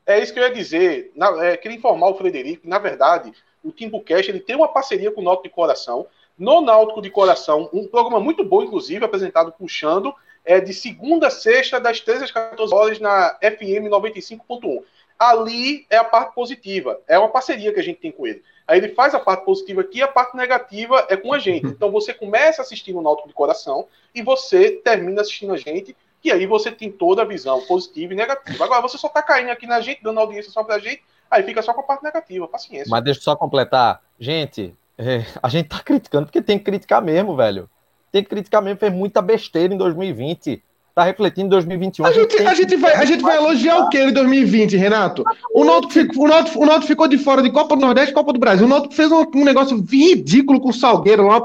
é 0.06 0.22
isso 0.22 0.34
que 0.34 0.40
eu 0.40 0.44
ia 0.44 0.54
dizer. 0.54 1.12
Na, 1.16 1.46
é, 1.46 1.56
queria 1.56 1.78
informar 1.78 2.10
o 2.10 2.16
Frederico. 2.16 2.68
Na 2.68 2.80
verdade, 2.80 3.32
o 3.64 3.72
Timbucast 3.72 4.30
ele 4.30 4.40
tem 4.42 4.56
uma 4.56 4.68
parceria 4.68 5.12
com 5.12 5.22
o 5.22 5.24
Náutico 5.24 5.48
de 5.48 5.54
Coração. 5.54 6.06
No 6.38 6.60
Náutico 6.60 7.02
de 7.02 7.10
Coração, 7.10 7.70
um 7.72 7.88
programa 7.88 8.20
muito 8.20 8.44
bom, 8.44 8.64
inclusive, 8.64 9.06
apresentado 9.06 9.52
por 9.52 9.70
Xando, 9.70 10.14
é 10.44 10.60
de 10.60 10.74
segunda 10.74 11.28
a 11.28 11.32
sexta, 11.32 11.80
das 11.80 12.00
13 12.00 12.26
às 12.26 12.32
14 12.32 12.74
horas, 12.74 13.00
na 13.00 13.38
FM 13.42 13.88
95.1. 13.90 14.82
Ali 15.20 15.86
é 15.90 15.98
a 15.98 16.04
parte 16.04 16.34
positiva. 16.34 17.00
É 17.08 17.18
uma 17.18 17.30
parceria 17.30 17.72
que 17.72 17.80
a 17.80 17.84
gente 17.84 18.00
tem 18.00 18.12
com 18.12 18.26
ele. 18.26 18.42
Aí 18.72 18.78
ele 18.78 18.88
faz 18.88 19.14
a 19.14 19.20
parte 19.20 19.44
positiva 19.44 19.82
aqui, 19.82 20.02
a 20.02 20.08
parte 20.08 20.34
negativa 20.34 21.06
é 21.10 21.18
com 21.18 21.34
a 21.34 21.40
gente. 21.40 21.68
Então 21.82 21.92
você 21.92 22.14
começa 22.14 22.62
assistindo 22.62 23.00
o 23.00 23.02
Náutico 23.02 23.28
de 23.28 23.34
Coração 23.34 23.88
e 24.16 24.22
você 24.22 24.72
termina 24.72 25.22
assistindo 25.22 25.52
a 25.52 25.58
gente, 25.58 25.96
e 26.24 26.32
aí 26.32 26.46
você 26.46 26.72
tem 26.72 26.90
toda 26.90 27.24
a 27.24 27.26
visão 27.26 27.60
positiva 27.66 28.14
e 28.14 28.16
negativa. 28.16 28.64
Agora 28.64 28.82
você 28.82 28.98
só 28.98 29.10
tá 29.10 29.22
caindo 29.22 29.50
aqui 29.50 29.68
na 29.68 29.82
gente, 29.82 30.02
dando 30.02 30.20
audiência 30.20 30.52
só 30.52 30.64
pra 30.64 30.80
gente, 30.80 31.04
aí 31.30 31.44
fica 31.44 31.62
só 31.62 31.74
com 31.74 31.82
a 31.82 31.84
parte 31.84 32.04
negativa, 32.04 32.48
paciência. 32.48 32.88
Mas 32.90 33.04
deixa 33.04 33.20
eu 33.20 33.24
só 33.24 33.36
completar. 33.36 34.02
Gente, 34.18 34.74
é, 34.98 35.26
a 35.42 35.50
gente 35.50 35.68
tá 35.68 35.80
criticando 35.80 36.28
porque 36.28 36.42
tem 36.42 36.58
que 36.58 36.64
criticar 36.64 37.02
mesmo, 37.02 37.36
velho. 37.36 37.70
Tem 38.10 38.24
que 38.24 38.30
criticar 38.30 38.62
mesmo, 38.62 38.80
fez 38.80 38.94
muita 38.94 39.22
besteira 39.22 39.74
em 39.74 39.78
2020 39.78 40.64
tá 40.94 41.04
refletindo 41.04 41.48
em 41.48 41.50
2021. 41.50 42.06
A 42.06 42.12
gente, 42.12 42.42
a 42.42 42.54
gente, 42.54 42.76
vai, 42.76 42.96
a 42.96 43.06
gente 43.06 43.22
vai 43.22 43.38
elogiar 43.38 43.78
o 43.80 43.90
que 43.90 43.98
em 43.98 44.12
2020, 44.12 44.76
Renato? 44.76 45.24
O 45.54 45.64
Náutico, 45.64 45.94
ficou, 45.94 46.26
o, 46.26 46.28
Náutico, 46.28 46.60
o 46.60 46.66
Náutico 46.66 46.88
ficou 46.88 47.08
de 47.08 47.18
fora 47.18 47.42
de 47.42 47.50
Copa 47.50 47.76
do 47.76 47.82
Nordeste 47.82 48.12
e 48.12 48.14
Copa 48.14 48.34
do 48.34 48.40
Brasil. 48.40 48.66
O 48.66 48.70
Náutico 48.70 48.94
fez 48.94 49.12
um, 49.12 49.26
um, 49.36 49.44
negócio 49.44 49.78
ridículo 49.78 50.60
com 50.60 50.70
o 50.70 50.74
Salgueiro, 50.74 51.28
um 51.28 51.40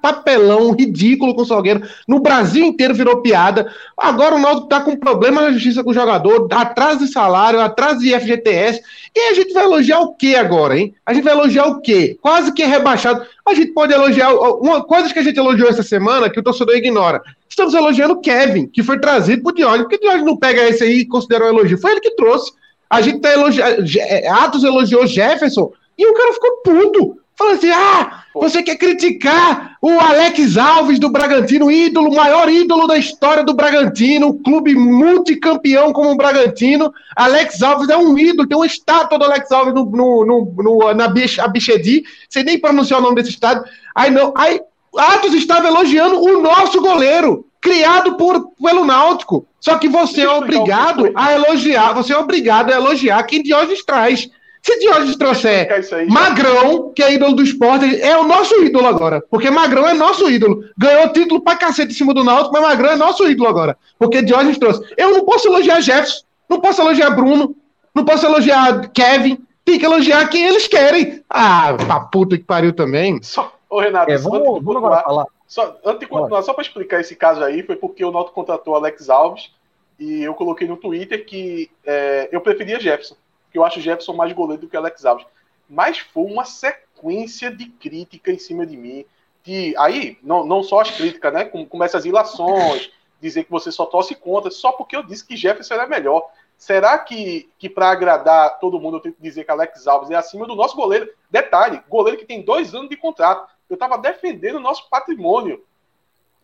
papelão 0.00 0.72
ridículo 0.72 1.34
com 1.34 1.42
o 1.42 1.46
Salgueiro. 1.46 1.82
No 2.08 2.20
Brasil 2.20 2.64
inteiro 2.64 2.94
virou 2.94 3.22
piada. 3.22 3.72
Agora 3.96 4.34
o 4.34 4.38
Náutico 4.38 4.68
tá 4.68 4.80
com 4.80 4.96
problema 4.96 5.42
na 5.42 5.52
justiça 5.52 5.84
com 5.84 5.90
o 5.90 5.94
jogador, 5.94 6.48
atrás 6.50 6.98
de 6.98 7.08
salário, 7.08 7.60
atrás 7.60 7.98
de 7.98 8.18
FGTS. 8.18 8.80
E 9.14 9.20
a 9.30 9.34
gente 9.34 9.52
vai 9.52 9.64
elogiar 9.64 10.00
o 10.00 10.14
que 10.14 10.34
agora, 10.34 10.78
hein? 10.78 10.94
A 11.04 11.12
gente 11.12 11.24
vai 11.24 11.34
elogiar 11.34 11.66
o 11.66 11.80
quê? 11.82 12.16
Quase 12.20 12.52
que 12.52 12.62
é 12.62 12.66
rebaixado. 12.66 13.22
A 13.44 13.54
gente 13.54 13.72
pode 13.72 13.92
elogiar. 13.92 14.32
Uma 14.32 14.82
coisa 14.84 15.12
que 15.12 15.18
a 15.18 15.22
gente 15.22 15.36
elogiou 15.36 15.68
essa 15.68 15.82
semana, 15.82 16.30
que 16.30 16.38
o 16.38 16.42
torcedor 16.42 16.76
ignora. 16.76 17.22
Estamos 17.48 17.74
elogiando 17.74 18.20
Kevin, 18.20 18.66
que 18.66 18.82
foi 18.82 18.98
trazido 18.98 19.42
por 19.42 19.52
Diógenes. 19.52 19.82
Por 19.82 19.90
que 19.90 19.98
Diógenes 19.98 20.26
não 20.26 20.36
pega 20.36 20.68
esse 20.68 20.84
aí 20.84 21.00
e 21.00 21.08
considera 21.08 21.44
um 21.44 21.48
elogio? 21.48 21.78
Foi 21.78 21.92
ele 21.92 22.00
que 22.00 22.14
trouxe. 22.14 22.52
A 22.88 23.00
gente 23.00 23.20
tá 23.20 23.32
elogiando. 23.32 23.84
É, 23.98 24.28
Atos 24.28 24.64
elogiou 24.64 25.06
Jefferson 25.06 25.72
e 25.98 26.06
o 26.06 26.14
cara 26.14 26.32
ficou 26.32 26.50
puto. 26.62 27.21
Falando 27.36 27.56
assim: 27.56 27.70
ah, 27.70 28.22
você 28.34 28.62
quer 28.62 28.76
criticar 28.76 29.76
o 29.80 29.90
Alex 29.98 30.56
Alves 30.56 30.98
do 30.98 31.10
Bragantino, 31.10 31.70
ídolo, 31.70 32.14
maior 32.14 32.48
ídolo 32.48 32.86
da 32.86 32.96
história 32.96 33.44
do 33.44 33.54
Bragantino, 33.54 34.38
clube 34.42 34.74
multicampeão 34.74 35.92
como 35.92 36.10
o 36.10 36.16
Bragantino. 36.16 36.92
Alex 37.16 37.62
Alves 37.62 37.88
é 37.88 37.96
um 37.96 38.18
ídolo, 38.18 38.48
tem 38.48 38.56
uma 38.56 38.66
estátua 38.66 39.18
do 39.18 39.24
Alex 39.24 39.50
Alves 39.50 39.74
no, 39.74 39.84
no, 39.84 40.24
no, 40.24 40.54
no 40.56 40.94
na 40.94 41.08
Bichedi, 41.08 42.04
sem 42.28 42.44
nem 42.44 42.58
pronunciar 42.58 43.00
o 43.00 43.02
nome 43.02 43.16
desse 43.16 43.30
estádio. 43.30 43.64
Aí 43.94 44.10
não, 44.10 44.32
aí 44.36 44.60
Atos 44.96 45.34
estava 45.34 45.68
elogiando 45.68 46.20
o 46.20 46.42
nosso 46.42 46.80
goleiro, 46.80 47.46
criado 47.60 48.16
por, 48.16 48.52
pelo 48.62 48.84
Náutico. 48.84 49.46
Só 49.60 49.78
que 49.78 49.88
você 49.88 50.22
é 50.22 50.30
obrigado 50.30 51.10
a 51.14 51.32
elogiar, 51.32 51.92
você 51.92 52.12
é 52.12 52.18
obrigado 52.18 52.70
a 52.70 52.76
elogiar 52.76 53.22
quem 53.22 53.42
Diógenes 53.42 53.84
traz. 53.84 54.28
Se 54.62 54.78
Diógenes 54.78 55.16
trouxer 55.16 55.68
aí, 55.92 56.08
Magrão, 56.08 56.92
que 56.94 57.02
é 57.02 57.12
ídolo 57.12 57.34
do 57.34 57.42
esporte, 57.42 58.00
é 58.00 58.16
o 58.16 58.24
nosso 58.24 58.62
ídolo 58.62 58.86
agora. 58.86 59.20
Porque 59.28 59.50
Magrão 59.50 59.88
é 59.88 59.92
nosso 59.92 60.30
ídolo. 60.30 60.64
Ganhou 60.78 61.12
título 61.12 61.40
pra 61.40 61.56
cacete 61.56 61.92
em 61.92 61.96
cima 61.96 62.14
do 62.14 62.22
Náutico, 62.22 62.52
mas 62.52 62.62
Magrão 62.62 62.92
é 62.92 62.96
nosso 62.96 63.28
ídolo 63.28 63.48
agora. 63.48 63.76
Porque 63.98 64.22
Diógenes 64.22 64.58
trouxe. 64.58 64.82
Eu 64.96 65.10
não 65.10 65.24
posso 65.24 65.48
elogiar 65.48 65.80
Jefferson, 65.80 66.22
não 66.48 66.60
posso 66.60 66.80
elogiar 66.80 67.10
Bruno, 67.10 67.56
não 67.92 68.04
posso 68.04 68.24
elogiar 68.24 68.88
Kevin. 68.92 69.38
Tem 69.64 69.78
que 69.78 69.84
elogiar 69.84 70.28
quem 70.28 70.46
eles 70.46 70.68
querem. 70.68 71.24
Ah, 71.28 71.74
pra 71.86 72.00
puta 72.00 72.38
que 72.38 72.44
pariu 72.44 72.72
também. 72.72 73.20
Só, 73.22 73.52
Ô, 73.72 73.80
Renato, 73.80 74.12
é, 74.12 74.18
vamos, 74.18 74.38
antes, 74.38 74.58
de 74.58 74.64
continuar, 74.66 75.02
falar. 75.02 75.26
Só, 75.46 75.78
antes 75.82 76.00
de 76.00 76.06
continuar, 76.06 76.42
só 76.42 76.52
para 76.52 76.62
explicar 76.62 77.00
esse 77.00 77.16
caso 77.16 77.42
aí, 77.42 77.62
foi 77.62 77.74
porque 77.74 78.04
o 78.04 78.12
Náutico 78.12 78.34
contratou 78.34 78.74
Alex 78.74 79.08
Alves 79.08 79.50
e 79.98 80.22
eu 80.22 80.34
coloquei 80.34 80.68
no 80.68 80.76
Twitter 80.76 81.24
que 81.24 81.70
é, 81.86 82.28
eu 82.30 82.42
preferia 82.42 82.78
Jefferson, 82.78 83.16
que 83.52 83.58
eu 83.58 83.64
acho 83.64 83.80
Jefferson 83.80 84.14
mais 84.14 84.32
goleiro 84.32 84.62
do 84.62 84.68
que 84.68 84.76
Alex 84.76 85.04
Alves. 85.04 85.26
Mas 85.68 85.98
foi 85.98 86.24
uma 86.24 86.44
sequência 86.44 87.50
de 87.50 87.66
crítica 87.66 88.32
em 88.32 88.38
cima 88.38 88.66
de 88.66 88.76
mim. 88.76 89.04
De, 89.44 89.74
aí, 89.76 90.18
não, 90.22 90.44
não 90.44 90.62
só 90.62 90.80
as 90.80 90.90
críticas, 90.90 91.32
né? 91.32 91.44
Começa 91.44 91.98
as 91.98 92.04
ilações, 92.04 92.90
dizer 93.20 93.44
que 93.44 93.50
você 93.50 93.70
só 93.70 93.86
torce 93.86 94.14
contra, 94.14 94.50
só 94.50 94.72
porque 94.72 94.96
eu 94.96 95.02
disse 95.02 95.26
que 95.26 95.36
Jefferson 95.36 95.74
era 95.74 95.86
melhor. 95.86 96.28
Será 96.56 96.98
que, 96.98 97.50
que 97.58 97.68
para 97.68 97.90
agradar 97.90 98.58
todo 98.58 98.78
mundo 98.78 98.96
eu 98.96 99.00
tenho 99.00 99.14
que 99.14 99.22
dizer 99.22 99.44
que 99.44 99.50
Alex 99.50 99.86
Alves 99.86 100.10
é 100.10 100.14
acima 100.14 100.46
do 100.46 100.54
nosso 100.54 100.76
goleiro? 100.76 101.08
Detalhe, 101.30 101.80
goleiro 101.88 102.18
que 102.18 102.26
tem 102.26 102.42
dois 102.42 102.74
anos 102.74 102.88
de 102.88 102.96
contrato. 102.96 103.50
Eu 103.68 103.74
estava 103.74 103.98
defendendo 103.98 104.56
o 104.56 104.60
nosso 104.60 104.88
patrimônio. 104.88 105.64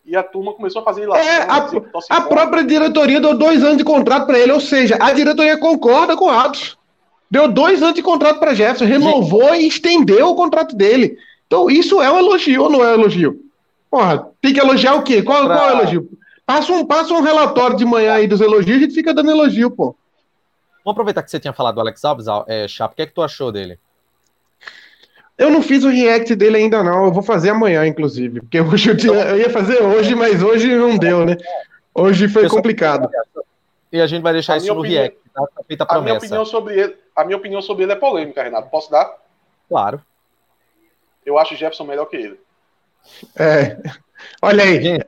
E 0.05 0.15
a 0.15 0.23
turma 0.23 0.53
começou 0.53 0.81
a 0.81 0.85
fazer 0.85 1.03
ilação. 1.03 1.23
É, 1.23 1.41
a, 1.43 2.17
a 2.17 2.21
própria 2.21 2.63
diretoria 2.63 3.21
deu 3.21 3.37
dois 3.37 3.63
anos 3.63 3.77
de 3.77 3.83
contrato 3.83 4.25
para 4.25 4.39
ele, 4.39 4.51
ou 4.51 4.59
seja, 4.59 4.97
a 4.99 5.13
diretoria 5.13 5.57
concorda 5.59 6.17
com 6.17 6.25
o 6.25 6.29
Atos. 6.29 6.78
Deu 7.29 7.47
dois 7.47 7.81
anos 7.83 7.95
de 7.95 8.01
contrato 8.01 8.39
para 8.39 8.55
Jefferson, 8.55 8.85
renovou 8.85 9.53
e 9.53 9.67
estendeu 9.67 10.29
o 10.29 10.35
contrato 10.35 10.75
dele. 10.75 11.17
Então, 11.45 11.69
isso 11.69 12.01
é 12.01 12.11
um 12.11 12.17
elogio 12.17 12.63
ou 12.63 12.69
não 12.69 12.83
é 12.83 12.89
um 12.89 13.01
elogio? 13.01 13.39
Porra, 13.89 14.27
tem 14.41 14.53
que 14.53 14.59
elogiar 14.59 14.95
o 14.95 15.03
quê? 15.03 15.21
Qual, 15.21 15.45
pra... 15.45 15.57
qual 15.57 15.69
é 15.69 15.73
o 15.73 15.79
elogio? 15.79 16.09
Passa 16.45 16.73
um, 16.73 16.85
passa 16.85 17.13
um 17.13 17.21
relatório 17.21 17.77
de 17.77 17.85
manhã 17.85 18.13
aí 18.13 18.27
dos 18.27 18.41
elogios 18.41 18.75
e 18.75 18.79
a 18.79 18.79
gente 18.79 18.93
fica 18.93 19.13
dando 19.13 19.31
elogio, 19.31 19.69
pô. 19.69 19.95
Vamos 20.83 20.95
aproveitar 20.95 21.21
que 21.21 21.29
você 21.29 21.39
tinha 21.39 21.53
falado 21.53 21.75
do 21.75 21.81
Alex 21.81 22.03
Alves, 22.03 22.25
é, 22.47 22.67
Chapo, 22.67 22.93
o 22.93 22.95
que 22.95 23.03
é 23.03 23.05
que 23.05 23.13
tu 23.13 23.21
achou 23.21 23.51
dele? 23.51 23.79
Eu 25.37 25.49
não 25.49 25.61
fiz 25.61 25.83
o 25.83 25.89
react 25.89 26.35
dele 26.35 26.57
ainda 26.57 26.83
não, 26.83 27.05
eu 27.05 27.11
vou 27.13 27.23
fazer 27.23 27.51
amanhã, 27.51 27.85
inclusive, 27.85 28.41
porque 28.41 28.59
hoje 28.59 28.89
eu, 28.89 28.97
tinha, 28.97 29.13
eu 29.13 29.37
ia 29.37 29.49
fazer 29.49 29.81
hoje, 29.81 30.13
mas 30.15 30.43
hoje 30.43 30.75
não 30.75 30.97
deu, 30.97 31.25
né? 31.25 31.37
Hoje 31.93 32.27
foi 32.27 32.49
complicado. 32.49 33.09
E 33.91 34.01
a 34.01 34.07
gente 34.07 34.21
vai 34.21 34.33
deixar 34.33 34.55
a 34.55 34.57
isso 34.57 34.73
no 34.73 34.79
opinião, 34.79 35.01
react, 35.01 35.19
tá? 35.33 35.41
tá 35.41 35.63
feita 35.67 35.83
a, 35.87 35.95
a 35.95 36.01
minha 36.01 36.15
opinião 36.15 36.45
sobre 36.45 36.79
ele, 36.79 36.95
a 37.19 37.25
minha 37.25 37.37
opinião 37.37 37.61
sobre 37.61 37.83
ele 37.83 37.91
é 37.91 37.95
polêmica, 37.95 38.43
Renato. 38.43 38.69
Posso 38.69 38.89
dar? 38.89 39.13
Claro. 39.67 40.01
Eu 41.25 41.37
acho 41.37 41.53
o 41.53 41.57
Jefferson 41.57 41.83
melhor 41.83 42.05
que 42.05 42.15
ele. 42.15 42.39
É. 43.37 43.77
Olha 44.41 44.63
aí, 44.63 44.81
gente. 44.81 45.05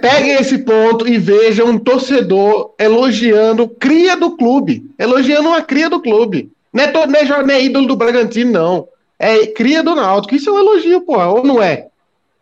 peguem 0.00 0.32
esse 0.32 0.58
ponto 0.58 1.06
e 1.06 1.18
vejam 1.18 1.68
um 1.68 1.78
torcedor 1.78 2.74
elogiando 2.78 3.68
cria 3.68 4.16
do 4.16 4.36
clube, 4.36 4.90
elogiando 4.98 5.48
uma 5.48 5.62
cria 5.62 5.88
do 5.88 6.00
clube. 6.00 6.52
Não 6.72 6.84
é, 6.84 6.88
todo, 6.88 7.10
não 7.10 7.18
é, 7.18 7.24
não 7.24 7.54
é 7.54 7.62
ídolo 7.62 7.86
do 7.86 7.96
Bragantino, 7.96 8.52
não. 8.52 8.88
É 9.18 9.46
cria 9.46 9.82
do 9.82 9.94
Náutico. 9.94 10.34
Isso 10.34 10.50
é 10.50 10.52
um 10.52 10.58
elogio, 10.58 11.00
pô, 11.00 11.18
ou 11.18 11.44
não 11.44 11.62
é? 11.62 11.88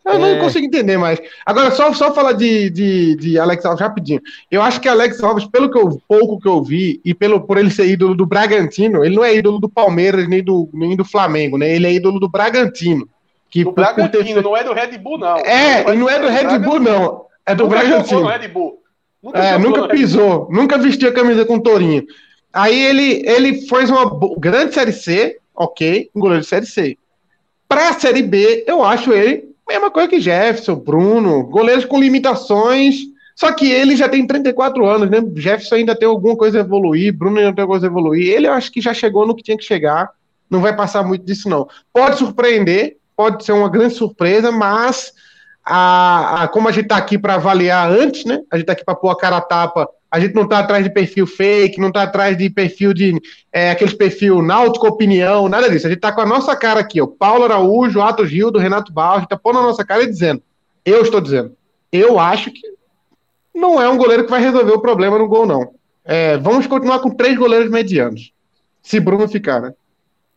Eu 0.05 0.19
não 0.19 0.29
é. 0.29 0.39
consigo 0.39 0.67
entender 0.67 0.99
mais. 0.99 1.19
Agora, 1.47 1.71
só, 1.71 1.93
só 1.95 2.13
falar 2.13 2.33
de, 2.33 2.69
de, 2.69 3.17
de 3.17 3.39
Alex 3.39 3.65
Alves 3.65 3.81
rapidinho. 3.81 4.21
Eu 4.51 4.61
acho 4.61 4.79
que 4.79 4.89
Alex 4.89 5.23
Alves, 5.23 5.47
pelo 5.47 5.71
que 5.71 5.79
eu, 5.79 5.99
pouco 6.07 6.39
que 6.39 6.47
eu 6.47 6.63
vi, 6.63 7.01
e 7.03 7.15
pelo, 7.15 7.41
por 7.41 7.57
ele 7.57 7.71
ser 7.71 7.87
ídolo 7.87 8.15
do 8.15 8.27
Bragantino, 8.27 9.03
ele 9.03 9.17
não 9.17 9.25
é 9.25 9.35
ídolo 9.35 9.59
do 9.59 9.69
Palmeiras 9.69 10.29
nem 10.29 10.43
do, 10.43 10.69
nem 10.75 10.95
do 10.95 11.05
Flamengo, 11.07 11.57
né? 11.57 11.75
Ele 11.75 11.87
é 11.87 11.93
ídolo 11.93 12.21
do 12.21 12.29
Bragantino. 12.29 13.09
Que, 13.49 13.65
do 13.65 13.73
Bragantino, 13.73 14.25
ter... 14.25 14.43
não 14.43 14.55
é 14.55 14.63
do 14.63 14.75
Red 14.75 14.99
Bull, 14.99 15.19
não. 15.19 15.37
É, 15.39 15.85
não, 15.85 15.97
não 15.97 16.11
é 16.11 16.19
do 16.21 16.29
Red 16.29 16.59
Bull, 16.59 16.81
não. 16.81 17.25
É 17.47 17.55
do 17.55 17.65
nunca 17.65 17.79
Bragantino. 17.79 18.21
No 18.21 18.27
Red 18.27 18.49
Bull. 18.49 18.79
Nunca, 19.23 19.39
é, 19.39 19.59
nunca 19.59 19.89
pisou, 19.89 20.49
nunca 20.51 20.77
vestiu 20.77 21.09
a 21.09 21.13
camisa 21.13 21.47
com 21.47 21.59
tourinho. 21.59 22.05
Aí 22.53 22.79
ele, 22.79 23.23
ele 23.27 23.67
fez 23.67 23.89
uma 23.89 24.05
grande 24.39 24.75
Série 24.75 24.93
C, 24.93 25.39
ok, 25.55 26.11
um 26.15 26.21
goleiro 26.21 26.43
de 26.43 26.49
Série 26.49 26.67
C. 26.67 26.99
Para 27.67 27.89
a 27.89 27.93
Série 27.95 28.23
B, 28.23 28.65
eu 28.67 28.85
acho 28.85 29.15
ele 29.15 29.54
mesma 29.73 29.91
coisa 29.91 30.09
que 30.09 30.21
Jefferson, 30.21 30.77
Bruno, 30.77 31.45
goleiros 31.45 31.85
com 31.85 32.01
limitações, 32.01 32.97
só 33.35 33.53
que 33.53 33.71
ele 33.71 33.97
já 33.97 34.09
tem 34.09 34.27
34 34.27 34.87
anos, 34.87 35.11
né? 35.11 35.23
Jefferson 35.35 35.77
ainda 35.77 35.97
tem 35.97 36.07
alguma 36.07 36.37
coisa 36.37 36.59
a 36.59 36.61
evoluir, 36.61 37.13
Bruno 37.17 37.39
ainda 37.39 37.53
tem 37.53 37.63
alguma 37.63 37.79
coisa 37.79 37.87
a 37.87 37.91
evoluir. 37.91 38.29
Ele 38.29 38.47
eu 38.47 38.53
acho 38.53 38.71
que 38.71 38.81
já 38.81 38.95
chegou 38.95 39.27
no 39.27 39.35
que 39.35 39.43
tinha 39.43 39.57
que 39.57 39.65
chegar, 39.65 40.11
não 40.49 40.61
vai 40.61 40.75
passar 40.75 41.03
muito 41.03 41.25
disso, 41.25 41.49
não. 41.49 41.67
Pode 41.93 42.19
surpreender, 42.19 42.97
pode 43.17 43.45
ser 43.45 43.53
uma 43.53 43.69
grande 43.69 43.95
surpresa, 43.95 44.53
mas 44.53 45.13
a, 45.65 46.45
a 46.45 46.49
como 46.49 46.69
a 46.69 46.73
gente 46.73 46.85
está 46.85 46.97
aqui 46.97 47.19
para 47.19 47.35
avaliar 47.35 47.91
antes, 47.91 48.25
né? 48.25 48.41
A 48.51 48.57
gente 48.57 48.65
está 48.65 48.73
aqui 48.73 48.85
para 48.85 48.95
pôr 48.95 49.11
a 49.11 49.17
cara 49.17 49.39
a 49.39 49.41
tapa 49.41 49.89
a 50.15 50.21
gente 50.21 50.33
não 50.33 50.45
está 50.45 50.61
atrás 50.61 50.85
de 50.85 50.91
perfil 50.91 51.27
fake, 51.27 51.81
não 51.81 51.89
está 51.89 52.05
atrás 52.05 52.39
de 52.39 52.49
perfil 52.49 52.95
de 52.95 53.21
é, 53.53 53.73
aqueles 53.73 53.95
perfil 53.95 54.41
náutico 54.43 54.87
opinião, 54.87 55.49
nada 55.49 55.69
disso. 55.69 55.89
A 55.89 55.91
gente 55.91 55.99
está 55.99 56.13
com 56.13 56.21
a 56.21 56.27
nossa 56.27 56.55
cara 56.55 56.79
aqui, 56.79 57.01
ó. 57.03 57.07
Paulo 57.09 57.43
Araújo, 57.43 58.01
Atos 58.01 58.31
Gildo, 58.31 58.61
Renato 58.61 58.93
Barros, 58.93 59.25
está 59.25 59.37
pondo 59.37 59.59
a 59.59 59.63
nossa 59.63 59.85
cara 59.85 60.05
e 60.05 60.07
dizendo. 60.07 60.41
Eu 60.85 61.03
estou 61.03 61.21
dizendo. 61.21 61.57
Eu 61.91 62.21
acho 62.21 62.53
que 62.53 62.61
não 63.53 63.83
é 63.83 63.89
um 63.89 63.97
goleiro 63.97 64.23
que 64.23 64.31
vai 64.31 64.41
resolver 64.41 64.71
o 64.71 64.81
problema 64.81 65.19
no 65.19 65.27
gol, 65.27 65.47
não. 65.47 65.75
É, 66.05 66.37
vamos 66.39 66.69
continuar 66.69 67.01
com 67.01 67.11
três 67.11 67.37
goleiros 67.37 67.69
medianos. 67.69 68.33
Se 68.81 69.01
Bruno 69.01 69.27
ficar, 69.27 69.61
né? 69.61 69.75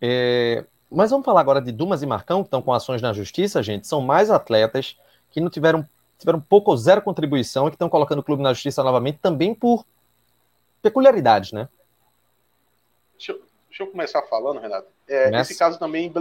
É, 0.01 0.65
mas 0.89 1.11
vamos 1.11 1.23
falar 1.23 1.41
agora 1.41 1.61
de 1.61 1.71
Dumas 1.71 2.01
e 2.01 2.07
Marcão, 2.07 2.41
que 2.41 2.47
estão 2.47 2.63
com 2.63 2.73
ações 2.73 2.99
na 2.99 3.13
justiça, 3.13 3.61
gente. 3.61 3.85
São 3.85 4.01
mais 4.01 4.31
atletas 4.31 4.97
que 5.29 5.39
não 5.39 5.51
tiveram 5.51 5.85
tiveram 6.17 6.39
pouco 6.39 6.71
ou 6.71 6.77
zero 6.77 7.01
contribuição 7.01 7.67
e 7.67 7.71
que 7.71 7.75
estão 7.75 7.89
colocando 7.89 8.19
o 8.19 8.23
clube 8.23 8.41
na 8.41 8.53
justiça 8.53 8.83
novamente 8.83 9.19
também 9.19 9.53
por 9.53 9.85
peculiaridades, 10.81 11.51
né? 11.51 11.69
Deixa 13.17 13.31
eu, 13.31 13.41
deixa 13.69 13.83
eu 13.83 13.87
começar 13.87 14.21
falando, 14.23 14.59
Renato. 14.59 14.87
É, 15.07 15.29
esse 15.41 15.57
caso 15.57 15.79
também 15.79 16.11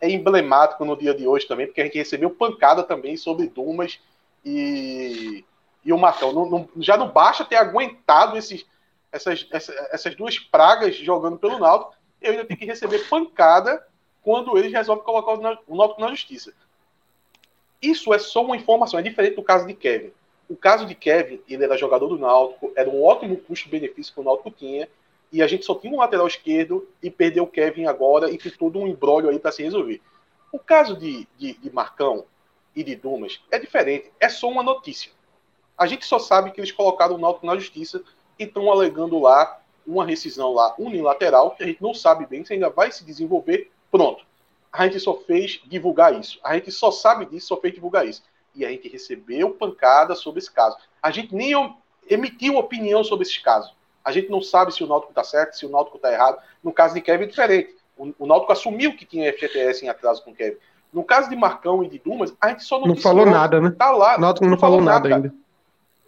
é 0.00 0.10
emblemático 0.10 0.84
no 0.84 0.96
dia 0.96 1.14
de 1.14 1.26
hoje 1.26 1.46
também, 1.46 1.66
porque 1.66 1.80
a 1.80 1.84
gente 1.84 1.98
recebeu 1.98 2.30
pancada 2.30 2.82
também 2.82 3.16
sobre 3.16 3.48
Dumas 3.48 4.00
e, 4.44 5.44
e 5.84 5.92
o 5.92 5.98
Marcão. 5.98 6.32
Não, 6.32 6.48
não, 6.48 6.68
já 6.76 6.96
não 6.96 7.10
basta 7.10 7.44
ter 7.44 7.56
aguentado 7.56 8.36
esses, 8.36 8.64
essas, 9.10 9.46
essas, 9.50 9.76
essas 9.90 10.14
duas 10.14 10.38
pragas 10.38 10.96
jogando 10.96 11.38
pelo 11.38 11.58
Náutico, 11.58 11.94
eu 12.20 12.32
ainda 12.32 12.44
tenho 12.44 12.58
que 12.58 12.66
receber 12.66 13.08
pancada 13.08 13.84
quando 14.22 14.56
eles 14.58 14.72
resolvem 14.72 15.04
colocar 15.04 15.32
o 15.66 15.76
Náutico 15.76 16.00
na 16.00 16.08
justiça. 16.08 16.52
Isso 17.80 18.12
é 18.12 18.18
só 18.18 18.44
uma 18.44 18.56
informação, 18.56 18.98
é 18.98 19.02
diferente 19.02 19.36
do 19.36 19.42
caso 19.42 19.66
de 19.66 19.72
Kevin. 19.72 20.10
O 20.48 20.56
caso 20.56 20.84
de 20.84 20.94
Kevin, 20.94 21.40
ele 21.48 21.62
era 21.62 21.76
jogador 21.76 22.08
do 22.08 22.18
Náutico, 22.18 22.72
era 22.74 22.90
um 22.90 23.04
ótimo 23.04 23.36
custo-benefício 23.36 24.12
que 24.12 24.20
o 24.20 24.24
Náutico 24.24 24.50
tinha, 24.50 24.88
e 25.30 25.42
a 25.42 25.46
gente 25.46 25.64
só 25.64 25.74
tinha 25.74 25.92
um 25.92 25.98
lateral 25.98 26.26
esquerdo 26.26 26.88
e 27.02 27.10
perdeu 27.10 27.44
o 27.44 27.48
Kevin 27.48 27.86
agora 27.86 28.30
e 28.30 28.38
tem 28.38 28.50
todo 28.50 28.78
um 28.78 28.88
embrólio 28.88 29.28
aí 29.28 29.38
para 29.38 29.52
se 29.52 29.62
resolver. 29.62 30.00
O 30.50 30.58
caso 30.58 30.96
de, 30.96 31.28
de, 31.36 31.52
de, 31.52 31.70
Marcão 31.70 32.24
e 32.74 32.82
de 32.82 32.96
Dumas 32.96 33.40
é 33.50 33.58
diferente, 33.58 34.10
é 34.18 34.28
só 34.28 34.48
uma 34.48 34.62
notícia. 34.62 35.12
A 35.76 35.86
gente 35.86 36.04
só 36.06 36.18
sabe 36.18 36.50
que 36.50 36.60
eles 36.60 36.72
colocaram 36.72 37.14
o 37.14 37.18
Náutico 37.18 37.46
na 37.46 37.56
justiça 37.56 38.02
e 38.38 38.44
estão 38.44 38.72
alegando 38.72 39.20
lá 39.20 39.60
uma 39.86 40.04
rescisão 40.04 40.52
lá 40.52 40.74
unilateral, 40.78 41.52
que 41.52 41.62
a 41.62 41.66
gente 41.66 41.82
não 41.82 41.94
sabe 41.94 42.26
bem 42.26 42.44
se 42.44 42.54
ainda 42.54 42.70
vai 42.70 42.90
se 42.90 43.04
desenvolver. 43.04 43.70
Pronto 43.90 44.27
a 44.72 44.84
gente 44.84 45.00
só 45.00 45.14
fez 45.14 45.60
divulgar 45.66 46.18
isso. 46.18 46.38
A 46.44 46.54
gente 46.54 46.70
só 46.70 46.90
sabe 46.90 47.26
disso, 47.26 47.48
só 47.48 47.56
fez 47.56 47.74
divulgar 47.74 48.06
isso. 48.06 48.22
E 48.54 48.64
a 48.64 48.70
gente 48.70 48.88
recebeu 48.88 49.50
pancada 49.50 50.14
sobre 50.14 50.40
esse 50.40 50.50
caso. 50.50 50.76
A 51.02 51.10
gente 51.10 51.34
nem 51.34 51.52
emitiu 52.08 52.56
opinião 52.56 53.04
sobre 53.04 53.24
esses 53.24 53.38
casos. 53.38 53.72
A 54.04 54.12
gente 54.12 54.30
não 54.30 54.40
sabe 54.40 54.72
se 54.72 54.82
o 54.82 54.86
Náutico 54.86 55.12
está 55.12 55.22
certo, 55.22 55.54
se 55.54 55.66
o 55.66 55.68
Náutico 55.68 55.96
está 55.96 56.12
errado. 56.12 56.38
No 56.62 56.72
caso 56.72 56.94
de 56.94 57.00
Kevin 57.00 57.24
é 57.24 57.26
diferente. 57.26 57.76
O, 57.96 58.12
o 58.20 58.26
Náutico 58.26 58.52
assumiu 58.52 58.96
que 58.96 59.04
tinha 59.04 59.32
FGTS 59.32 59.84
em 59.84 59.88
atraso 59.88 60.22
com 60.22 60.34
Kevin. 60.34 60.56
No 60.92 61.04
caso 61.04 61.28
de 61.28 61.36
Marcão 61.36 61.84
e 61.84 61.88
de 61.88 61.98
Dumas, 61.98 62.34
a 62.40 62.48
gente 62.48 62.64
só 62.64 62.80
não 62.80 62.96
falou 62.96 63.26
nada, 63.26 63.60
né? 63.60 63.70
Tá 63.76 63.90
lá. 63.90 64.16
O 64.16 64.20
Náutico 64.20 64.44
não, 64.44 64.52
não 64.52 64.58
falou, 64.58 64.78
falou 64.78 64.92
nada, 64.92 65.08
nada 65.08 65.26
ainda. 65.26 65.34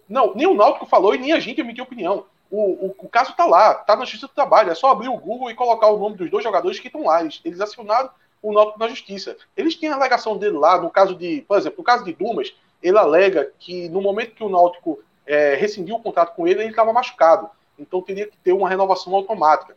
Não, 0.08 0.34
nem 0.34 0.46
o 0.46 0.54
Náutico 0.54 0.86
falou 0.86 1.14
e 1.14 1.18
nem 1.18 1.32
a 1.32 1.40
gente 1.40 1.60
emitiu 1.60 1.84
opinião. 1.84 2.24
O, 2.50 2.86
o, 2.86 2.94
o, 2.98 3.08
caso 3.08 3.32
tá 3.36 3.46
lá, 3.46 3.74
tá 3.74 3.94
na 3.94 4.04
Justiça 4.04 4.26
do 4.26 4.34
Trabalho. 4.34 4.70
É 4.70 4.74
só 4.74 4.90
abrir 4.90 5.08
o 5.08 5.16
Google 5.16 5.50
e 5.50 5.54
colocar 5.54 5.86
o 5.88 5.98
nome 5.98 6.16
dos 6.16 6.30
dois 6.30 6.42
jogadores 6.42 6.80
que 6.80 6.88
estão 6.88 7.04
lá. 7.04 7.20
Eles, 7.20 7.40
eles 7.44 7.60
acionaram 7.60 8.10
o 8.42 8.52
Náutico 8.52 8.78
na 8.78 8.88
justiça. 8.88 9.36
Eles 9.56 9.76
têm 9.76 9.88
a 9.88 9.94
alegação 9.94 10.36
dele 10.36 10.56
lá, 10.56 10.80
no 10.80 10.90
caso 10.90 11.14
de, 11.14 11.42
por 11.46 11.58
exemplo, 11.58 11.78
no 11.78 11.84
caso 11.84 12.04
de 12.04 12.12
Dumas, 12.12 12.54
ele 12.82 12.98
alega 12.98 13.52
que 13.58 13.88
no 13.88 14.00
momento 14.00 14.34
que 14.34 14.44
o 14.44 14.48
Náutico 14.48 15.00
é, 15.26 15.54
rescindiu 15.54 15.96
o 15.96 16.00
contrato 16.00 16.34
com 16.34 16.46
ele, 16.46 16.60
ele 16.60 16.70
estava 16.70 16.92
machucado. 16.92 17.50
Então 17.78 18.02
teria 18.02 18.26
que 18.26 18.36
ter 18.38 18.52
uma 18.52 18.68
renovação 18.68 19.14
automática. 19.14 19.76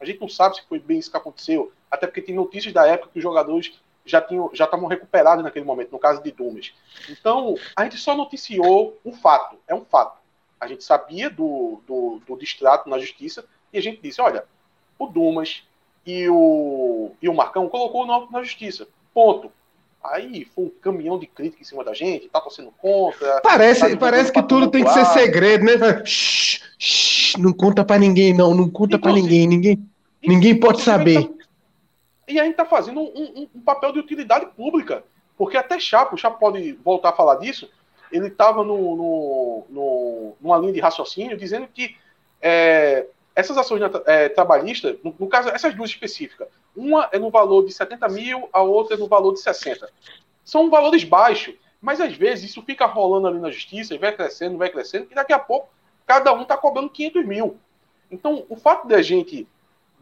A 0.00 0.04
gente 0.04 0.20
não 0.20 0.28
sabe 0.28 0.56
se 0.56 0.62
foi 0.68 0.78
bem 0.78 0.98
isso 0.98 1.10
que 1.10 1.16
aconteceu, 1.16 1.72
até 1.90 2.06
porque 2.06 2.22
tem 2.22 2.34
notícias 2.34 2.72
da 2.72 2.86
época 2.86 3.10
que 3.12 3.18
os 3.18 3.22
jogadores 3.22 3.78
já 4.04 4.20
tinham, 4.20 4.50
já 4.52 4.64
estavam 4.64 4.86
recuperados 4.86 5.42
naquele 5.42 5.64
momento, 5.64 5.92
no 5.92 5.98
caso 5.98 6.22
de 6.22 6.30
Dumas. 6.30 6.74
Então, 7.08 7.54
a 7.74 7.84
gente 7.84 7.96
só 7.96 8.14
noticiou 8.14 8.98
um 9.04 9.12
fato, 9.12 9.56
é 9.66 9.74
um 9.74 9.84
fato. 9.84 10.18
A 10.60 10.66
gente 10.66 10.84
sabia 10.84 11.30
do, 11.30 11.80
do, 11.86 12.20
do 12.26 12.36
distrato 12.36 12.88
na 12.88 12.98
justiça 12.98 13.44
e 13.72 13.78
a 13.78 13.82
gente 13.82 14.00
disse, 14.00 14.20
olha, 14.20 14.44
o 14.98 15.06
Dumas 15.06 15.64
e 16.06 16.28
o, 16.28 17.12
e 17.20 17.28
o 17.28 17.34
Marcão 17.34 17.68
colocou 17.68 18.02
o 18.02 18.06
Náutico 18.06 18.32
na 18.32 18.42
justiça. 18.42 18.86
Ponto. 19.12 19.50
Aí 20.02 20.46
foi 20.54 20.64
um 20.64 20.70
caminhão 20.82 21.18
de 21.18 21.26
crítica 21.26 21.62
em 21.62 21.64
cima 21.64 21.82
da 21.82 21.94
gente, 21.94 22.28
tá 22.28 22.38
torcendo 22.40 22.70
contra. 22.76 23.40
Parece, 23.40 23.88
tá 23.90 23.96
parece 23.96 24.30
que 24.30 24.42
tudo 24.42 24.70
tem 24.70 24.84
que 24.84 24.90
ser 24.90 25.06
segredo, 25.06 25.64
né? 25.64 26.04
Shhh, 26.04 26.60
shhh, 26.78 27.38
não 27.38 27.54
conta 27.54 27.82
para 27.82 27.98
ninguém, 27.98 28.34
não, 28.34 28.54
não 28.54 28.68
conta 28.68 28.98
para 28.98 29.12
ninguém, 29.12 29.46
ninguém, 29.46 29.82
ninguém 30.22 30.60
pode 30.60 30.82
saber. 30.82 31.24
Tá, 31.24 31.34
e 32.28 32.38
a 32.38 32.44
gente 32.44 32.54
tá 32.54 32.66
fazendo 32.66 33.00
um, 33.00 33.04
um, 33.04 33.48
um, 33.54 33.60
papel 33.60 33.92
de 33.92 33.98
utilidade 33.98 34.46
pública, 34.54 35.02
porque 35.38 35.56
até 35.56 35.78
Chapo, 35.78 36.16
o 36.16 36.18
Chapo 36.18 36.38
pode 36.38 36.72
voltar 36.84 37.10
a 37.10 37.16
falar 37.16 37.36
disso, 37.36 37.70
ele 38.12 38.28
estava 38.28 38.62
no, 38.62 38.96
no, 38.96 39.64
no, 39.70 40.36
numa 40.38 40.58
linha 40.58 40.72
de 40.74 40.80
raciocínio 40.80 41.36
dizendo 41.36 41.66
que 41.72 41.96
é, 42.42 43.06
essas 43.34 43.58
ações 43.58 43.82
é, 44.06 44.28
trabalhistas, 44.28 44.96
no, 45.02 45.14
no, 45.18 45.26
caso, 45.26 45.48
essas 45.48 45.74
duas 45.74 45.90
específicas, 45.90 46.48
uma 46.76 47.08
é 47.12 47.18
no 47.18 47.30
valor 47.30 47.64
de 47.64 47.72
70 47.72 48.08
mil, 48.08 48.48
a 48.52 48.62
outra 48.62 48.96
é 48.96 48.98
no 48.98 49.08
valor 49.08 49.32
de 49.32 49.40
60. 49.40 49.90
São 50.44 50.70
valores 50.70 51.04
baixos, 51.04 51.54
mas 51.80 52.00
às 52.00 52.14
vezes 52.14 52.50
isso 52.50 52.62
fica 52.62 52.86
rolando 52.86 53.26
ali 53.26 53.38
na 53.38 53.50
justiça 53.50 53.94
e 53.94 53.98
vai 53.98 54.12
crescendo, 54.12 54.56
vai 54.56 54.70
crescendo, 54.70 55.08
e 55.10 55.14
daqui 55.14 55.32
a 55.32 55.38
pouco 55.38 55.68
cada 56.06 56.32
um 56.32 56.42
está 56.42 56.56
cobrando 56.56 56.90
500 56.90 57.24
mil. 57.26 57.56
Então, 58.10 58.44
o 58.48 58.56
fato 58.56 58.86
de 58.86 58.94
a 58.94 59.02
gente 59.02 59.48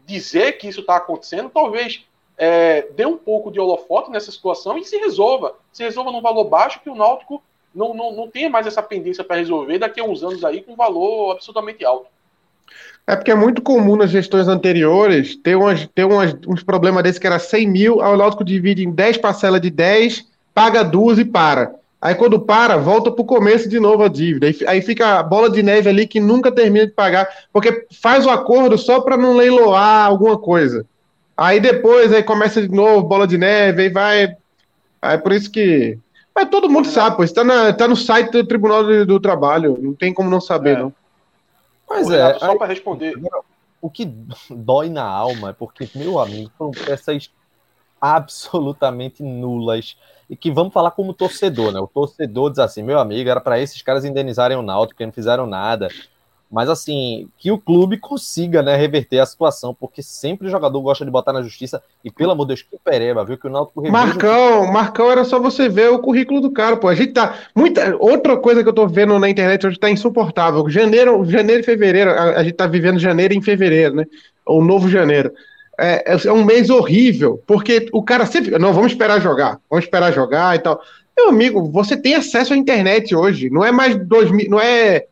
dizer 0.05 0.53
que 0.53 0.67
isso 0.67 0.81
está 0.81 0.97
acontecendo, 0.97 1.49
talvez 1.49 2.05
é, 2.37 2.83
dê 2.91 3.05
um 3.05 3.17
pouco 3.17 3.51
de 3.51 3.59
holofote 3.59 4.11
nessa 4.11 4.31
situação 4.31 4.77
e 4.77 4.83
se 4.83 4.97
resolva. 4.97 5.55
Se 5.71 5.83
resolva 5.83 6.11
num 6.11 6.21
valor 6.21 6.45
baixo 6.45 6.81
que 6.81 6.89
o 6.89 6.95
Náutico 6.95 7.41
não, 7.73 7.93
não, 7.93 8.11
não 8.11 8.29
tenha 8.29 8.49
mais 8.49 8.67
essa 8.67 8.83
pendência 8.83 9.23
para 9.23 9.37
resolver 9.37 9.79
daqui 9.79 9.99
a 9.99 10.03
uns 10.03 10.23
anos 10.23 10.43
aí 10.43 10.61
com 10.61 10.73
um 10.73 10.75
valor 10.75 11.31
absolutamente 11.31 11.83
alto. 11.85 12.07
É 13.05 13.15
porque 13.15 13.31
é 13.31 13.35
muito 13.35 13.61
comum 13.61 13.97
nas 13.97 14.09
gestões 14.09 14.47
anteriores 14.47 15.35
ter, 15.35 15.55
umas, 15.55 15.85
ter 15.93 16.05
umas, 16.05 16.35
uns 16.47 16.63
problemas 16.63 17.03
desses 17.03 17.19
que 17.19 17.27
era 17.27 17.37
100 17.37 17.67
mil, 17.67 18.01
aí 18.01 18.13
o 18.13 18.17
Náutico 18.17 18.45
divide 18.45 18.83
em 18.83 18.91
10 18.91 19.17
parcelas 19.17 19.59
de 19.59 19.69
10, 19.69 20.25
paga 20.53 20.83
duas 20.83 21.19
e 21.19 21.25
para. 21.25 21.75
Aí 22.01 22.15
quando 22.15 22.39
para, 22.39 22.77
volta 22.77 23.11
para 23.11 23.21
o 23.21 23.25
começo 23.25 23.67
de 23.67 23.79
novo 23.79 24.03
a 24.03 24.09
dívida. 24.09 24.47
Aí, 24.67 24.81
fica 24.81 25.19
a 25.19 25.23
bola 25.23 25.49
de 25.49 25.63
neve 25.63 25.89
ali 25.89 26.05
que 26.05 26.19
nunca 26.19 26.51
termina 26.51 26.85
de 26.85 26.91
pagar, 26.91 27.27
porque 27.51 27.87
faz 28.01 28.25
o 28.25 28.29
acordo 28.29 28.77
só 28.77 28.99
para 28.99 29.15
não 29.15 29.35
leiloar 29.37 30.05
alguma 30.05 30.37
coisa. 30.37 30.85
Aí 31.35 31.61
depois 31.61 32.13
aí 32.13 32.21
começa 32.21 32.61
de 32.61 32.69
novo, 32.69 33.07
bola 33.07 33.25
de 33.25 33.37
neve, 33.37 33.83
aí 33.83 33.89
vai. 33.89 34.35
Aí 35.01 35.17
por 35.17 35.31
isso 35.31 35.49
que. 35.49 35.97
Mas 36.35 36.49
todo 36.49 36.69
mundo 36.69 36.87
sabe, 36.87 37.15
pô. 37.15 37.23
Está 37.23 37.73
tá 37.73 37.87
no 37.87 37.95
site 37.95 38.31
do 38.31 38.45
Tribunal 38.45 38.83
do, 38.83 39.05
do 39.05 39.19
Trabalho. 39.19 39.77
Não 39.81 39.93
tem 39.93 40.13
como 40.13 40.29
não 40.29 40.41
saber, 40.41 40.77
é. 40.77 40.79
não. 40.79 40.93
Mas 41.93 42.09
é. 42.09 42.39
Só 42.39 42.57
para 42.57 42.67
responder. 42.67 43.13
O 43.81 43.89
que 43.89 44.05
dói 44.49 44.89
na 44.89 45.03
alma 45.03 45.49
é 45.49 45.53
porque, 45.53 45.89
meu 45.95 46.19
amigo, 46.19 46.51
são 46.57 46.71
peças 46.71 47.31
absolutamente 47.99 49.23
nulas. 49.23 49.97
E 50.29 50.35
que 50.35 50.51
vamos 50.51 50.73
falar 50.73 50.91
como 50.91 51.13
torcedor, 51.13 51.71
né? 51.71 51.79
O 51.79 51.87
torcedor 51.87 52.49
diz 52.49 52.59
assim: 52.59 52.83
meu 52.83 52.99
amigo, 52.99 53.29
era 53.29 53.39
para 53.39 53.59
esses 53.59 53.81
caras 53.81 54.03
indenizarem 54.03 54.57
o 54.57 54.61
Náutico, 54.61 54.95
porque 54.95 55.05
não 55.05 55.13
fizeram 55.13 55.45
nada. 55.45 55.87
Mas 56.53 56.69
assim, 56.69 57.27
que 57.39 57.51
o 57.51 57.57
clube 57.57 57.97
consiga, 57.97 58.61
né, 58.61 58.75
reverter 58.75 59.17
a 59.17 59.25
situação, 59.25 59.73
porque 59.73 60.03
sempre 60.03 60.47
o 60.47 60.51
jogador 60.51 60.79
gosta 60.81 61.03
de 61.03 61.09
botar 61.09 61.33
na 61.33 61.41
justiça. 61.41 61.81
E 62.05 62.11
pelo 62.11 62.29
amor 62.29 62.43
de 62.43 62.49
Deus, 62.49 62.61
que 62.61 62.77
pereba, 62.77 63.25
viu? 63.25 63.39
Que 63.39 63.47
o 63.47 63.49
Náutico 63.49 63.89
Marcão, 63.89 64.71
Marcão, 64.71 65.11
era 65.11 65.25
só 65.25 65.39
você 65.39 65.67
ver 65.67 65.89
o 65.89 65.97
currículo 65.97 66.39
do 66.39 66.51
cara, 66.51 66.77
pô. 66.77 66.87
A 66.87 66.93
gente 66.93 67.13
tá. 67.13 67.33
Muita... 67.55 67.97
Outra 67.97 68.37
coisa 68.37 68.61
que 68.61 68.69
eu 68.69 68.73
tô 68.73 68.87
vendo 68.87 69.17
na 69.17 69.27
internet 69.27 69.65
hoje 69.65 69.79
tá 69.79 69.89
insuportável. 69.89 70.69
Janeiro, 70.69 71.25
janeiro 71.25 71.61
e 71.61 71.65
fevereiro, 71.65 72.11
a, 72.11 72.37
a 72.37 72.43
gente 72.43 72.53
tá 72.53 72.67
vivendo 72.67 72.99
janeiro 72.99 73.33
em 73.33 73.41
fevereiro, 73.41 73.95
né? 73.95 74.05
O 74.45 74.63
novo 74.63 74.87
janeiro. 74.87 75.31
É, 75.79 76.13
é, 76.13 76.31
um 76.31 76.43
mês 76.43 76.69
horrível, 76.69 77.41
porque 77.47 77.89
o 77.91 78.03
cara 78.03 78.27
sempre. 78.27 78.59
Não, 78.59 78.73
vamos 78.73 78.91
esperar 78.91 79.19
jogar, 79.19 79.59
vamos 79.67 79.85
esperar 79.85 80.13
jogar 80.13 80.55
e 80.55 80.59
tal. 80.59 80.79
Meu 81.17 81.29
amigo, 81.29 81.63
você 81.71 81.97
tem 81.97 82.13
acesso 82.13 82.53
à 82.53 82.57
internet 82.57 83.15
hoje. 83.15 83.49
Não 83.49 83.65
é 83.65 83.71
mais 83.71 83.95
2000, 83.95 84.51
não 84.51 84.59
é 84.59 85.07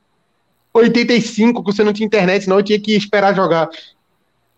85 0.74 1.64
que 1.64 1.72
você 1.74 1.84
não 1.84 1.94
tinha 1.94 2.06
internet, 2.06 2.48
eu 2.48 2.64
tinha 2.64 2.80
que 2.80 2.96
esperar 2.96 3.36
jogar. 3.36 3.70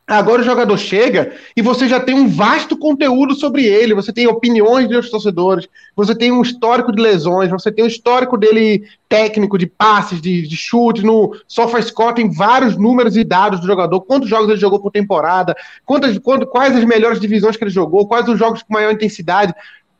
Agora 0.05 0.41
o 0.41 0.45
jogador 0.45 0.78
chega 0.78 1.34
e 1.55 1.61
você 1.61 1.88
já 1.88 1.97
tem 1.97 2.14
um 2.14 2.28
vasto 2.28 2.78
conteúdo 2.78 3.34
sobre 3.36 3.66
ele, 3.66 3.93
você 3.93 4.11
tem 4.11 4.28
opiniões 4.28 4.89
dos 4.89 5.09
torcedores, 5.09 5.66
você 5.95 6.14
tem 6.14 6.30
um 6.30 6.41
histórico 6.41 6.91
de 6.91 7.01
lesões, 7.01 7.49
você 7.49 7.72
tem 7.72 7.86
um 7.86 7.88
histórico 7.88 8.38
dele 8.38 8.84
técnico, 9.07 9.57
de 9.57 9.66
passes, 9.66 10.22
de, 10.22 10.45
de 10.45 10.57
chutes, 10.57 11.03
no 11.03 11.34
SofaScore 11.47 12.16
tem 12.16 12.30
vários 12.30 12.76
números 12.76 13.16
e 13.16 13.24
dados 13.24 13.61
do 13.61 13.66
jogador, 13.66 14.01
quantos 14.01 14.28
jogos 14.28 14.49
ele 14.49 14.59
jogou 14.59 14.82
por 14.82 14.91
temporada, 14.91 15.55
quantas, 15.86 16.20
quais 16.51 16.76
as 16.76 16.84
melhores 16.84 17.22
divisões 17.22 17.55
que 17.55 17.64
ele 17.64 17.72
jogou, 17.72 18.05
quais 18.05 18.28
os 18.28 18.38
jogos 18.38 18.61
com 18.61 18.74
maior 18.74 18.91
intensidade. 18.91 19.53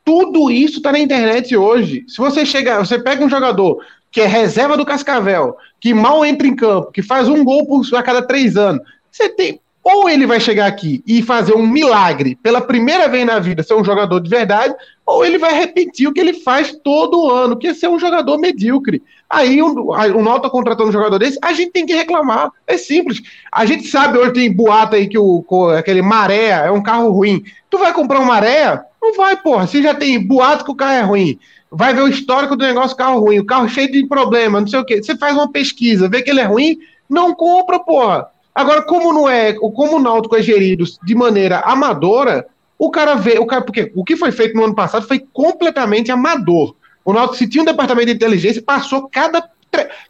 Tudo 0.04 0.52
isso 0.52 0.78
está 0.78 0.92
na 0.92 1.00
internet 1.00 1.56
hoje. 1.56 2.04
Se 2.10 2.18
você 2.18 2.46
chega, 2.46 2.80
você 2.80 3.00
pega 3.00 3.24
um 3.24 3.30
jogador 3.30 3.80
que 4.14 4.22
é 4.22 4.28
reserva 4.28 4.78
do 4.78 4.86
Cascavel, 4.86 5.58
que 5.82 5.92
mal 5.92 6.24
entra 6.24 6.48
em 6.48 6.56
campo, 6.56 6.92
que 6.92 7.02
faz 7.02 7.28
um 7.28 7.44
gol 7.44 7.66
por, 7.66 7.84
a 7.96 8.04
cada 8.04 8.22
três 8.22 8.56
anos, 8.56 8.82
você 9.12 9.28
tem. 9.28 9.60
Ou 9.84 10.08
ele 10.08 10.26
vai 10.26 10.40
chegar 10.40 10.68
aqui 10.68 11.04
e 11.06 11.22
fazer 11.22 11.56
um 11.56 11.68
milagre 11.68 12.38
pela 12.42 12.62
primeira 12.62 13.10
vez 13.10 13.26
na 13.26 13.40
vida, 13.40 13.64
ser 13.64 13.74
um 13.74 13.84
jogador 13.84 14.22
de 14.22 14.30
verdade, 14.30 14.74
ou 15.06 15.26
ele 15.26 15.38
vai 15.38 15.54
repetir 15.54 16.08
o 16.08 16.14
que 16.14 16.22
ele 16.22 16.36
faz 16.36 16.74
todo 16.84 17.30
ano, 17.30 17.58
que 17.58 17.68
é 17.68 17.74
ser 17.74 17.90
um 17.90 18.00
jogador 18.00 18.38
medíocre. 18.38 19.02
Aí 19.30 19.62
o, 19.62 19.90
o 19.90 20.24
Nauta 20.24 20.50
contratando 20.50 20.90
um 20.90 20.94
jogador 20.94 21.18
desse, 21.18 21.38
a 21.42 21.52
gente 21.52 21.72
tem 21.72 21.86
que 21.86 21.94
reclamar. 21.94 22.52
É 22.68 22.78
simples. 22.78 23.22
A 23.52 23.66
gente 23.66 23.88
sabe, 23.88 24.18
hoje 24.18 24.34
tem 24.34 24.54
boato 24.54 24.96
aí 24.96 25.08
que 25.08 25.18
o, 25.18 25.44
aquele 25.76 26.04
maré 26.04 26.50
é 26.50 26.72
um 26.72 26.84
carro 26.84 27.12
ruim. 27.12 27.44
Tu 27.70 27.78
vai 27.78 27.92
comprar 27.92 28.20
um 28.20 28.26
maré? 28.26 28.80
Não 29.02 29.16
vai, 29.16 29.36
porra. 29.36 29.68
Você 29.68 29.82
já 29.82 29.94
tem 29.94 30.26
boato 30.26 30.64
que 30.64 30.72
o 30.72 30.76
carro 30.76 30.94
é 30.94 31.02
ruim 31.02 31.40
vai 31.74 31.94
ver 31.94 32.02
o 32.02 32.08
histórico 32.08 32.56
do 32.56 32.64
negócio 32.64 32.96
carro 32.96 33.20
ruim, 33.20 33.40
o 33.40 33.46
carro 33.46 33.68
cheio 33.68 33.92
de 33.92 34.06
problema, 34.08 34.62
não 34.62 34.68
sei 34.68 34.80
o 34.80 34.86
quê. 34.86 35.02
Você 35.02 35.18
faz 35.18 35.36
uma 35.36 35.52
pesquisa, 35.52 36.08
vê 36.08 36.22
que 36.22 36.30
ele 36.30 36.40
é 36.40 36.46
ruim, 36.46 36.78
não 37.10 37.34
compra, 37.34 37.80
porra. 37.80 38.28
Agora, 38.54 38.84
como 38.84 39.12
não 39.12 39.28
é, 39.28 39.54
como 39.54 39.98
o 39.98 40.00
Náutico 40.00 40.36
é 40.36 40.42
gerido 40.42 40.86
de 41.04 41.16
maneira 41.16 41.60
amadora, 41.62 42.48
o 42.78 42.92
cara 42.92 43.16
vê, 43.16 43.40
o 43.40 43.46
cara, 43.46 43.64
porque 43.64 43.92
o 43.96 44.04
que 44.04 44.16
foi 44.16 44.32
feito 44.32 44.56
no 44.56 44.64
ano 44.64 44.76
passado 44.76 45.08
foi 45.08 45.20
completamente 45.34 46.12
amador. 46.12 46.76
O 47.04 47.12
Náutico, 47.12 47.38
se 47.38 47.48
tinha 47.48 47.64
um 47.64 47.66
departamento 47.66 48.08
de 48.08 48.14
inteligência, 48.14 48.62
passou 48.62 49.10
cada 49.10 49.42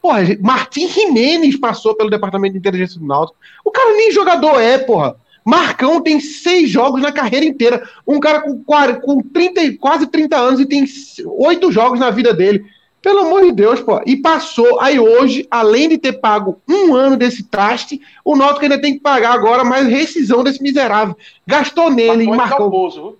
Porra, 0.01 0.20
Martim 0.41 0.89
Jimenez 0.89 1.55
passou 1.57 1.95
pelo 1.95 2.09
departamento 2.09 2.51
de 2.53 2.59
inteligência 2.59 2.99
do 2.99 3.07
Náutico. 3.07 3.38
O 3.64 3.72
cara 3.72 3.95
nem 3.95 4.11
jogador 4.11 4.59
é, 4.59 4.78
porra. 4.78 5.16
Marcão 5.46 6.02
tem 6.02 6.20
seis 6.20 6.70
jogos 6.70 7.02
na 7.02 7.12
carreira 7.12 7.46
inteira. 7.46 7.84
Um 8.08 8.20
cara 8.20 8.41
com, 8.41 8.64
com 9.02 9.22
30, 9.22 9.78
quase 9.80 10.08
30 10.08 10.38
anos 10.38 10.60
e 10.60 10.66
tem 10.66 10.86
oito 11.26 11.72
jogos 11.72 12.00
na 12.00 12.10
vida 12.10 12.34
dele. 12.34 12.66
Pelo 13.04 13.20
amor 13.20 13.44
de 13.44 13.52
Deus, 13.52 13.82
pô. 13.82 14.02
E 14.06 14.16
passou. 14.16 14.80
Aí 14.80 14.98
hoje, 14.98 15.46
além 15.52 15.89
de 15.89 15.98
ter 15.98 16.14
pago 16.14 16.62
um 16.68 16.96
ano 16.96 17.18
desse 17.18 17.44
traste, 17.44 18.00
o 18.24 18.34
Náutico 18.34 18.64
ainda 18.64 18.80
tem 18.80 18.94
que 18.94 19.02
pagar 19.02 19.34
agora 19.34 19.66
mais 19.66 19.88
rescisão 19.88 20.41
desse 20.41 20.64
miserável. 20.64 21.16
Gastou 21.46 21.91
nele 21.91 22.24
e 22.24 22.28
marcou. 22.28 22.72
Calmoso, 22.72 23.18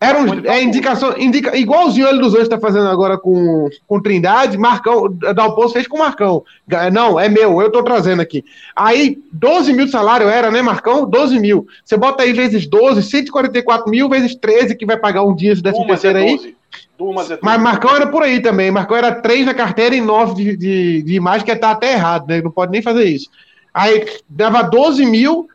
era 0.00 0.20
um, 0.20 0.46
é 0.46 0.62
indicação, 0.62 1.18
indica, 1.18 1.56
igualzinho 1.56 2.06
ele 2.06 2.20
dos 2.20 2.32
dois 2.32 2.44
está 2.44 2.58
fazendo 2.58 2.88
agora 2.88 3.18
com, 3.18 3.68
com 3.84 4.00
Trindade, 4.00 4.56
Marcão, 4.56 5.08
Dalpozo 5.10 5.72
fez 5.72 5.88
com 5.88 5.98
Marcão. 5.98 6.44
Não, 6.92 7.18
é 7.18 7.28
meu, 7.28 7.60
eu 7.60 7.66
estou 7.66 7.82
trazendo 7.82 8.22
aqui. 8.22 8.44
Aí, 8.76 9.18
12 9.32 9.72
mil 9.72 9.86
de 9.86 9.90
salário 9.90 10.28
era, 10.28 10.52
né, 10.52 10.62
Marcão? 10.62 11.04
12 11.04 11.40
mil. 11.40 11.66
Você 11.84 11.96
bota 11.96 12.22
aí 12.22 12.32
vezes 12.32 12.64
12, 12.66 13.02
144 13.02 13.90
mil 13.90 14.08
vezes 14.08 14.36
13, 14.36 14.76
que 14.76 14.86
vai 14.86 14.96
pagar 14.96 15.24
um 15.24 15.34
dia 15.34 15.54
de 15.54 15.62
13 15.62 15.86
terceiro 15.86 16.18
aí. 16.18 16.54
É 17.00 17.38
Mas 17.42 17.60
Marcão 17.60 17.96
era 17.96 18.06
por 18.06 18.22
aí 18.22 18.40
também. 18.40 18.70
Marcão 18.70 18.96
era 18.96 19.12
3 19.12 19.46
na 19.46 19.54
carteira 19.54 19.96
e 19.96 20.00
9 20.00 20.34
de, 20.34 20.56
de, 20.56 21.02
de 21.02 21.14
imagem, 21.14 21.44
que 21.44 21.56
tá 21.56 21.72
até 21.72 21.94
errado, 21.94 22.28
né? 22.28 22.40
Não 22.40 22.52
pode 22.52 22.70
nem 22.70 22.82
fazer 22.82 23.04
isso. 23.04 23.28
Aí 23.74 24.06
dava 24.28 24.62
12 24.62 25.04
mil, 25.06 25.48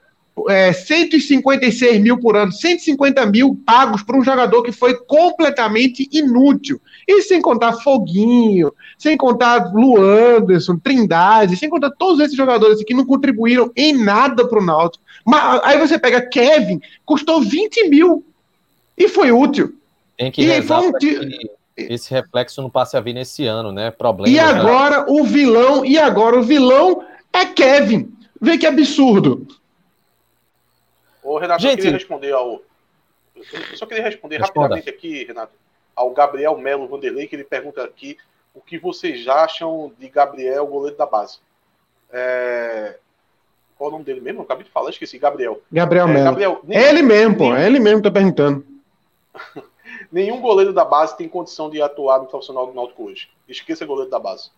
é, 0.50 0.74
156 0.74 2.02
mil 2.02 2.20
por 2.20 2.36
ano, 2.36 2.52
150 2.52 3.26
mil 3.28 3.56
pagos 3.66 4.02
para 4.02 4.18
um 4.18 4.24
jogador 4.24 4.64
que 4.64 4.72
foi 4.72 4.96
completamente 5.06 6.10
inútil. 6.12 6.82
E 7.08 7.22
sem 7.22 7.42
contar 7.42 7.74
Foguinho, 7.74 8.74
sem 8.98 9.16
contar 9.16 9.72
Luanderson, 9.74 10.78
Trindade, 10.78 11.56
sem 11.56 11.70
contar 11.70 11.92
todos 11.92 12.20
esses 12.20 12.36
jogadores 12.36 12.84
que 12.84 12.94
não 12.94 13.06
contribuíram 13.06 13.72
em 13.76 13.94
nada 13.94 14.48
para 14.48 14.60
o 14.60 14.66
Náutico. 14.66 15.04
Mas, 15.26 15.62
aí 15.64 15.78
você 15.78 16.00
pega 16.00 16.22
Kevin, 16.22 16.82
custou 17.06 17.42
20 17.42 17.90
mil 17.90 18.26
e 18.98 19.08
foi 19.08 19.32
útil. 19.32 19.74
Tem 20.18 20.32
que 20.32 20.42
e 20.42 20.62
foi 20.62 20.78
um 20.78 20.94
que 20.94 21.20
esse 21.76 22.12
reflexo 22.12 22.62
não 22.62 22.70
passe 22.70 22.96
a 22.96 23.02
vir 23.02 23.14
nesse 23.14 23.46
ano, 23.46 23.72
né? 23.72 23.90
Problema. 23.92 24.36
E 24.36 24.40
agora 24.40 25.06
o 25.12 25.24
vilão, 25.24 25.84
e 25.84 25.98
agora 25.98 26.40
o 26.40 26.44
vilão 26.44 27.04
é 27.32 27.46
Kevin. 27.46 28.12
Vê 28.40 28.58
que 28.58 28.68
absurdo. 28.68 29.48
Ô, 31.24 31.38
Renato, 31.38 31.62
Gente, 31.62 31.72
eu 31.72 31.78
queria 31.78 31.98
responder 31.98 32.32
ao. 32.34 32.62
Eu 33.36 33.78
só 33.78 33.86
queria 33.86 34.04
responder 34.04 34.38
responda. 34.38 34.76
rapidamente 34.76 34.90
aqui, 34.90 35.24
Renato, 35.24 35.54
ao 35.96 36.12
Gabriel 36.12 36.58
Melo 36.58 36.88
Vanderlei, 36.88 37.28
que 37.28 37.36
ele 37.36 37.44
pergunta 37.44 37.84
aqui 37.84 38.18
o 38.54 38.62
que 38.62 38.78
vocês 38.78 39.28
acham 39.28 39.92
de 39.98 40.08
Gabriel, 40.10 40.68
goleiro 40.68 40.98
da 40.98 41.06
base. 41.06 41.40
É... 42.12 42.98
Qual 43.76 43.90
o 43.90 43.94
nome 43.94 44.06
dele 44.06 44.22
mesmo? 44.22 44.42
Eu 44.42 44.44
acabei 44.44 44.64
de 44.64 44.70
falar, 44.70 44.92
esqueci. 44.92 45.18
Gabriel. 45.18 45.62
Gabriel 45.72 46.08
é, 46.08 46.14
Melo. 46.14 46.26
Gabriel, 46.26 46.60
nenhum, 46.64 46.82
ele 46.82 47.02
mesmo, 47.02 47.38
pô. 47.38 47.56
É 47.56 47.66
ele 47.66 47.80
mesmo 47.80 48.02
que 48.02 48.08
tá 48.08 48.12
perguntando. 48.12 48.66
nenhum 50.12 50.40
goleiro 50.40 50.72
da 50.72 50.86
base 50.86 51.18
tem 51.18 51.28
condição 51.28 51.70
de 51.70 51.82
atuar 51.82 52.20
no 52.20 52.28
profissional 52.28 52.68
do 52.68 52.74
Náutico 52.74 53.06
hoje. 53.06 53.30
Esqueça 53.48 53.86
goleiro 53.86 54.12
da 54.12 54.20
base. 54.20 54.52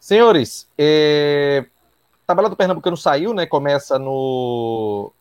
Senhores, 0.00 0.68
eh, 0.76 1.64
tabela 2.26 2.50
do 2.50 2.56
Pernambucano 2.56 2.96
saiu, 2.96 3.32
né? 3.32 3.46
Começa 3.46 4.00
no 4.00 5.12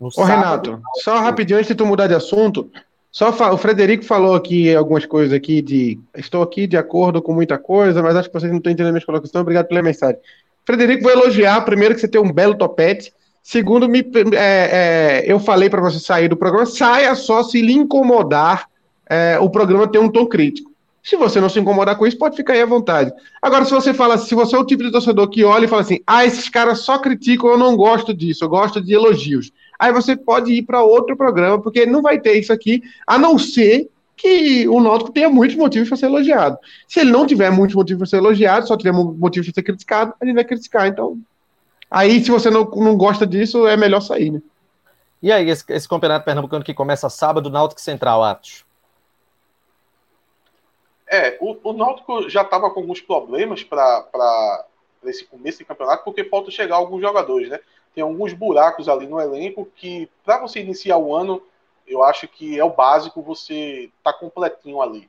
no 0.00 0.08
Ô, 0.08 0.10
sábado, 0.10 0.70
Renato, 0.70 0.82
só 1.02 1.18
rapidinho 1.18 1.58
antes 1.58 1.68
de 1.68 1.74
tu 1.74 1.86
mudar 1.86 2.06
de 2.06 2.14
assunto, 2.14 2.70
só 3.14 3.30
o 3.52 3.56
Frederico 3.56 4.04
falou 4.04 4.34
aqui 4.34 4.74
algumas 4.74 5.06
coisas 5.06 5.32
aqui 5.32 5.62
de 5.62 6.00
estou 6.16 6.42
aqui 6.42 6.66
de 6.66 6.76
acordo 6.76 7.22
com 7.22 7.32
muita 7.32 7.56
coisa, 7.56 8.02
mas 8.02 8.16
acho 8.16 8.28
que 8.28 8.34
vocês 8.34 8.50
não 8.50 8.58
estão 8.58 8.72
entendendo 8.72 8.88
a 8.88 8.92
minha 8.92 9.06
colocação. 9.06 9.40
Obrigado 9.40 9.68
pela 9.68 9.82
mensagem. 9.82 10.18
Frederico, 10.66 11.04
vou 11.04 11.12
elogiar 11.12 11.60
primeiro 11.64 11.94
que 11.94 12.00
você 12.00 12.08
tem 12.08 12.20
um 12.20 12.32
belo 12.32 12.56
topete. 12.56 13.12
Segundo, 13.40 13.88
me, 13.88 14.00
é, 14.34 15.22
é, 15.22 15.24
eu 15.26 15.38
falei 15.38 15.70
para 15.70 15.80
você 15.80 16.00
sair 16.00 16.26
do 16.26 16.36
programa, 16.36 16.66
saia 16.66 17.14
só 17.14 17.44
se 17.44 17.62
lhe 17.62 17.72
incomodar 17.72 18.66
é, 19.08 19.38
o 19.38 19.48
programa 19.48 19.86
ter 19.86 20.00
um 20.00 20.08
tom 20.08 20.26
crítico. 20.26 20.72
Se 21.00 21.14
você 21.14 21.40
não 21.40 21.48
se 21.48 21.60
incomodar 21.60 21.96
com 21.96 22.08
isso, 22.08 22.18
pode 22.18 22.34
ficar 22.34 22.54
aí 22.54 22.62
à 22.62 22.66
vontade. 22.66 23.12
Agora, 23.40 23.64
se 23.64 23.70
você 23.70 23.94
fala, 23.94 24.18
se 24.18 24.34
você 24.34 24.56
é 24.56 24.58
o 24.58 24.64
tipo 24.64 24.82
de 24.82 24.90
torcedor 24.90 25.28
que 25.28 25.44
olha 25.44 25.66
e 25.66 25.68
fala 25.68 25.82
assim, 25.82 26.00
ah, 26.04 26.24
esses 26.24 26.48
caras 26.48 26.80
só 26.80 26.98
criticam, 26.98 27.50
eu 27.50 27.58
não 27.58 27.76
gosto 27.76 28.12
disso, 28.12 28.42
eu 28.44 28.48
gosto 28.48 28.80
de 28.80 28.92
elogios 28.92 29.52
aí 29.78 29.92
você 29.92 30.16
pode 30.16 30.52
ir 30.52 30.62
para 30.62 30.82
outro 30.82 31.16
programa, 31.16 31.60
porque 31.60 31.86
não 31.86 32.02
vai 32.02 32.20
ter 32.20 32.34
isso 32.34 32.52
aqui, 32.52 32.82
a 33.06 33.18
não 33.18 33.38
ser 33.38 33.90
que 34.16 34.68
o 34.68 34.80
Náutico 34.80 35.12
tenha 35.12 35.28
muitos 35.28 35.56
motivos 35.56 35.88
para 35.88 35.98
ser 35.98 36.06
elogiado. 36.06 36.58
Se 36.86 37.00
ele 37.00 37.10
não 37.10 37.26
tiver 37.26 37.50
muitos 37.50 37.74
motivos 37.74 37.98
para 37.98 38.06
ser 38.06 38.16
elogiado, 38.18 38.66
só 38.66 38.76
tiver 38.76 38.92
motivos 38.92 39.48
para 39.48 39.54
ser 39.54 39.62
criticado, 39.62 40.14
a 40.20 40.24
gente 40.24 40.34
vai 40.34 40.44
criticar. 40.44 40.86
Então, 40.86 41.18
aí 41.90 42.22
se 42.22 42.30
você 42.30 42.50
não, 42.50 42.64
não 42.64 42.96
gosta 42.96 43.26
disso, 43.26 43.66
é 43.66 43.76
melhor 43.76 44.00
sair, 44.00 44.30
né? 44.30 44.42
E 45.20 45.32
aí, 45.32 45.48
esse, 45.48 45.64
esse 45.70 45.88
campeonato 45.88 46.24
pernambucano 46.24 46.64
que 46.64 46.74
começa 46.74 47.08
sábado, 47.08 47.48
Náutico 47.48 47.80
Central, 47.80 48.22
Atos? 48.22 48.64
É, 51.06 51.38
o, 51.40 51.56
o 51.62 51.72
Náutico 51.72 52.28
já 52.28 52.42
estava 52.42 52.70
com 52.70 52.80
alguns 52.80 53.00
problemas 53.00 53.62
para 53.62 54.66
esse 55.04 55.24
começo 55.24 55.58
de 55.58 55.64
campeonato, 55.64 56.04
porque 56.04 56.24
falta 56.24 56.50
chegar 56.50 56.76
alguns 56.76 57.00
jogadores, 57.00 57.48
né? 57.48 57.58
Tem 57.94 58.02
alguns 58.02 58.32
buracos 58.32 58.88
ali 58.88 59.06
no 59.06 59.20
elenco 59.20 59.68
que, 59.76 60.08
para 60.24 60.38
você 60.38 60.60
iniciar 60.60 60.98
o 60.98 61.14
ano, 61.14 61.42
eu 61.86 62.02
acho 62.02 62.26
que 62.26 62.58
é 62.58 62.64
o 62.64 62.70
básico 62.70 63.22
você 63.22 63.90
tá 64.02 64.12
completinho 64.12 64.80
ali. 64.80 65.08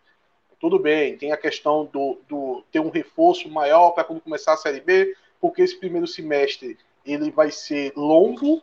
Tudo 0.59 0.79
bem, 0.79 1.17
tem 1.17 1.31
a 1.31 1.37
questão 1.37 1.85
do, 1.85 2.17
do 2.27 2.63
ter 2.71 2.79
um 2.79 2.89
reforço 2.89 3.49
maior 3.49 3.91
para 3.91 4.03
quando 4.03 4.21
começar 4.21 4.53
a 4.53 4.57
Série 4.57 4.79
B, 4.79 5.15
porque 5.39 5.61
esse 5.61 5.77
primeiro 5.77 6.07
semestre 6.07 6.77
ele 7.05 7.29
vai 7.29 7.51
ser 7.51 7.93
longo, 7.95 8.61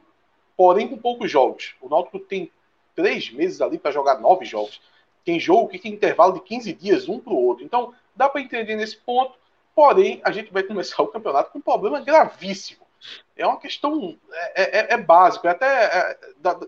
porém 0.56 0.88
com 0.88 0.96
poucos 0.96 1.30
jogos. 1.30 1.74
O 1.80 1.88
Náutico 1.88 2.18
tem 2.18 2.50
três 2.94 3.30
meses 3.30 3.60
ali 3.60 3.78
para 3.78 3.90
jogar 3.90 4.20
nove 4.20 4.44
jogos. 4.44 4.80
Tem 5.24 5.38
jogo 5.38 5.68
que 5.68 5.78
tem 5.78 5.92
intervalo 5.92 6.34
de 6.34 6.40
15 6.40 6.72
dias 6.72 7.08
um 7.08 7.18
para 7.20 7.32
o 7.32 7.44
outro. 7.44 7.64
Então, 7.64 7.94
dá 8.16 8.28
para 8.28 8.40
entender 8.40 8.74
nesse 8.74 8.96
ponto. 8.96 9.38
Porém, 9.74 10.20
a 10.24 10.32
gente 10.32 10.52
vai 10.52 10.62
começar 10.62 11.02
o 11.02 11.08
campeonato 11.08 11.50
com 11.52 11.58
um 11.58 11.62
problema 11.62 12.00
gravíssimo. 12.00 12.81
É 13.36 13.46
uma 13.46 13.58
questão. 13.58 14.18
É, 14.54 14.78
é, 14.78 14.94
é 14.94 14.96
básico. 14.96 15.46
É 15.46 15.50
até. 15.50 15.84
É, 15.84 16.18
da, 16.38 16.58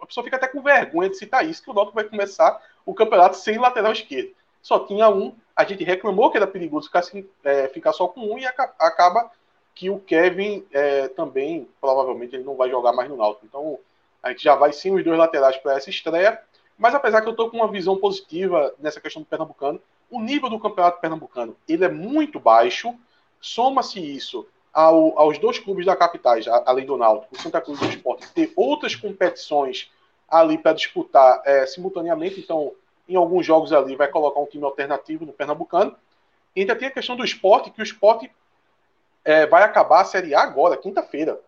a 0.00 0.06
pessoa 0.06 0.22
fica 0.22 0.36
até 0.36 0.46
com 0.46 0.62
vergonha 0.62 1.08
de 1.08 1.16
citar 1.16 1.44
isso, 1.44 1.62
que 1.62 1.70
o 1.70 1.74
Náutico 1.74 1.94
vai 1.94 2.04
começar 2.04 2.62
o 2.84 2.94
campeonato 2.94 3.36
sem 3.36 3.58
lateral 3.58 3.92
esquerdo. 3.92 4.30
Só 4.62 4.80
tinha 4.80 5.08
um, 5.08 5.34
a 5.54 5.64
gente 5.64 5.82
reclamou 5.84 6.30
que 6.30 6.36
era 6.36 6.46
perigoso 6.46 6.86
ficar, 6.86 7.00
assim, 7.00 7.26
é, 7.42 7.66
ficar 7.68 7.92
só 7.92 8.06
com 8.06 8.20
um 8.20 8.38
e 8.38 8.46
acaba 8.46 9.30
que 9.74 9.90
o 9.90 9.98
Kevin 9.98 10.64
é, 10.70 11.08
também, 11.08 11.68
provavelmente, 11.80 12.36
ele 12.36 12.44
não 12.44 12.56
vai 12.56 12.70
jogar 12.70 12.92
mais 12.92 13.08
no 13.08 13.16
Náutico. 13.16 13.46
Então, 13.46 13.78
a 14.22 14.30
gente 14.30 14.44
já 14.44 14.54
vai 14.54 14.72
sim 14.72 14.92
os 14.92 15.02
dois 15.02 15.18
laterais 15.18 15.56
para 15.56 15.74
essa 15.74 15.90
estreia. 15.90 16.40
Mas 16.78 16.94
apesar 16.94 17.22
que 17.22 17.28
eu 17.28 17.32
estou 17.32 17.50
com 17.50 17.56
uma 17.58 17.70
visão 17.70 17.96
positiva 17.96 18.74
nessa 18.78 19.00
questão 19.00 19.22
do 19.22 19.28
Pernambucano, 19.28 19.80
o 20.10 20.20
nível 20.20 20.48
do 20.48 20.60
campeonato 20.60 21.00
pernambucano 21.00 21.56
ele 21.68 21.84
é 21.84 21.88
muito 21.88 22.38
baixo. 22.38 22.94
Soma-se 23.40 24.00
isso 24.00 24.46
ao, 24.76 25.18
aos 25.18 25.38
dois 25.38 25.58
clubes 25.58 25.86
da 25.86 25.96
capital, 25.96 26.34
além 26.66 26.84
do 26.84 26.98
Náutico, 26.98 27.34
o 27.34 27.40
Santa 27.40 27.62
Cruz 27.62 27.80
e 27.80 27.84
o 27.86 27.88
Sport, 27.88 28.26
ter 28.34 28.52
outras 28.54 28.94
competições 28.94 29.90
ali 30.28 30.58
para 30.58 30.74
disputar 30.74 31.40
é, 31.46 31.64
simultaneamente. 31.64 32.38
Então, 32.38 32.72
em 33.08 33.16
alguns 33.16 33.46
jogos 33.46 33.72
ali, 33.72 33.96
vai 33.96 34.06
colocar 34.08 34.38
um 34.38 34.44
time 34.44 34.64
alternativo 34.64 35.24
no 35.24 35.32
Pernambucano. 35.32 35.96
E 36.54 36.60
ainda 36.60 36.76
tem 36.76 36.88
a 36.88 36.90
questão 36.90 37.16
do 37.16 37.24
esporte, 37.24 37.70
que 37.70 37.80
o 37.80 37.82
esporte 37.82 38.30
é, 39.24 39.46
vai 39.46 39.62
acabar 39.62 40.02
a 40.02 40.04
Série 40.04 40.34
A 40.34 40.42
agora, 40.42 40.76
quinta-feira. 40.76 41.40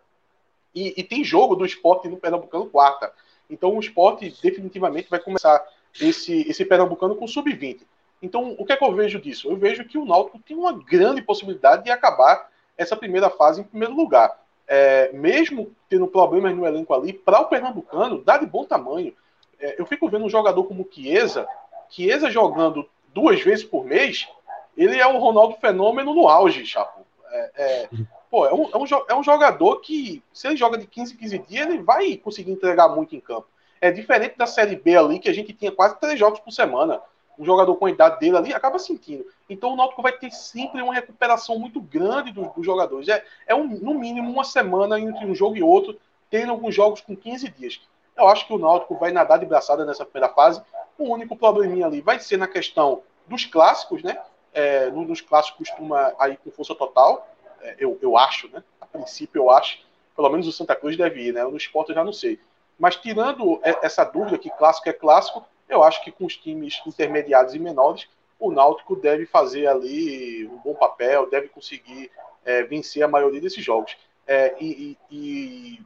E, 0.74 0.94
e, 0.96 1.04
tem 1.04 1.22
jogo 1.22 1.54
do 1.54 1.66
esporte 1.66 2.08
no 2.08 2.16
Pernambucano 2.16 2.70
quarta. 2.70 3.12
Então 3.50 3.76
o 3.76 3.80
esporte 3.80 4.34
definitivamente 4.42 5.10
vai 5.10 5.18
começar 5.18 5.62
esse, 6.00 6.48
esse 6.48 6.64
Pernambucano 6.64 7.14
com 7.14 7.26
sub-20. 7.26 7.82
Então, 8.22 8.56
o 8.58 8.64
que 8.64 8.72
é 8.72 8.76
que 8.76 8.84
eu 8.84 8.94
vejo 8.94 9.20
disso? 9.20 9.50
Eu 9.50 9.56
vejo 9.56 9.84
que 9.84 9.98
o 9.98 10.06
Náutico 10.06 10.38
tem 10.38 10.56
uma 10.56 10.72
grande 10.72 11.20
possibilidade 11.20 11.84
de 11.84 11.90
acabar 11.90 12.48
essa 12.78 12.96
primeira 12.96 13.28
fase 13.28 13.60
em 13.60 13.64
primeiro 13.64 13.94
lugar. 13.94 14.40
É, 14.66 15.10
mesmo 15.12 15.72
tendo 15.88 16.06
problemas 16.06 16.54
no 16.54 16.64
elenco 16.64 16.94
ali, 16.94 17.12
para 17.12 17.40
o 17.40 17.46
Pernambucano, 17.46 18.22
dá 18.22 18.38
de 18.38 18.46
bom 18.46 18.64
tamanho. 18.64 19.14
É, 19.58 19.80
eu 19.80 19.84
fico 19.84 20.08
vendo 20.08 20.24
um 20.24 20.30
jogador 20.30 20.62
como 20.64 20.88
Chiesa, 20.90 21.46
Chiesa 21.90 22.30
jogando 22.30 22.88
duas 23.12 23.40
vezes 23.42 23.64
por 23.64 23.84
mês, 23.84 24.28
ele 24.76 24.96
é 24.98 25.06
o 25.06 25.18
Ronaldo 25.18 25.56
Fenômeno 25.56 26.14
no 26.14 26.28
auge, 26.28 26.64
Chapo. 26.64 27.00
É, 27.30 27.50
é, 27.56 27.88
pô, 28.30 28.46
é, 28.46 28.54
um, 28.54 28.70
é, 28.70 28.76
um, 28.76 28.84
é 29.08 29.14
um 29.14 29.22
jogador 29.22 29.80
que, 29.80 30.22
se 30.32 30.46
ele 30.46 30.56
joga 30.56 30.78
de 30.78 30.86
15 30.86 31.14
em 31.14 31.16
15 31.16 31.38
dias, 31.40 31.66
ele 31.66 31.82
vai 31.82 32.16
conseguir 32.16 32.52
entregar 32.52 32.88
muito 32.88 33.16
em 33.16 33.20
campo. 33.20 33.48
É 33.80 33.90
diferente 33.90 34.36
da 34.36 34.46
Série 34.46 34.76
B 34.76 34.96
ali, 34.96 35.18
que 35.18 35.28
a 35.28 35.32
gente 35.32 35.52
tinha 35.52 35.72
quase 35.72 35.98
três 35.98 36.18
jogos 36.18 36.40
por 36.40 36.52
semana 36.52 37.00
um 37.38 37.44
jogador 37.44 37.76
com 37.76 37.86
a 37.86 37.90
idade 37.90 38.18
dele 38.18 38.36
ali 38.36 38.52
acaba 38.52 38.78
sentindo. 38.78 39.24
Então 39.48 39.72
o 39.72 39.76
Náutico 39.76 40.02
vai 40.02 40.12
ter 40.12 40.30
sempre 40.32 40.82
uma 40.82 40.92
recuperação 40.92 41.58
muito 41.58 41.80
grande 41.80 42.32
dos, 42.32 42.52
dos 42.52 42.66
jogadores. 42.66 43.08
É, 43.08 43.24
é 43.46 43.54
um, 43.54 43.66
no 43.66 43.94
mínimo 43.94 44.30
uma 44.30 44.44
semana 44.44 44.98
entre 44.98 45.24
um 45.24 45.34
jogo 45.34 45.56
e 45.56 45.62
outro, 45.62 45.98
tendo 46.28 46.50
alguns 46.50 46.74
jogos 46.74 47.00
com 47.00 47.16
15 47.16 47.48
dias. 47.50 47.80
Eu 48.16 48.26
acho 48.26 48.46
que 48.46 48.52
o 48.52 48.58
Náutico 48.58 48.96
vai 48.96 49.12
nadar 49.12 49.38
de 49.38 49.46
braçada 49.46 49.84
nessa 49.84 50.04
primeira 50.04 50.34
fase. 50.34 50.60
O 50.98 51.12
único 51.14 51.36
probleminha 51.36 51.86
ali 51.86 52.00
vai 52.00 52.18
ser 52.18 52.36
na 52.36 52.48
questão 52.48 53.02
dos 53.28 53.44
clássicos, 53.44 54.02
né? 54.02 54.20
É, 54.52 54.90
nos 54.90 55.20
clássicos 55.20 55.68
costuma 55.68 56.12
aí 56.18 56.36
com 56.38 56.50
força 56.50 56.74
total, 56.74 57.28
é, 57.60 57.76
eu, 57.78 57.96
eu 58.02 58.16
acho, 58.16 58.48
né? 58.48 58.64
A 58.80 58.86
princípio 58.86 59.42
eu 59.42 59.50
acho, 59.50 59.78
pelo 60.16 60.28
menos 60.30 60.48
o 60.48 60.52
Santa 60.52 60.74
Cruz 60.74 60.96
deve 60.96 61.28
ir, 61.28 61.32
né? 61.32 61.44
No 61.44 61.56
esporte 61.56 61.90
eu 61.90 61.94
já 61.94 62.02
não 62.02 62.12
sei. 62.12 62.40
Mas 62.78 62.96
tirando 62.96 63.60
essa 63.62 64.04
dúvida 64.04 64.38
que 64.38 64.50
clássico 64.50 64.88
é 64.88 64.92
clássico, 64.92 65.44
eu 65.68 65.82
acho 65.82 66.02
que 66.02 66.10
com 66.10 66.24
os 66.24 66.36
times 66.36 66.80
intermediários 66.86 67.54
e 67.54 67.58
menores, 67.58 68.08
o 68.38 68.50
Náutico 68.50 68.96
deve 68.96 69.26
fazer 69.26 69.66
ali 69.66 70.46
um 70.46 70.58
bom 70.58 70.74
papel, 70.74 71.28
deve 71.28 71.48
conseguir 71.48 72.10
é, 72.44 72.62
vencer 72.62 73.02
a 73.02 73.08
maioria 73.08 73.40
desses 73.40 73.64
jogos. 73.64 73.96
É, 74.26 74.54
e, 74.60 74.96
e, 75.10 75.80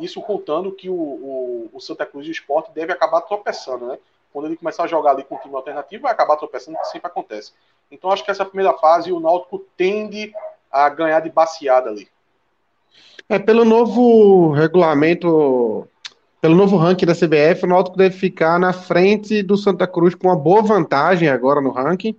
isso 0.00 0.20
contando 0.22 0.72
que 0.72 0.88
o, 0.88 0.94
o, 0.94 1.70
o, 1.72 1.80
Santa 1.80 2.06
Cruz 2.06 2.26
e 2.26 2.30
o 2.30 2.32
Esporte 2.32 2.72
deve 2.72 2.92
acabar 2.92 3.20
tropeçando, 3.20 3.86
né? 3.86 3.98
Quando 4.32 4.46
ele 4.46 4.56
começar 4.56 4.84
a 4.84 4.86
jogar 4.86 5.10
ali 5.10 5.24
com 5.24 5.34
um 5.34 5.38
time 5.38 5.54
alternativo, 5.54 6.04
vai 6.04 6.12
acabar 6.12 6.36
tropeçando, 6.36 6.78
que 6.78 6.86
sempre 6.86 7.06
acontece. 7.06 7.52
Então 7.90 8.10
acho 8.10 8.24
que 8.24 8.30
essa 8.30 8.44
primeira 8.44 8.72
fase 8.78 9.12
o 9.12 9.20
Náutico 9.20 9.58
tende 9.76 10.34
a 10.70 10.88
ganhar 10.88 11.20
de 11.20 11.28
baseada 11.28 11.90
ali. 11.90 12.08
É 13.28 13.38
pelo 13.38 13.64
novo 13.64 14.50
regulamento 14.52 15.86
pelo 16.42 16.56
novo 16.56 16.76
ranking 16.76 17.06
da 17.06 17.14
CBF, 17.14 17.64
o 17.64 17.68
Náutico 17.68 17.96
deve 17.96 18.16
ficar 18.16 18.58
na 18.58 18.72
frente 18.72 19.44
do 19.44 19.56
Santa 19.56 19.86
Cruz 19.86 20.12
com 20.12 20.26
uma 20.26 20.36
boa 20.36 20.60
vantagem 20.60 21.28
agora 21.28 21.60
no 21.60 21.70
ranking 21.70 22.16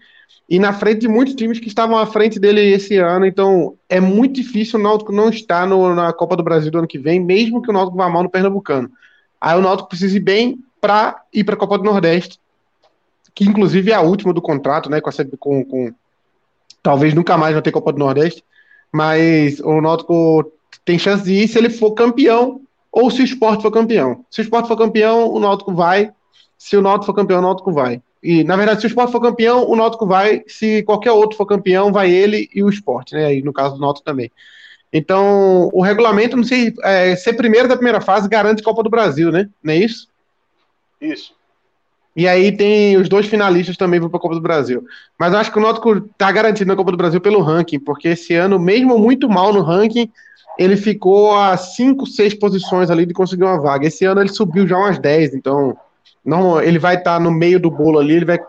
e 0.49 0.57
na 0.57 0.71
frente 0.71 1.01
de 1.01 1.09
muitos 1.09 1.35
times 1.35 1.59
que 1.59 1.67
estavam 1.67 1.97
à 1.97 2.05
frente 2.05 2.39
dele 2.39 2.61
esse 2.61 2.95
ano. 2.95 3.25
Então 3.25 3.75
é 3.89 3.99
muito 3.99 4.35
difícil 4.35 4.79
o 4.79 4.81
Náutico 4.81 5.11
não 5.11 5.29
estar 5.29 5.67
no, 5.67 5.93
na 5.93 6.13
Copa 6.13 6.37
do 6.37 6.43
Brasil 6.43 6.71
do 6.71 6.77
ano 6.77 6.87
que 6.87 6.97
vem, 6.97 7.19
mesmo 7.19 7.61
que 7.61 7.69
o 7.69 7.73
Náutico 7.73 7.97
vá 7.97 8.07
mal 8.07 8.23
no 8.23 8.29
Pernambucano. 8.29 8.89
Aí 9.41 9.57
o 9.57 9.61
Náutico 9.61 9.89
precisa 9.89 10.15
ir 10.15 10.21
bem 10.21 10.57
para 10.79 11.21
ir 11.33 11.43
para 11.43 11.55
a 11.55 11.57
Copa 11.59 11.77
do 11.77 11.83
Nordeste, 11.83 12.39
que 13.35 13.43
inclusive 13.43 13.91
é 13.91 13.95
a 13.95 14.01
última 14.01 14.31
do 14.31 14.41
contrato, 14.41 14.89
né? 14.89 15.01
Com, 15.01 15.09
a, 15.09 15.13
com, 15.37 15.65
com 15.65 15.93
talvez 16.81 17.13
nunca 17.13 17.37
mais 17.37 17.51
vai 17.51 17.61
ter 17.61 17.71
Copa 17.73 17.91
do 17.91 17.99
Nordeste, 17.99 18.41
mas 18.89 19.59
o 19.59 19.81
Náutico 19.81 20.49
tem 20.85 20.97
chance 20.97 21.25
de 21.25 21.33
ir 21.33 21.47
se 21.49 21.57
ele 21.57 21.69
for 21.69 21.91
campeão 21.91 22.61
ou 22.93 23.09
se 23.09 23.21
o 23.21 23.25
esporte 23.25 23.63
for 23.63 23.71
campeão. 23.71 24.23
Se 24.29 24.39
o 24.39 24.43
esporte 24.43 24.67
for 24.67 24.77
campeão, 24.77 25.27
o 25.33 25.39
Náutico 25.39 25.73
vai. 25.73 26.11
Se 26.55 26.77
o 26.77 26.81
Náutico 26.81 27.07
for 27.07 27.15
campeão, 27.15 27.39
o 27.39 27.41
Náutico 27.41 27.73
vai. 27.73 27.99
E, 28.21 28.43
na 28.43 28.55
verdade, 28.55 28.81
se 28.81 28.85
o 28.85 28.87
esporte 28.87 29.11
for 29.11 29.19
campeão, 29.19 29.67
o 29.67 29.75
Náutico 29.75 30.05
vai. 30.05 30.43
Se 30.47 30.83
qualquer 30.83 31.11
outro 31.11 31.35
for 31.35 31.47
campeão, 31.47 31.91
vai 31.91 32.11
ele 32.11 32.47
e 32.53 32.63
o 32.63 32.69
esporte, 32.69 33.15
né? 33.15 33.25
Aí, 33.25 33.41
no 33.41 33.51
caso 33.51 33.75
do 33.75 33.81
Náutico 33.81 34.05
também. 34.05 34.31
Então, 34.93 35.71
o 35.73 35.81
regulamento, 35.81 36.37
não 36.37 36.43
sei, 36.43 36.71
é, 36.83 37.15
ser 37.15 37.33
primeiro 37.33 37.67
da 37.67 37.75
primeira 37.75 37.99
fase 37.99 38.29
garante 38.29 38.61
Copa 38.61 38.83
do 38.83 38.91
Brasil, 38.91 39.31
né? 39.31 39.49
Não 39.63 39.73
é 39.73 39.77
isso? 39.77 40.07
Isso. 41.01 41.33
E 42.15 42.27
aí 42.27 42.55
tem 42.55 42.95
os 42.95 43.09
dois 43.09 43.25
finalistas 43.25 43.75
também 43.75 43.99
vão 43.99 44.07
para 44.07 44.19
a 44.19 44.21
Copa 44.21 44.35
do 44.35 44.41
Brasil. 44.41 44.85
Mas 45.17 45.33
eu 45.33 45.39
acho 45.39 45.51
que 45.51 45.57
o 45.57 45.61
Náutico 45.61 45.97
está 45.97 46.31
garantido 46.31 46.67
na 46.67 46.75
Copa 46.75 46.91
do 46.91 46.97
Brasil 46.97 47.19
pelo 47.19 47.41
ranking, 47.41 47.79
porque 47.79 48.09
esse 48.09 48.35
ano, 48.35 48.59
mesmo 48.59 48.99
muito 48.99 49.27
mal 49.27 49.51
no 49.51 49.63
ranking, 49.63 50.11
ele 50.57 50.77
ficou 50.77 51.35
a 51.35 51.57
5, 51.57 52.05
6 52.05 52.35
posições 52.35 52.89
ali 52.89 53.05
de 53.05 53.13
conseguir 53.13 53.43
uma 53.43 53.59
vaga. 53.59 53.87
Esse 53.87 54.05
ano 54.05 54.21
ele 54.21 54.29
subiu 54.29 54.67
já 54.67 54.77
umas 54.77 54.99
10, 54.99 55.33
então 55.33 55.75
não, 56.23 56.61
ele 56.61 56.79
vai 56.79 56.95
estar 56.95 57.15
tá 57.15 57.19
no 57.19 57.31
meio 57.31 57.59
do 57.59 57.71
bolo 57.71 57.99
ali, 57.99 58.15
ele 58.15 58.25
vai 58.25 58.39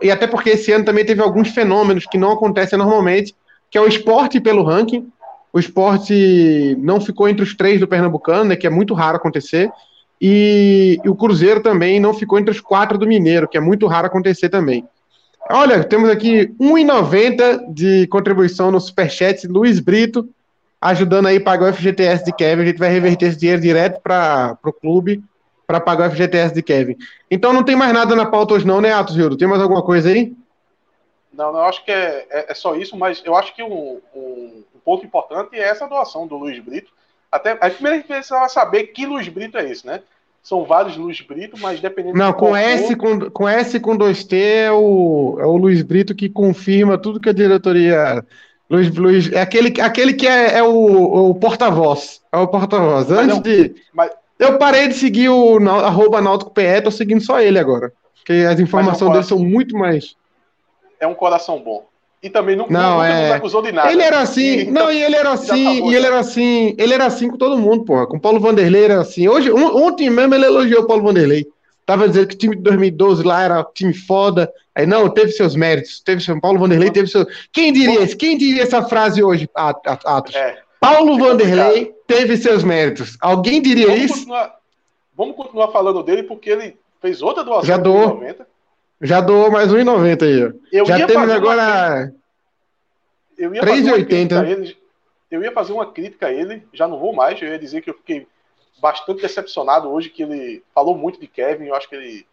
e 0.00 0.10
até 0.10 0.26
porque 0.26 0.50
esse 0.50 0.72
ano 0.72 0.84
também 0.84 1.04
teve 1.04 1.20
alguns 1.20 1.50
fenômenos 1.50 2.06
que 2.06 2.16
não 2.16 2.32
acontecem 2.32 2.78
normalmente, 2.78 3.34
que 3.70 3.76
é 3.76 3.80
o 3.80 3.86
esporte 3.86 4.40
pelo 4.40 4.62
ranking. 4.62 5.06
O 5.52 5.58
esporte 5.58 6.76
não 6.80 7.00
ficou 7.00 7.28
entre 7.28 7.42
os 7.42 7.54
três 7.54 7.78
do 7.78 7.86
Pernambucano, 7.86 8.44
né, 8.44 8.56
que 8.56 8.66
é 8.66 8.70
muito 8.70 8.94
raro 8.94 9.16
acontecer, 9.16 9.70
e, 10.20 10.98
e 11.04 11.08
o 11.08 11.14
Cruzeiro 11.14 11.60
também 11.60 12.00
não 12.00 12.14
ficou 12.14 12.38
entre 12.38 12.50
os 12.50 12.60
quatro 12.60 12.96
do 12.96 13.06
Mineiro, 13.06 13.48
que 13.48 13.58
é 13.58 13.60
muito 13.60 13.86
raro 13.86 14.06
acontecer 14.06 14.48
também. 14.48 14.84
Olha, 15.50 15.84
temos 15.84 16.10
aqui 16.10 16.54
1,90 16.60 17.72
de 17.72 18.06
contribuição 18.08 18.70
no 18.70 18.80
Superchat, 18.80 19.46
Luiz 19.46 19.78
Brito 19.78 20.28
ajudando 20.80 21.26
aí 21.26 21.36
a 21.36 21.40
pagar 21.40 21.70
o 21.70 21.74
FGTS 21.74 22.24
de 22.24 22.32
Kevin. 22.32 22.62
A 22.62 22.66
gente 22.66 22.78
vai 22.78 22.88
reverter 22.88 23.26
esse 23.26 23.38
dinheiro 23.38 23.60
direto 23.60 24.00
para 24.00 24.58
o 24.64 24.72
clube 24.72 25.22
para 25.66 25.80
pagar 25.80 26.08
o 26.08 26.12
FGTS 26.12 26.54
de 26.54 26.62
Kevin. 26.62 26.96
Então 27.30 27.52
não 27.52 27.64
tem 27.64 27.74
mais 27.74 27.92
nada 27.92 28.14
na 28.14 28.26
pauta 28.26 28.54
hoje, 28.54 28.66
não, 28.66 28.80
né, 28.80 28.92
Atos 28.92 29.16
Hildo? 29.16 29.36
Tem 29.36 29.48
mais 29.48 29.60
alguma 29.60 29.82
coisa 29.82 30.10
aí? 30.10 30.34
Não, 31.32 31.52
não, 31.52 31.60
eu 31.60 31.66
acho 31.66 31.84
que 31.84 31.90
é, 31.90 32.26
é, 32.30 32.52
é 32.52 32.54
só 32.54 32.74
isso, 32.74 32.96
mas 32.96 33.22
eu 33.24 33.36
acho 33.36 33.54
que 33.54 33.62
um, 33.62 34.00
um, 34.14 34.64
um, 34.74 34.78
ponto 34.84 35.04
importante 35.04 35.56
é 35.56 35.68
essa 35.68 35.86
doação 35.86 36.26
do 36.26 36.36
Luiz 36.36 36.58
Brito. 36.62 36.90
Até 37.30 37.52
a 37.52 37.68
primeira 37.68 37.98
gente 37.98 38.06
precisava 38.06 38.48
saber 38.48 38.84
que 38.84 39.04
Luiz 39.04 39.28
Brito 39.28 39.58
é 39.58 39.70
esse, 39.70 39.86
né? 39.86 40.00
São 40.42 40.64
vários 40.64 40.96
Luiz 40.96 41.20
Brito, 41.20 41.58
mas 41.58 41.80
dependendo 41.80 42.16
Não, 42.16 42.32
com 42.32 42.54
S, 42.54 42.94
com, 42.94 43.28
com 43.30 43.48
S 43.48 43.80
com 43.80 43.98
2T 43.98 44.36
é 44.36 44.70
o, 44.70 45.36
é 45.40 45.44
o 45.44 45.56
Luiz 45.56 45.82
Brito 45.82 46.14
que 46.14 46.28
confirma 46.28 46.96
tudo 46.96 47.20
que 47.20 47.28
a 47.28 47.34
diretoria 47.34 48.24
Luiz, 48.68 48.94
Luiz, 48.96 49.32
é 49.32 49.40
aquele, 49.40 49.80
aquele 49.80 50.12
que 50.12 50.26
é, 50.26 50.58
é 50.58 50.62
o, 50.62 51.30
o 51.30 51.34
porta-voz. 51.34 52.20
É 52.32 52.36
o 52.36 52.48
porta-voz. 52.48 53.10
Antes 53.10 53.26
não, 53.26 53.40
de. 53.40 53.74
Mas, 53.94 54.10
Eu 54.38 54.58
parei 54.58 54.88
de 54.88 54.94
seguir 54.94 55.28
o 55.28 55.58
arroba 55.70 56.20
Náutico 56.20 56.50
PE, 56.50 56.82
tô 56.82 56.90
seguindo 56.90 57.20
só 57.20 57.40
ele 57.40 57.58
agora. 57.58 57.92
Porque 58.16 58.32
as 58.44 58.58
informações 58.58 59.02
é 59.02 59.10
um 59.10 59.12
dele 59.12 59.24
são 59.24 59.38
muito 59.38 59.76
mais. 59.76 60.16
É 60.98 61.06
um 61.06 61.14
coração 61.14 61.60
bom. 61.60 61.86
E 62.22 62.28
também 62.28 62.56
não, 62.56 62.66
não 62.68 62.96
nunca 62.96 63.06
é... 63.06 63.22
nos 63.22 63.30
acusou 63.36 63.62
de 63.62 63.70
nada. 63.70 63.92
Ele 63.92 64.02
era 64.02 64.20
assim, 64.20 64.60
e, 64.60 64.64
não, 64.64 64.90
e 64.90 65.00
ele 65.00 65.14
era 65.14 65.30
assim, 65.30 65.64
tá 65.64 65.80
bom, 65.80 65.90
e 65.92 65.94
ele 65.94 66.06
era 66.06 66.18
assim, 66.18 66.74
ele 66.76 66.94
era 66.94 67.06
assim 67.06 67.28
com 67.28 67.36
todo 67.36 67.58
mundo, 67.58 67.84
porra. 67.84 68.06
Com 68.06 68.16
o 68.16 68.20
Paulo 68.20 68.40
Vanderlei 68.40 68.84
era 68.84 69.00
assim. 69.00 69.28
Hoje, 69.28 69.52
ontem 69.52 70.10
mesmo 70.10 70.34
ele 70.34 70.46
elogiou 70.46 70.82
o 70.82 70.86
Paulo 70.86 71.04
Vanderlei. 71.04 71.46
Tava 71.86 72.08
dizendo 72.08 72.26
que 72.26 72.34
o 72.34 72.38
time 72.38 72.56
de 72.56 72.62
2012 72.62 73.22
lá 73.22 73.44
era 73.44 73.64
time 73.72 73.94
foda. 73.94 74.52
Aí, 74.74 74.84
não, 74.84 75.08
teve 75.08 75.30
seus 75.30 75.54
méritos. 75.54 76.00
Teve 76.00 76.20
seu 76.20 76.38
Paulo 76.40 76.58
Vanderlei, 76.58 76.90
teve 76.90 77.06
seu. 77.06 77.24
Quem 77.52 77.72
diria 77.72 78.02
isso? 78.02 78.16
Quem 78.16 78.36
diria 78.36 78.64
essa 78.64 78.82
frase 78.82 79.22
hoje, 79.22 79.48
Atos? 79.54 80.34
É. 80.34 80.58
Paulo 80.80 81.16
Vanderlei 81.16 81.94
teve 82.08 82.36
seus 82.36 82.64
méritos. 82.64 83.16
Alguém 83.20 83.62
diria 83.62 83.86
vamos 83.86 84.02
isso? 84.02 84.14
Continuar, 84.14 84.56
vamos 85.16 85.36
continuar 85.36 85.68
falando 85.68 86.02
dele, 86.02 86.24
porque 86.24 86.50
ele 86.50 86.76
fez 87.00 87.22
outra 87.22 87.44
doação. 87.44 87.64
Já 87.64 87.76
doou. 87.76 88.20
Já 89.00 89.20
doou 89.20 89.50
mais 89.50 89.70
1,90 89.72 90.22
aí. 90.22 90.54
Eu 90.72 90.86
Já 90.86 91.06
temos 91.06 91.30
agora. 91.30 92.12
Eu 93.38 93.54
ia 93.54 93.62
3,80. 93.62 94.74
Eu 95.30 95.42
ia 95.42 95.52
fazer 95.52 95.72
uma 95.72 95.92
crítica 95.92 96.26
a 96.26 96.32
ele, 96.32 96.62
já 96.72 96.88
não 96.88 96.98
vou 96.98 97.12
mais. 97.12 97.40
Eu 97.40 97.48
ia 97.48 97.58
dizer 97.58 97.80
que 97.80 97.90
eu 97.90 97.94
fiquei 97.94 98.26
bastante 98.80 99.22
decepcionado 99.22 99.90
hoje, 99.90 100.10
que 100.10 100.22
ele 100.22 100.62
falou 100.74 100.96
muito 100.96 101.20
de 101.20 101.26
Kevin. 101.26 101.66
Eu 101.66 101.74
acho 101.74 101.88
que 101.88 101.94
ele 101.94 102.26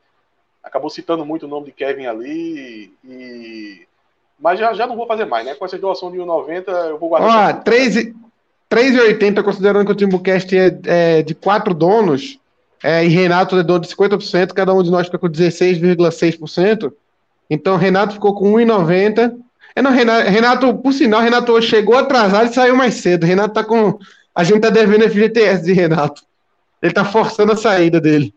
acabou 0.63 0.89
citando 0.89 1.25
muito 1.25 1.45
o 1.45 1.49
nome 1.49 1.67
de 1.67 1.71
Kevin 1.71 2.05
ali. 2.05 2.93
E... 3.03 3.87
Mas 4.39 4.59
já, 4.59 4.73
já 4.73 4.87
não 4.87 4.95
vou 4.95 5.07
fazer 5.07 5.25
mais, 5.25 5.45
né? 5.45 5.55
Com 5.55 5.65
essa 5.65 5.77
doação 5.77 6.11
de 6.11 6.17
1,90 6.17 6.67
eu 6.89 6.97
vou 6.97 7.09
guardar. 7.09 7.55
Ó, 7.55 7.63
3,80 7.63 9.43
considerando 9.43 9.85
que 9.85 9.91
o 9.91 9.95
Timbucast 9.95 10.57
é, 10.57 10.79
é 10.85 11.21
de 11.21 11.35
quatro 11.35 11.73
donos, 11.73 12.39
é, 12.83 13.05
e 13.05 13.07
Renato 13.07 13.57
é 13.57 13.63
dono 13.63 13.79
de 13.79 13.87
50%, 13.87 14.51
cada 14.51 14.73
um 14.73 14.83
de 14.83 14.91
nós 14.91 15.05
fica 15.05 15.17
com 15.17 15.29
16,6%. 15.29 16.91
Então, 17.49 17.77
Renato 17.77 18.15
ficou 18.15 18.33
com 18.33 18.51
1,90%. 18.53 19.37
É, 19.75 19.81
não, 19.81 19.91
Renato, 19.91 20.29
Renato, 20.29 20.73
por 20.75 20.93
sinal, 20.93 21.21
Renato 21.21 21.59
chegou 21.61 21.97
atrasado 21.97 22.49
e 22.49 22.53
saiu 22.53 22.75
mais 22.75 22.95
cedo. 22.95 23.25
Renato 23.25 23.53
tá 23.53 23.63
com. 23.63 23.97
A 24.35 24.43
gente 24.43 24.61
tá 24.61 24.69
devendo 24.69 25.09
FGTS 25.09 25.63
de 25.63 25.73
Renato. 25.73 26.23
Ele 26.83 26.93
tá 26.93 27.05
forçando 27.05 27.53
a 27.53 27.55
saída 27.55 28.01
dele. 28.01 28.33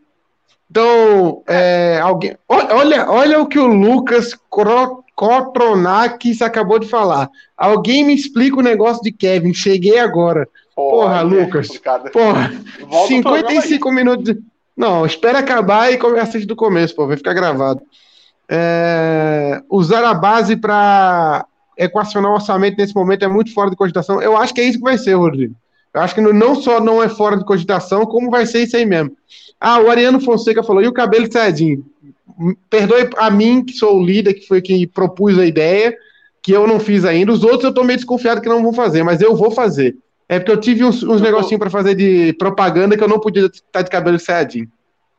Então, 0.71 1.43
é, 1.45 1.99
alguém. 2.01 2.37
Olha, 2.47 3.09
olha 3.11 3.41
o 3.41 3.45
que 3.45 3.59
o 3.59 3.67
Lucas 3.67 4.33
Kotronakis 5.15 6.41
acabou 6.41 6.79
de 6.79 6.87
falar. 6.87 7.29
Alguém 7.57 8.05
me 8.05 8.15
explica 8.15 8.57
o 8.57 8.63
negócio 8.63 9.03
de 9.03 9.11
Kevin. 9.11 9.53
Cheguei 9.53 9.99
agora. 9.99 10.47
Porra, 10.73 11.07
Porra 11.07 11.21
Lucas. 11.23 11.69
É 11.75 12.09
Porra, 12.09 12.51
55 13.07 13.91
minutos. 13.91 14.23
De... 14.23 14.41
Não, 14.77 15.05
espera 15.05 15.39
acabar 15.39 15.91
e 15.91 15.99
assiste 16.19 16.47
do 16.47 16.55
começo, 16.55 16.95
pô. 16.95 17.05
Vai 17.05 17.17
ficar 17.17 17.33
gravado. 17.33 17.81
É... 18.47 19.61
Usar 19.69 20.05
a 20.05 20.13
base 20.13 20.55
para 20.55 21.45
equacionar 21.77 22.31
o 22.31 22.35
orçamento 22.35 22.77
nesse 22.77 22.95
momento 22.95 23.25
é 23.25 23.27
muito 23.27 23.53
fora 23.53 23.69
de 23.69 23.75
cogitação. 23.75 24.21
Eu 24.21 24.37
acho 24.37 24.53
que 24.53 24.61
é 24.61 24.63
isso 24.63 24.77
que 24.77 24.85
vai 24.85 24.97
ser, 24.97 25.15
Rodrigo. 25.15 25.53
Eu 25.93 26.01
acho 26.01 26.15
que 26.15 26.21
não 26.21 26.55
só 26.55 26.79
não 26.79 27.01
é 27.01 27.09
fora 27.09 27.37
de 27.37 27.45
cogitação, 27.45 28.05
como 28.05 28.29
vai 28.29 28.45
ser 28.45 28.63
isso 28.63 28.77
aí 28.77 28.85
mesmo. 28.85 29.15
Ah, 29.59 29.79
o 29.79 29.89
Ariano 29.89 30.19
Fonseca 30.19 30.63
falou, 30.63 30.83
e 30.83 30.87
o 30.87 30.93
cabelo 30.93 31.31
saiyajin? 31.31 31.83
Perdoe 32.69 33.09
a 33.17 33.31
mim, 33.31 33.63
que 33.63 33.73
sou 33.73 33.97
o 33.97 34.03
líder, 34.03 34.35
que 34.35 34.47
foi 34.47 34.61
quem 34.61 34.87
propus 34.87 35.39
a 35.39 35.45
ideia, 35.45 35.97
que 36.43 36.51
eu 36.51 36.67
não 36.67 36.79
fiz 36.79 37.03
ainda. 37.03 37.31
Os 37.31 37.43
outros 37.43 37.63
eu 37.63 37.73
tô 37.73 37.83
meio 37.83 37.97
desconfiado 37.97 38.41
que 38.41 38.49
não 38.49 38.61
vão 38.61 38.73
fazer, 38.73 39.03
mas 39.03 39.21
eu 39.21 39.35
vou 39.35 39.49
fazer. 39.49 39.97
É 40.29 40.37
porque 40.37 40.51
eu 40.51 40.59
tive 40.59 40.83
uns, 40.83 41.01
uns 41.03 41.21
negocinhos 41.21 41.59
para 41.59 41.69
fazer 41.69 41.95
de 41.95 42.33
propaganda 42.33 42.97
que 42.97 43.03
eu 43.03 43.07
não 43.07 43.19
podia 43.19 43.45
estar 43.45 43.81
de 43.81 43.89
cabelo 43.89 44.19
saiyajin. 44.19 44.67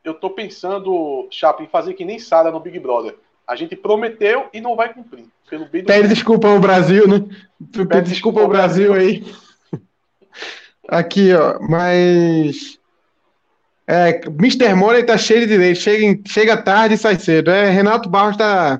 Eu 0.03 0.13
tô 0.13 0.29
pensando, 0.29 1.27
Chapa, 1.29 1.61
em 1.61 1.67
fazer 1.67 1.93
que 1.93 2.05
nem 2.05 2.19
Sara 2.19 2.51
no 2.51 2.59
Big 2.59 2.79
Brother. 2.79 3.15
A 3.45 3.55
gente 3.55 3.75
prometeu 3.75 4.45
e 4.53 4.61
não 4.61 4.75
vai 4.75 4.93
cumprir. 4.93 5.25
Pelo 5.49 5.65
bem 5.65 5.81
do 5.81 5.87
Pede 5.87 6.07
desculpa 6.07 6.47
ao 6.47 6.59
Brasil, 6.59 7.07
né? 7.07 7.25
Pede 7.89 8.09
desculpa, 8.09 8.39
ao 8.39 8.47
Brasil, 8.47 8.93
Brasil 8.93 9.09
aí. 9.09 9.25
Aqui, 10.89 11.33
ó, 11.33 11.59
mas. 11.59 12.79
É, 13.87 14.21
Mr. 14.27 14.73
Money 14.75 15.03
tá 15.03 15.17
cheio 15.17 15.41
de 15.41 15.47
direito. 15.47 15.79
Chega, 15.79 16.19
chega 16.27 16.57
tarde 16.57 16.95
e 16.95 16.97
sai 16.97 17.17
cedo. 17.17 17.49
É, 17.49 17.69
Renato 17.69 18.07
Barros 18.07 18.37
tá 18.37 18.79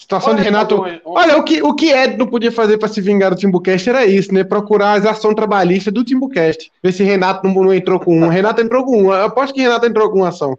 Situação 0.00 0.30
Olha, 0.30 0.38
de 0.38 0.44
Renato. 0.44 0.82
Olha, 1.04 1.36
o 1.36 1.44
que, 1.44 1.62
o 1.62 1.74
que 1.74 1.92
Ed 1.92 2.16
não 2.16 2.26
podia 2.26 2.50
fazer 2.50 2.78
para 2.78 2.88
se 2.88 3.02
vingar 3.02 3.30
do 3.30 3.36
Timbucast 3.36 3.88
era 3.88 4.06
isso, 4.06 4.32
né? 4.32 4.42
Procurar 4.42 4.94
as 4.94 5.04
ações 5.04 5.34
trabalhistas 5.34 5.92
do 5.92 6.02
Timbucast. 6.02 6.72
Ver 6.82 6.92
se 6.92 7.04
Renato 7.04 7.46
não, 7.46 7.54
não 7.62 7.72
entrou 7.72 8.00
com 8.00 8.18
um. 8.18 8.26
Renato 8.26 8.62
entrou 8.62 8.82
com 8.82 9.04
um. 9.04 9.12
Eu 9.12 9.24
aposto 9.26 9.52
que 9.54 9.60
Renato 9.60 9.84
entrou 9.84 10.10
com 10.10 10.16
uma 10.16 10.30
ação. 10.30 10.58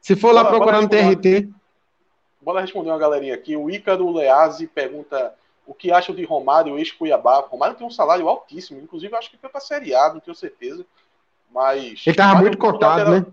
Se 0.00 0.16
for 0.16 0.34
lá 0.34 0.44
procurar 0.44 0.82
no 0.82 0.88
TRT. 0.88 1.48
Bora 2.42 2.60
responder 2.60 2.90
uma 2.90 2.98
galerinha 2.98 3.34
aqui. 3.34 3.56
O 3.56 3.70
Ícaro 3.70 4.12
Leazzi 4.12 4.66
pergunta 4.66 5.32
o 5.66 5.74
que 5.74 5.92
acham 5.92 6.14
de 6.14 6.24
Romário, 6.24 6.78
ex-Cuiabá. 6.78 7.40
Romário 7.40 7.76
tem 7.76 7.86
um 7.86 7.90
salário 7.90 8.28
altíssimo, 8.28 8.80
inclusive 8.80 9.14
acho 9.14 9.30
que 9.30 9.38
foi 9.38 9.48
para 9.48 9.60
Série 9.60 9.94
A, 9.94 10.12
não 10.12 10.20
tenho 10.20 10.34
certeza. 10.34 10.84
Mas. 11.50 12.02
Ele 12.06 12.16
tava 12.16 12.40
muito 12.40 12.58
cotado, 12.58 13.10
lateral... 13.10 13.20
né? 13.20 13.26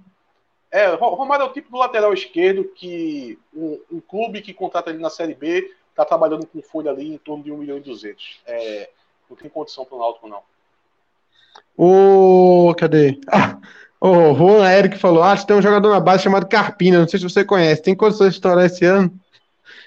É, 0.72 0.94
Romário 0.94 1.44
é 1.44 1.48
o 1.48 1.54
tipo 1.54 1.72
do 1.72 1.78
lateral 1.78 2.14
esquerdo 2.14 2.64
que 2.76 3.40
um, 3.54 3.80
um 3.92 4.00
clube 4.00 4.42
que 4.42 4.54
contrata 4.54 4.92
ele 4.92 5.00
na 5.00 5.10
Série 5.10 5.34
B 5.34 5.74
está 5.90 6.06
trabalhando 6.06 6.46
com 6.46 6.62
folha 6.62 6.92
ali 6.92 7.14
em 7.14 7.18
torno 7.18 7.44
de 7.44 7.52
1 7.52 7.58
milhão 7.58 7.78
e 7.78 7.82
200. 7.82 8.42
É, 8.46 8.90
não 9.28 9.36
tem 9.36 9.50
condição 9.50 9.84
para 9.84 9.96
o 9.96 10.00
Náutico, 10.00 10.28
não. 10.28 10.42
O. 11.76 12.74
Cadê? 12.78 13.20
Ah, 13.32 13.58
o 14.00 14.34
Juan 14.34 14.72
Eric 14.72 14.98
falou: 14.98 15.24
Ah, 15.24 15.36
tem 15.36 15.58
um 15.58 15.62
jogador 15.62 15.90
na 15.90 16.00
base 16.00 16.24
chamado 16.24 16.48
Carpina. 16.48 17.00
Não 17.00 17.08
sei 17.08 17.20
se 17.20 17.28
você 17.28 17.44
conhece. 17.44 17.82
Tem 17.82 17.96
condições 17.96 18.30
de 18.30 18.36
estourar 18.36 18.66
esse 18.66 18.86
ano? 18.86 19.12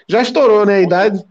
Já 0.07 0.21
estourou, 0.21 0.65
né? 0.65 0.75
A 0.75 0.81
idade? 0.81 1.25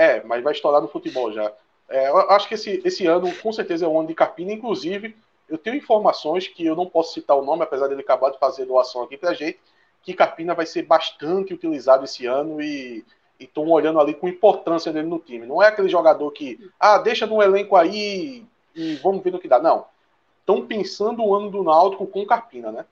É, 0.00 0.22
mas 0.24 0.42
vai 0.42 0.54
estourar 0.54 0.80
no 0.80 0.88
futebol 0.88 1.30
já. 1.30 1.52
É, 1.86 2.08
eu 2.08 2.16
acho 2.30 2.48
que 2.48 2.54
esse, 2.54 2.80
esse 2.86 3.06
ano, 3.06 3.30
com 3.36 3.52
certeza, 3.52 3.84
é 3.84 3.88
o 3.88 3.98
ano 3.98 4.08
de 4.08 4.14
Carpina. 4.14 4.50
Inclusive, 4.50 5.14
eu 5.46 5.58
tenho 5.58 5.76
informações 5.76 6.48
que 6.48 6.64
eu 6.64 6.74
não 6.74 6.86
posso 6.86 7.12
citar 7.12 7.36
o 7.36 7.44
nome, 7.44 7.64
apesar 7.64 7.86
dele 7.86 8.00
acabar 8.00 8.30
de 8.30 8.38
fazer 8.38 8.64
doação 8.64 9.02
aqui 9.02 9.18
pra 9.18 9.34
gente, 9.34 9.60
que 10.02 10.14
Carpina 10.14 10.54
vai 10.54 10.64
ser 10.64 10.84
bastante 10.84 11.52
utilizado 11.52 12.06
esse 12.06 12.24
ano 12.24 12.62
e 12.62 13.04
estão 13.38 13.68
olhando 13.68 14.00
ali 14.00 14.14
com 14.14 14.26
importância 14.26 14.90
dele 14.90 15.06
no 15.06 15.18
time. 15.18 15.44
Não 15.44 15.62
é 15.62 15.66
aquele 15.66 15.90
jogador 15.90 16.30
que, 16.30 16.58
ah, 16.80 16.96
deixa 16.96 17.26
no 17.26 17.42
elenco 17.42 17.76
aí 17.76 18.42
e 18.74 18.94
vamos 19.02 19.22
ver 19.22 19.32
no 19.32 19.38
que 19.38 19.48
dá. 19.48 19.60
Não. 19.60 19.84
Estão 20.40 20.64
pensando 20.64 21.22
o 21.22 21.34
ano 21.34 21.50
do 21.50 21.62
Náutico 21.62 22.06
com 22.06 22.24
Carpina, 22.24 22.72
né? 22.72 22.86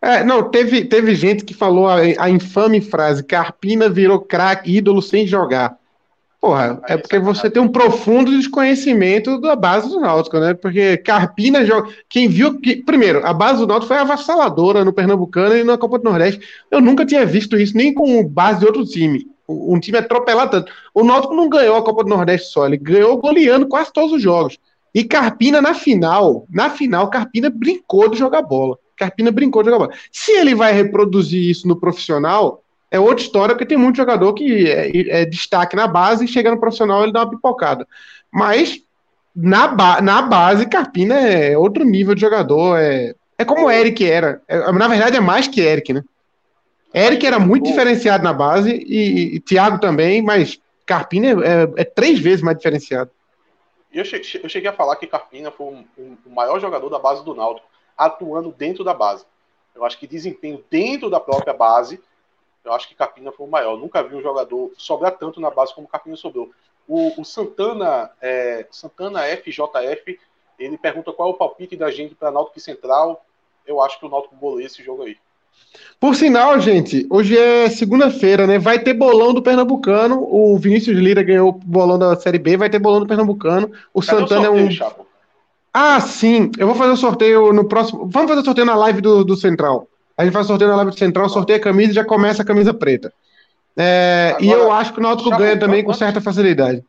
É, 0.00 0.24
não, 0.24 0.50
teve, 0.50 0.86
teve 0.86 1.14
gente 1.14 1.44
que 1.44 1.52
falou 1.52 1.86
a, 1.86 1.96
a 1.96 2.30
infame 2.30 2.80
frase: 2.80 3.22
Carpina 3.22 3.86
virou 3.86 4.18
craque, 4.18 4.74
ídolo 4.74 5.02
sem 5.02 5.26
jogar. 5.26 5.78
Porra, 6.40 6.80
é 6.88 6.96
porque 6.96 7.18
você 7.18 7.50
tem 7.50 7.60
um 7.60 7.68
profundo 7.68 8.30
desconhecimento 8.30 9.38
da 9.38 9.54
base 9.54 9.90
do 9.90 10.00
Náutico, 10.00 10.38
né? 10.38 10.54
Porque 10.54 10.96
Carpina 10.96 11.66
joga. 11.66 11.90
Quem 12.08 12.28
viu. 12.28 12.58
Que... 12.58 12.76
Primeiro, 12.76 13.26
a 13.26 13.34
base 13.34 13.58
do 13.58 13.66
Náutico 13.66 13.88
foi 13.88 13.98
avassaladora 13.98 14.82
no 14.82 14.92
Pernambucano 14.92 15.54
e 15.54 15.62
na 15.62 15.76
Copa 15.76 15.98
do 15.98 16.04
Nordeste. 16.04 16.40
Eu 16.70 16.80
nunca 16.80 17.04
tinha 17.04 17.26
visto 17.26 17.58
isso, 17.58 17.76
nem 17.76 17.92
com 17.92 18.26
base 18.26 18.60
de 18.60 18.64
outro 18.64 18.86
time. 18.86 19.26
Um 19.46 19.78
time 19.78 19.98
atropelado 19.98 20.52
tanto. 20.52 20.72
O 20.94 21.04
Náutico 21.04 21.34
não 21.34 21.46
ganhou 21.46 21.76
a 21.76 21.82
Copa 21.82 22.04
do 22.04 22.08
Nordeste 22.08 22.50
só, 22.50 22.64
ele 22.66 22.78
ganhou 22.78 23.18
goleando 23.18 23.66
quase 23.66 23.92
todos 23.92 24.12
os 24.12 24.22
jogos. 24.22 24.56
E 24.94 25.04
Carpina, 25.04 25.60
na 25.60 25.74
final, 25.74 26.46
na 26.48 26.70
final, 26.70 27.10
Carpina 27.10 27.50
brincou 27.50 28.08
de 28.08 28.18
jogar 28.18 28.40
bola. 28.40 28.78
Carpina 28.96 29.30
brincou 29.30 29.62
de 29.62 29.68
jogar 29.68 29.86
bola. 29.86 29.98
Se 30.10 30.32
ele 30.32 30.54
vai 30.54 30.72
reproduzir 30.72 31.50
isso 31.50 31.68
no 31.68 31.76
profissional, 31.76 32.62
é 32.90 32.98
outra 32.98 33.22
história, 33.22 33.54
porque 33.54 33.66
tem 33.66 33.78
muito 33.78 33.96
jogador 33.96 34.32
que 34.34 34.68
é, 34.68 35.20
é 35.22 35.24
destaque 35.24 35.76
na 35.76 35.86
base 35.86 36.24
e 36.24 36.28
chega 36.28 36.50
no 36.50 36.58
profissional 36.58 37.02
ele 37.02 37.12
dá 37.12 37.20
uma 37.20 37.30
pipocada. 37.30 37.86
Mas 38.32 38.82
na, 39.34 39.68
ba 39.68 40.00
na 40.00 40.22
base, 40.22 40.66
Carpina 40.66 41.14
é 41.14 41.56
outro 41.56 41.84
nível 41.84 42.14
de 42.14 42.20
jogador. 42.20 42.78
É, 42.78 43.14
é 43.38 43.44
como 43.44 43.66
o 43.66 43.70
Eric 43.70 44.04
era. 44.04 44.42
É, 44.48 44.72
na 44.72 44.88
verdade, 44.88 45.16
é 45.16 45.20
mais 45.20 45.46
que 45.46 45.60
Eric, 45.60 45.92
né? 45.92 46.02
Eric 46.92 47.24
era 47.24 47.38
muito 47.38 47.66
diferenciado 47.66 48.24
na 48.24 48.32
base 48.32 48.72
e, 48.72 49.36
e 49.36 49.40
Thiago 49.40 49.78
também, 49.78 50.20
mas 50.20 50.60
Carpina 50.84 51.28
é, 51.28 51.30
é, 51.32 51.72
é, 51.76 51.84
três 51.84 52.18
vezes 52.18 52.42
mais 52.42 52.56
diferenciado. 52.56 53.10
Eu 53.92 54.04
cheguei, 54.04 54.40
eu 54.42 54.48
cheguei 54.48 54.68
a 54.68 54.72
falar 54.72 54.96
que 54.96 55.06
Carpina 55.06 55.52
foi 55.52 55.66
um, 55.66 55.84
um, 55.96 56.16
o 56.26 56.30
maior 56.30 56.60
jogador 56.60 56.88
da 56.88 56.98
base 56.98 57.24
do 57.24 57.34
Náutico, 57.34 57.66
atuando 57.96 58.52
dentro 58.56 58.82
da 58.82 58.92
base. 58.92 59.24
Eu 59.74 59.84
acho 59.84 59.98
que 59.98 60.06
desempenho 60.06 60.64
dentro 60.68 61.08
da 61.08 61.20
própria 61.20 61.54
base 61.54 62.00
eu 62.64 62.72
acho 62.72 62.88
que 62.88 62.94
Capina 62.94 63.32
foi 63.32 63.46
o 63.46 63.50
maior. 63.50 63.76
nunca 63.76 64.02
vi 64.02 64.14
um 64.14 64.22
jogador 64.22 64.70
sobrar 64.76 65.16
tanto 65.16 65.40
na 65.40 65.50
base 65.50 65.74
como 65.74 65.88
Capina 65.88 66.16
sobrou. 66.16 66.50
O, 66.86 67.20
o 67.20 67.24
Santana, 67.24 68.10
é, 68.20 68.66
Santana 68.70 69.22
FJF, 69.22 70.18
ele 70.58 70.76
pergunta 70.76 71.12
qual 71.12 71.30
é 71.30 71.32
o 71.32 71.36
palpite 71.36 71.76
da 71.76 71.90
gente 71.90 72.14
para 72.14 72.30
Náutico 72.30 72.60
Central. 72.60 73.24
Eu 73.66 73.80
acho 73.80 73.98
que 73.98 74.06
o 74.06 74.08
Náutico 74.08 74.36
goleia 74.36 74.66
esse 74.66 74.82
jogo 74.82 75.02
aí. 75.04 75.16
Por 75.98 76.14
sinal, 76.14 76.58
gente, 76.60 77.06
hoje 77.10 77.36
é 77.36 77.68
segunda-feira, 77.68 78.46
né? 78.46 78.58
Vai 78.58 78.78
ter 78.78 78.94
bolão 78.94 79.34
do 79.34 79.42
Pernambucano. 79.42 80.22
O 80.22 80.56
Vinícius 80.58 80.98
Lira 80.98 81.22
ganhou 81.22 81.50
o 81.50 81.52
bolão 81.52 81.98
da 81.98 82.16
Série 82.16 82.38
B, 82.38 82.56
vai 82.56 82.70
ter 82.70 82.78
bolão 82.78 83.00
do 83.00 83.06
Pernambucano. 83.06 83.70
O 83.92 84.00
Cadê 84.00 84.20
Santana 84.20 84.40
o 84.40 84.44
sorteio, 84.44 84.64
é 84.64 84.66
um. 84.66 84.70
Chapo? 84.70 85.06
Ah, 85.72 86.00
sim. 86.00 86.50
Eu 86.58 86.66
vou 86.66 86.76
fazer 86.76 86.92
o 86.92 86.96
sorteio 86.96 87.52
no 87.52 87.68
próximo. 87.68 88.08
Vamos 88.08 88.28
fazer 88.28 88.40
o 88.40 88.44
sorteio 88.44 88.66
na 88.66 88.74
live 88.74 89.00
do, 89.00 89.24
do 89.24 89.36
Central. 89.36 89.86
A 90.20 90.24
gente 90.24 90.34
faz 90.34 90.46
sorteio 90.46 90.70
na 90.70 90.76
live 90.76 90.98
Central, 90.98 91.30
sorteia 91.30 91.58
a 91.58 91.62
camisa 91.62 91.92
e 91.92 91.94
já 91.94 92.04
começa 92.04 92.42
a 92.42 92.44
camisa 92.44 92.74
preta. 92.74 93.10
É, 93.74 94.34
Agora, 94.36 94.44
e 94.44 94.50
eu 94.50 94.70
acho 94.70 94.92
que 94.92 94.98
o 94.98 95.02
Náutico 95.02 95.30
ganha 95.30 95.58
também 95.58 95.82
com 95.82 95.94
certa 95.94 96.20
facilidade. 96.20 96.84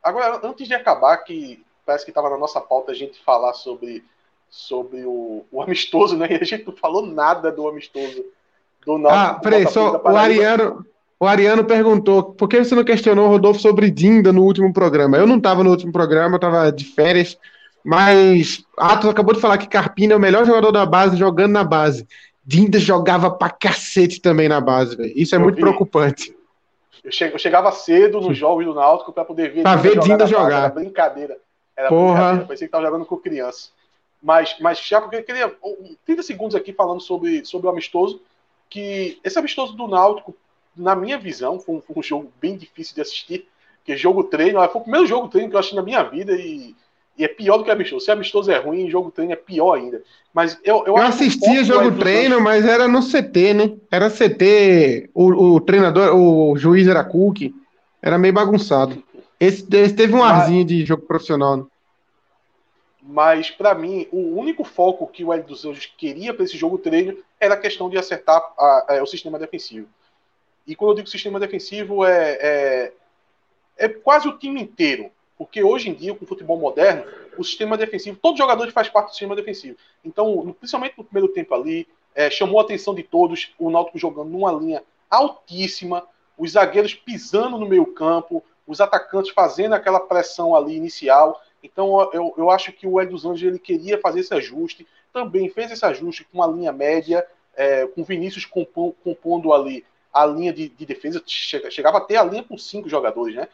Agora, 0.00 0.38
antes 0.40 0.68
de 0.68 0.72
acabar, 0.72 1.16
que 1.16 1.64
parece 1.84 2.04
que 2.04 2.12
estava 2.12 2.30
na 2.30 2.38
nossa 2.38 2.60
pauta 2.60 2.92
a 2.92 2.94
gente 2.94 3.20
falar 3.24 3.54
sobre, 3.54 4.04
sobre 4.48 5.04
o, 5.04 5.44
o 5.50 5.60
amistoso, 5.60 6.16
né? 6.16 6.28
E 6.30 6.34
a 6.36 6.44
gente 6.44 6.64
não 6.64 6.76
falou 6.76 7.04
nada 7.04 7.50
do 7.50 7.66
amistoso 7.66 8.24
do 8.86 8.98
Náutico. 8.98 9.20
Ah, 9.20 9.34
peraí, 9.34 9.66
só 9.66 10.00
o 10.00 10.16
Ariano, 10.16 10.86
o 11.18 11.26
Ariano 11.26 11.64
perguntou 11.64 12.22
por 12.22 12.48
que 12.48 12.62
você 12.62 12.76
não 12.76 12.84
questionou 12.84 13.26
o 13.26 13.30
Rodolfo 13.30 13.58
sobre 13.58 13.90
Dinda 13.90 14.32
no 14.32 14.44
último 14.44 14.72
programa? 14.72 15.16
Eu 15.16 15.26
não 15.26 15.38
estava 15.38 15.64
no 15.64 15.70
último 15.70 15.90
programa, 15.90 16.34
eu 16.34 16.36
estava 16.36 16.70
de 16.70 16.84
férias, 16.84 17.36
mas 17.84 18.64
Atos 18.78 19.10
acabou 19.10 19.34
de 19.34 19.40
falar 19.40 19.58
que 19.58 19.66
Carpina 19.66 20.12
é 20.12 20.16
o 20.16 20.20
melhor 20.20 20.46
jogador 20.46 20.70
da 20.70 20.86
base 20.86 21.16
jogando 21.16 21.50
na 21.50 21.64
base. 21.64 22.06
Dinda 22.46 22.78
jogava 22.78 23.30
pra 23.30 23.48
cacete 23.48 24.20
também 24.20 24.48
na 24.48 24.60
base, 24.60 24.96
velho. 24.96 25.12
Isso 25.16 25.34
é 25.34 25.38
eu 25.38 25.42
muito 25.42 25.56
vi. 25.56 25.62
preocupante. 25.62 26.36
Eu, 27.02 27.38
chegava 27.38 27.70
cedo 27.72 28.20
nos 28.20 28.36
jogos 28.36 28.64
do 28.64 28.74
Náutico 28.74 29.12
para 29.12 29.24
poder 29.24 29.52
ver 29.52 29.62
pra 29.62 29.76
ver 29.76 29.98
Dinda 30.00 30.26
jogar. 30.26 30.44
jogar. 30.44 30.58
Era 30.58 30.68
brincadeira. 30.68 31.38
Era 31.76 31.88
Porra. 31.88 32.14
brincadeira. 32.14 32.46
Parecia 32.46 32.66
que 32.66 32.72
tava 32.72 32.84
jogando 32.84 33.06
com 33.06 33.16
criança. 33.16 33.70
Mas, 34.22 34.56
mas 34.58 34.78
já 34.78 35.00
porque 35.00 35.16
eu 35.16 35.22
queria 35.22 35.54
30 36.06 36.22
segundos 36.22 36.54
aqui 36.54 36.72
falando 36.72 37.00
sobre, 37.00 37.44
sobre 37.44 37.66
o 37.66 37.70
amistoso, 37.70 38.22
que 38.70 39.18
esse 39.22 39.38
amistoso 39.38 39.74
do 39.74 39.86
Náutico, 39.86 40.34
na 40.74 40.96
minha 40.96 41.18
visão, 41.18 41.60
foi 41.60 41.76
um, 41.76 41.80
foi 41.82 41.96
um 41.98 42.02
jogo 42.02 42.32
bem 42.40 42.56
difícil 42.56 42.94
de 42.94 43.02
assistir, 43.02 43.46
porque 43.76 43.96
jogo 43.98 44.24
treino, 44.24 44.66
foi 44.68 44.80
o 44.80 44.84
primeiro 44.84 45.06
jogo 45.06 45.28
treino 45.28 45.50
que 45.50 45.56
eu 45.56 45.60
assisti 45.60 45.76
na 45.76 45.82
minha 45.82 46.02
vida 46.02 46.34
e 46.34 46.74
e 47.16 47.24
é 47.24 47.28
pior 47.28 47.58
do 47.58 47.64
que 47.64 47.70
amistoso. 47.70 48.04
Se 48.04 48.10
amistoso 48.10 48.50
é 48.50 48.58
ruim, 48.58 48.90
jogo 48.90 49.10
treino 49.10 49.32
é 49.32 49.36
pior 49.36 49.74
ainda. 49.74 50.02
Mas 50.32 50.58
eu, 50.64 50.78
eu, 50.86 50.96
eu 50.96 50.96
assistia 50.96 51.62
jogo 51.62 51.96
treino, 51.96 52.40
mas 52.40 52.64
era 52.64 52.88
no 52.88 53.00
CT, 53.00 53.54
né? 53.54 53.76
Era 53.90 54.10
CT, 54.10 55.10
o, 55.14 55.54
o 55.54 55.60
treinador, 55.60 56.14
o 56.14 56.56
juiz 56.56 56.88
era 56.88 57.04
Cook, 57.04 57.54
era 58.02 58.18
meio 58.18 58.34
bagunçado. 58.34 59.02
Esse, 59.38 59.66
esse 59.76 59.94
teve 59.94 60.14
um 60.14 60.18
mas, 60.18 60.42
arzinho 60.42 60.64
de 60.64 60.84
jogo 60.84 61.02
profissional. 61.02 61.58
Né? 61.58 61.64
Mas, 63.06 63.50
para 63.50 63.74
mim, 63.74 64.08
o 64.10 64.38
único 64.38 64.64
foco 64.64 65.06
que 65.06 65.24
o 65.24 65.32
Hélio 65.32 65.46
dos 65.46 65.64
Anjos 65.64 65.86
queria 65.96 66.32
para 66.32 66.44
esse 66.44 66.56
jogo 66.56 66.78
treino 66.78 67.16
era 67.38 67.54
a 67.54 67.58
questão 67.58 67.90
de 67.90 67.98
acertar 67.98 68.42
a, 68.58 68.96
a, 68.96 69.02
o 69.02 69.06
sistema 69.06 69.38
defensivo. 69.38 69.86
E 70.66 70.74
quando 70.74 70.92
eu 70.92 70.96
digo 70.96 71.08
sistema 71.08 71.38
defensivo, 71.38 72.04
é, 72.04 72.38
é, 72.40 72.92
é 73.76 73.88
quase 73.88 74.26
o 74.26 74.38
time 74.38 74.62
inteiro. 74.62 75.10
Porque 75.36 75.62
hoje 75.62 75.90
em 75.90 75.94
dia, 75.94 76.14
com 76.14 76.24
o 76.24 76.28
futebol 76.28 76.58
moderno, 76.58 77.04
o 77.36 77.42
sistema 77.42 77.76
defensivo, 77.76 78.18
todo 78.20 78.38
jogador 78.38 78.70
faz 78.70 78.88
parte 78.88 79.08
do 79.08 79.10
sistema 79.10 79.34
defensivo. 79.34 79.76
Então, 80.04 80.54
principalmente 80.58 80.96
no 80.96 81.04
primeiro 81.04 81.32
tempo 81.32 81.54
ali, 81.54 81.88
é, 82.14 82.30
chamou 82.30 82.60
a 82.60 82.62
atenção 82.62 82.94
de 82.94 83.02
todos 83.02 83.52
o 83.58 83.70
Náutico 83.70 83.98
jogando 83.98 84.30
numa 84.30 84.52
linha 84.52 84.82
altíssima, 85.10 86.06
os 86.38 86.52
zagueiros 86.52 86.94
pisando 86.94 87.58
no 87.58 87.66
meio 87.66 87.86
campo, 87.86 88.42
os 88.66 88.80
atacantes 88.80 89.32
fazendo 89.32 89.74
aquela 89.74 90.00
pressão 90.00 90.54
ali 90.54 90.76
inicial. 90.76 91.40
Então, 91.62 92.10
eu, 92.12 92.34
eu 92.36 92.50
acho 92.50 92.72
que 92.72 92.86
o 92.86 93.00
Hélio 93.00 93.12
dos 93.12 93.24
Anjos 93.24 93.42
ele 93.42 93.58
queria 93.58 94.00
fazer 94.00 94.20
esse 94.20 94.34
ajuste, 94.34 94.86
também 95.12 95.48
fez 95.48 95.70
esse 95.70 95.84
ajuste 95.84 96.24
com 96.24 96.38
uma 96.38 96.46
linha 96.46 96.72
média, 96.72 97.26
é, 97.56 97.86
com 97.86 98.04
Vinícius 98.04 98.44
compondo, 98.44 98.94
compondo 99.02 99.52
ali 99.52 99.84
a 100.12 100.24
linha 100.26 100.52
de, 100.52 100.68
de 100.68 100.86
defesa, 100.86 101.22
chegava 101.26 101.98
até 101.98 102.16
a 102.16 102.24
linha 102.24 102.44
com 102.44 102.56
cinco 102.56 102.88
jogadores, 102.88 103.34
né? 103.34 103.48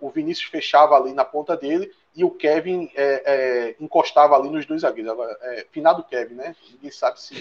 O, 0.00 0.10
Vinícius 0.10 0.48
fechava 0.48 0.96
ali 0.96 1.12
na 1.12 1.24
ponta 1.24 1.56
dele 1.56 1.90
e 2.14 2.24
o 2.24 2.30
Kevin 2.30 2.90
é, 2.94 3.22
é, 3.24 3.76
encostava 3.80 4.36
ali 4.36 4.48
nos 4.48 4.64
dois 4.66 4.82
zagueiros. 4.82 5.12
Agora, 5.12 5.36
é, 5.42 5.66
finado 5.70 6.04
Kevin, 6.04 6.34
né? 6.34 6.54
Ninguém 6.72 6.90
sabe 6.90 7.20
se. 7.20 7.34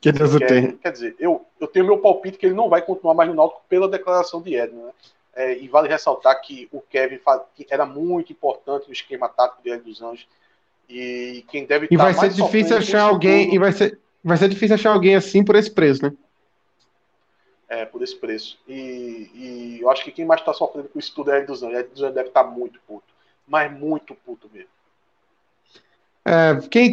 que 0.00 0.12
Deus 0.12 0.36
Kevin, 0.36 0.46
tem. 0.46 0.76
Quer 0.76 0.92
dizer, 0.92 1.16
eu, 1.18 1.44
eu 1.60 1.66
tenho 1.66 1.86
meu 1.86 1.98
palpite 1.98 2.38
que 2.38 2.46
ele 2.46 2.54
não 2.54 2.68
vai 2.68 2.82
continuar 2.82 3.14
mais 3.14 3.28
no 3.28 3.34
Náutico 3.34 3.62
pela 3.68 3.88
declaração 3.88 4.42
de 4.42 4.54
Edno, 4.54 4.86
né? 4.86 4.92
É, 5.34 5.58
e 5.58 5.68
vale 5.68 5.88
ressaltar 5.88 6.40
que 6.42 6.68
o 6.72 6.80
Kevin 6.80 7.18
faz, 7.18 7.40
que 7.54 7.66
era 7.70 7.86
muito 7.86 8.32
importante 8.32 8.88
no 8.88 8.92
esquema 8.92 9.28
tático 9.28 9.62
de 9.62 9.70
Edno 9.70 9.84
dos 9.84 10.02
Anjos. 10.02 10.26
E 10.88 11.44
quem 11.48 11.64
deve 11.64 11.86
E 11.90 11.96
vai 11.96 12.12
ser 12.12 12.30
difícil 12.30 12.76
achar 12.76 13.02
alguém. 13.02 13.54
E 13.54 13.58
vai 13.58 13.72
ser, 13.72 13.98
vai 14.24 14.36
ser 14.36 14.48
difícil 14.48 14.74
achar 14.74 14.92
alguém 14.92 15.14
assim 15.14 15.44
por 15.44 15.54
esse 15.54 15.70
preço, 15.70 16.04
né? 16.04 16.12
É, 17.70 17.86
por 17.86 18.02
esse 18.02 18.16
preço. 18.16 18.58
E, 18.68 19.30
e, 19.32 19.78
eu 19.80 19.88
acho 19.88 20.04
que 20.04 20.10
quem 20.10 20.26
mais 20.26 20.40
está 20.40 20.52
sofrendo 20.52 20.88
com 20.88 20.98
isso 20.98 21.14
tudo 21.14 21.30
é 21.30 21.36
a 21.36 21.38
Eduzan. 21.38 21.68
A 21.68 21.80
Eduzan 21.80 22.10
deve 22.10 22.28
estar 22.28 22.42
tá 22.42 22.50
muito 22.50 22.80
puto. 22.86 23.04
Mas 23.46 23.72
muito 23.72 24.14
puto 24.26 24.50
mesmo. 24.52 24.68
É, 26.24 26.60
quem 26.68 26.92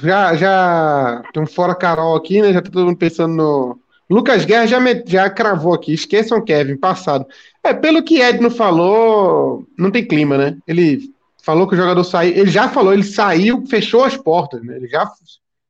já, 0.00 0.36
já 0.36 1.22
tem 1.32 1.42
um 1.42 1.46
fora 1.46 1.74
Carol 1.74 2.14
aqui, 2.14 2.40
né? 2.40 2.52
Já 2.52 2.60
tá 2.60 2.70
todo 2.70 2.84
mundo 2.84 2.98
pensando 2.98 3.34
no. 3.34 3.80
Lucas 4.08 4.44
Guerra 4.44 4.66
já, 4.66 4.80
me, 4.80 5.02
já 5.06 5.30
cravou 5.30 5.72
aqui. 5.72 5.92
Esqueçam 5.92 6.44
Kevin, 6.44 6.76
passado. 6.76 7.26
É, 7.62 7.72
pelo 7.72 8.02
que 8.02 8.20
Edno 8.20 8.50
falou, 8.50 9.64
não 9.78 9.90
tem 9.90 10.06
clima, 10.06 10.36
né? 10.36 10.58
Ele 10.66 11.12
falou 11.42 11.66
que 11.66 11.74
o 11.74 11.76
jogador 11.76 12.04
saiu. 12.04 12.36
Ele 12.36 12.50
já 12.50 12.68
falou, 12.68 12.92
ele 12.92 13.04
saiu, 13.04 13.64
fechou 13.66 14.04
as 14.04 14.16
portas, 14.16 14.62
né? 14.62 14.76
Ele 14.76 14.88
já 14.88 15.08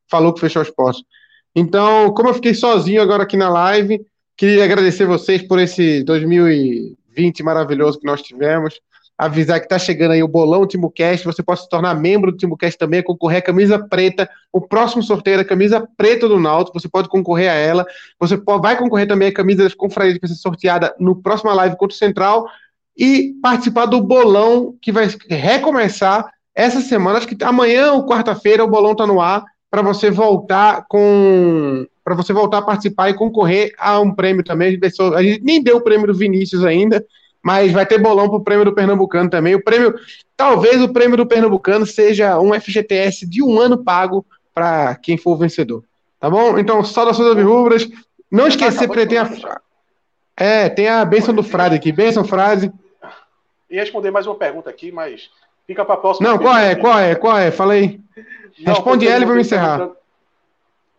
falou 0.09 0.33
que 0.33 0.41
fechou 0.41 0.63
as 0.63 0.71
portas. 0.71 1.03
Então, 1.55 2.13
como 2.15 2.29
eu 2.29 2.35
fiquei 2.35 2.55
sozinho 2.55 3.03
agora 3.03 3.25
aqui 3.25 3.37
na 3.37 3.49
live, 3.49 4.05
Queria 4.41 4.65
agradecer 4.65 5.05
vocês 5.05 5.43
por 5.43 5.59
esse 5.59 6.03
2020 6.03 7.43
maravilhoso 7.43 8.01
que 8.01 8.07
nós 8.07 8.23
tivemos. 8.23 8.81
Avisar 9.19 9.61
que 9.61 9.67
está 9.67 9.79
chegando 9.79 10.13
aí 10.13 10.23
o 10.23 10.29
Bolão 10.29 10.67
TimoCast. 10.67 11.27
Você 11.27 11.43
pode 11.43 11.61
se 11.61 11.69
tornar 11.69 11.95
membro 11.95 12.33
do 12.33 12.39
TimoCast 12.39 12.79
também, 12.79 13.03
concorrer 13.03 13.41
à 13.41 13.43
camisa 13.43 13.79
preta. 13.79 14.27
O 14.51 14.59
próximo 14.63 15.03
sorteio 15.03 15.37
é 15.37 15.41
a 15.43 15.45
camisa 15.45 15.87
preta 15.95 16.27
do 16.27 16.41
Náutico. 16.41 16.81
Você 16.81 16.89
pode 16.89 17.11
concorrer 17.11 17.51
a 17.51 17.55
ela. 17.55 17.85
Você 18.19 18.39
pode, 18.39 18.63
vai 18.63 18.79
concorrer 18.79 19.07
também 19.07 19.29
à 19.29 19.35
camisa 19.35 19.65
das 19.65 19.75
confrarias 19.75 20.15
que 20.15 20.27
vai 20.27 20.35
ser 20.35 20.41
sorteada 20.41 20.95
no 20.99 21.21
próximo 21.21 21.53
live 21.53 21.77
contra 21.77 21.95
o 21.95 21.99
Central. 21.99 22.49
E 22.97 23.35
participar 23.43 23.85
do 23.85 24.01
bolão 24.01 24.75
que 24.81 24.91
vai 24.91 25.07
recomeçar 25.29 26.33
essa 26.55 26.81
semana. 26.81 27.19
Acho 27.19 27.29
que 27.29 27.45
amanhã 27.45 28.01
quarta-feira 28.07 28.65
o 28.65 28.71
bolão 28.71 28.93
está 28.93 29.07
no 29.07 29.21
ar 29.21 29.45
para 29.71 29.83
você 29.83 30.11
voltar 30.11 30.87
com 30.89 31.87
para 32.05 32.15
você 32.15 32.33
voltar 32.33 32.59
a 32.59 32.63
participar 32.63 33.11
e 33.11 33.15
concorrer 33.15 33.73
a 33.79 34.01
um 34.01 34.15
prêmio 34.15 34.45
também. 34.45 34.79
A 35.15 35.23
gente 35.23 35.43
nem 35.43 35.63
deu 35.63 35.77
o 35.77 35.81
prêmio 35.81 36.07
do 36.07 36.15
Vinícius 36.15 36.65
ainda, 36.65 37.05
mas 37.43 37.73
vai 37.73 37.87
ter 37.87 37.99
bolão 37.99 38.29
para 38.29 38.39
o 38.39 38.45
prêmio 38.45 38.65
do 38.65 38.75
Pernambucano 38.75 39.31
também. 39.31 39.55
O 39.55 39.63
prêmio, 39.63 39.95
talvez 40.37 40.83
o 40.83 40.93
prêmio 40.93 41.17
do 41.17 41.27
Pernambucano 41.27 41.87
seja 41.87 42.39
um 42.39 42.59
FGTS 42.59 43.27
de 43.27 43.43
um 43.43 43.61
ano 43.61 43.83
pago 43.83 44.25
para 44.55 44.95
quem 44.97 45.17
for 45.17 45.33
o 45.33 45.37
vencedor. 45.37 45.85
Tá 46.19 46.29
bom? 46.29 46.59
Então, 46.59 46.83
saudações 46.85 47.43
rubras. 47.43 47.89
Não 48.31 48.47
esquecer, 48.47 48.87
porque 48.87 49.07
tem 49.07 49.19
a. 49.19 49.31
É, 50.37 50.69
tem 50.69 50.89
a 50.89 51.05
benção 51.05 51.35
do 51.35 51.43
Frade 51.43 51.75
aqui. 51.75 51.93
Benção, 51.93 52.25
frase. 52.25 52.73
E 53.69 53.77
responder 53.77 54.11
mais 54.11 54.27
uma 54.27 54.35
pergunta 54.35 54.71
aqui, 54.71 54.91
mas 54.93 55.31
fica 55.67 55.85
para 55.85 55.95
a 55.95 55.99
próxima. 55.99 56.29
Não, 56.29 56.39
qual 56.39 56.57
é? 56.57 56.75
Qual 56.75 56.99
é? 56.99 57.15
Qual 57.15 57.37
é? 57.37 57.51
Fala 57.51 57.75
aí. 57.75 58.01
Responde 58.65 59.07
ela 59.07 59.25
e 59.25 59.27
vamos 59.27 59.47
encerrar 59.47 59.91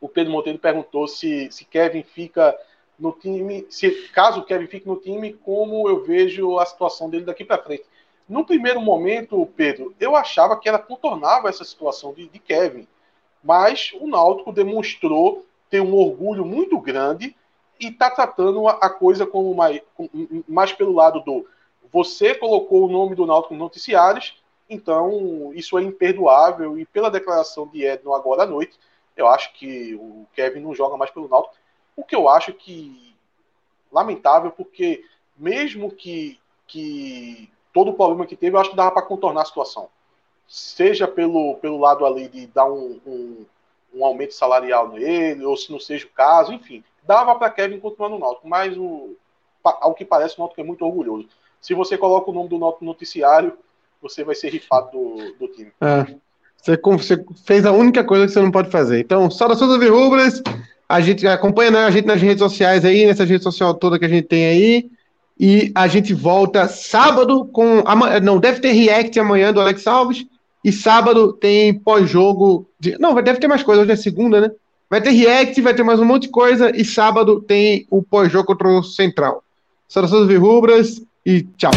o 0.02 0.10
Pedro 0.10 0.34
Monteiro 0.34 0.58
perguntou 0.58 1.08
se, 1.08 1.49
se 1.52 1.64
Kevin 1.64 2.02
fica 2.02 2.58
no 2.99 3.12
time, 3.12 3.66
se 3.70 3.89
caso 4.10 4.43
Kevin 4.43 4.68
fique 4.68 4.88
no 4.88 4.97
time, 4.97 5.34
como 5.34 5.88
eu 5.88 6.04
vejo 6.04 6.58
a 6.58 6.66
situação 6.66 7.10
dele 7.10 7.24
daqui 7.24 7.45
para 7.45 7.62
frente. 7.62 7.86
No 8.28 8.45
primeiro 8.45 8.82
momento, 8.82 9.45
Pedro, 9.56 9.93
eu 9.99 10.16
achava 10.16 10.58
que 10.58 10.68
era 10.68 10.80
contornável 10.80 11.49
essa 11.49 11.64
situação 11.64 12.14
de, 12.14 12.28
de 12.28 12.39
Kevin, 12.39 12.88
mas 13.43 13.91
o 13.99 14.08
Náutico 14.08 14.52
demonstrou 14.52 15.45
ter 15.70 15.82
um 15.82 15.95
orgulho 15.95 16.45
muito 16.45 16.80
grande 16.80 17.36
e 17.80 17.88
está 17.88 18.10
tratando 18.10 18.68
a, 18.68 18.74
a, 18.74 18.89
coisa 18.89 19.26
como 19.26 19.54
mais, 19.56 19.82
mais 20.47 20.72
pelo 20.72 20.93
lado 20.93 21.22
do 21.22 21.47
você 21.91 22.34
colocou 22.34 22.86
o 22.86 22.91
nome 22.91 23.16
do 23.16 23.26
Náutico 23.26 23.54
nos 23.54 23.64
noticiários, 23.64 24.41
então 24.70 25.52
isso 25.54 25.78
é 25.78 25.82
imperdoável 25.82 26.80
e 26.80 26.86
pela 26.86 27.12
declaração 27.12 27.68
de 27.68 27.84
Edno 27.84 28.14
agora 28.14 28.43
à 28.43 28.45
noite, 28.45 28.80
eu 29.22 29.28
acho 29.28 29.53
que 29.53 29.95
o 29.95 30.26
Kevin 30.34 30.61
não 30.61 30.76
joga 30.76 30.97
mais 30.97 31.11
pelo 31.11 31.28
Náutico, 31.28 31.55
o 31.95 32.03
que 32.03 32.15
eu 32.15 32.28
acho 32.28 32.53
que 32.53 33.15
lamentável, 33.91 34.51
porque 34.51 35.03
mesmo 35.38 35.91
que, 35.91 36.39
que 36.67 37.51
todo 37.74 37.91
o 37.91 37.93
problema 37.93 38.26
que 38.26 38.36
teve, 38.36 38.55
eu 38.55 38.59
acho 38.59 38.72
que 38.72 38.76
dava 38.76 38.91
para 38.91 39.01
contornar 39.01 39.41
a 39.41 39.45
situação. 39.45 39.89
Seja 40.47 41.07
pelo, 41.07 41.55
pelo 41.55 41.80
lado 41.80 42.05
ali 42.05 42.28
de 42.28 42.47
dar 42.47 42.65
um, 42.65 42.99
um, 43.05 43.45
um 43.93 44.05
aumento 44.05 44.34
salarial 44.34 44.89
nele, 44.89 45.45
ou 45.45 45.55
se 45.55 45.72
não 45.72 45.80
seja 45.80 46.05
o 46.05 46.09
caso, 46.09 46.53
enfim, 46.53 46.84
dava 47.03 47.36
para 47.36 47.49
Kevin 47.49 47.80
continuar 47.80 48.09
no 48.09 48.19
Náutico, 48.19 48.47
mas 48.47 48.78
o, 48.78 49.15
ao 49.63 49.93
que 49.93 50.05
parece, 50.05 50.38
o 50.38 50.39
Náutico 50.39 50.61
é 50.61 50.63
muito 50.63 50.86
orgulhoso. 50.86 51.28
Se 51.59 51.74
você 51.74 51.97
coloca 51.97 52.30
o 52.30 52.34
nome 52.34 52.49
do 52.49 52.57
Náutico 52.57 52.86
no 52.86 52.91
noticiário, 52.91 53.57
você 54.01 54.24
vai 54.24 54.36
ser 54.36 54.49
rifado 54.49 54.91
do, 54.91 55.34
do 55.34 55.47
time. 55.47 55.72
É. 55.80 56.15
Você, 56.62 56.78
você, 56.78 57.24
fez 57.45 57.66
a 57.66 57.72
única 57.72 58.03
coisa 58.03 58.28
que 58.28 58.34
você 58.34 58.41
não 58.41 58.51
pode 58.51 58.70
fazer. 58.70 58.99
Então, 58.99 59.30
saudações 59.32 59.89
Rubras. 59.89 60.41
A 60.88 60.99
gente 60.99 61.26
acompanha 61.26 61.72
né, 61.72 61.80
a 61.86 61.91
gente 61.91 62.05
nas 62.05 62.22
redes 62.22 62.39
sociais 62.39 62.84
aí, 62.84 63.05
nessa 63.05 63.24
rede 63.24 63.43
social 63.43 63.74
toda 63.74 63.97
que 63.97 64.05
a 64.05 64.09
gente 64.09 64.28
tem 64.28 64.45
aí. 64.45 64.89
E 65.39 65.72
a 65.74 65.88
gente 65.88 66.14
volta 66.14 66.68
sábado 66.68 67.45
com. 67.45 67.84
Não, 68.22 68.39
deve 68.39 68.59
ter 68.59 68.74
react 68.74 69.20
amanhã 69.20 69.51
do 69.51 69.62
Alex 69.62 69.88
Alves. 69.88 70.26
E 70.64 70.72
sábado 70.72 71.34
tem 71.34 71.74
pós-jogo. 71.74 72.68
De... 72.80 72.97
Não, 72.99 73.16
deve 73.16 73.39
ter 73.39 73.47
mais 73.47 73.64
coisa, 73.64 73.82
hoje 73.82 73.91
é 73.91 73.95
segunda, 73.95 74.41
né? 74.41 74.51
Vai 74.91 75.01
ter 75.01 75.12
React, 75.12 75.62
vai 75.62 75.74
ter 75.74 75.84
mais 75.84 76.01
um 76.01 76.05
monte 76.05 76.24
de 76.24 76.30
coisa. 76.30 76.70
E 76.76 76.84
sábado 76.84 77.39
tem 77.39 77.88
o 77.89 78.03
pós-jogo 78.03 78.45
contra 78.45 78.68
o 78.68 78.84
Central. 78.84 79.41
Saudações 79.88 80.28
Virrubras 80.28 81.01
e 81.26 81.43
tchau. 81.57 81.72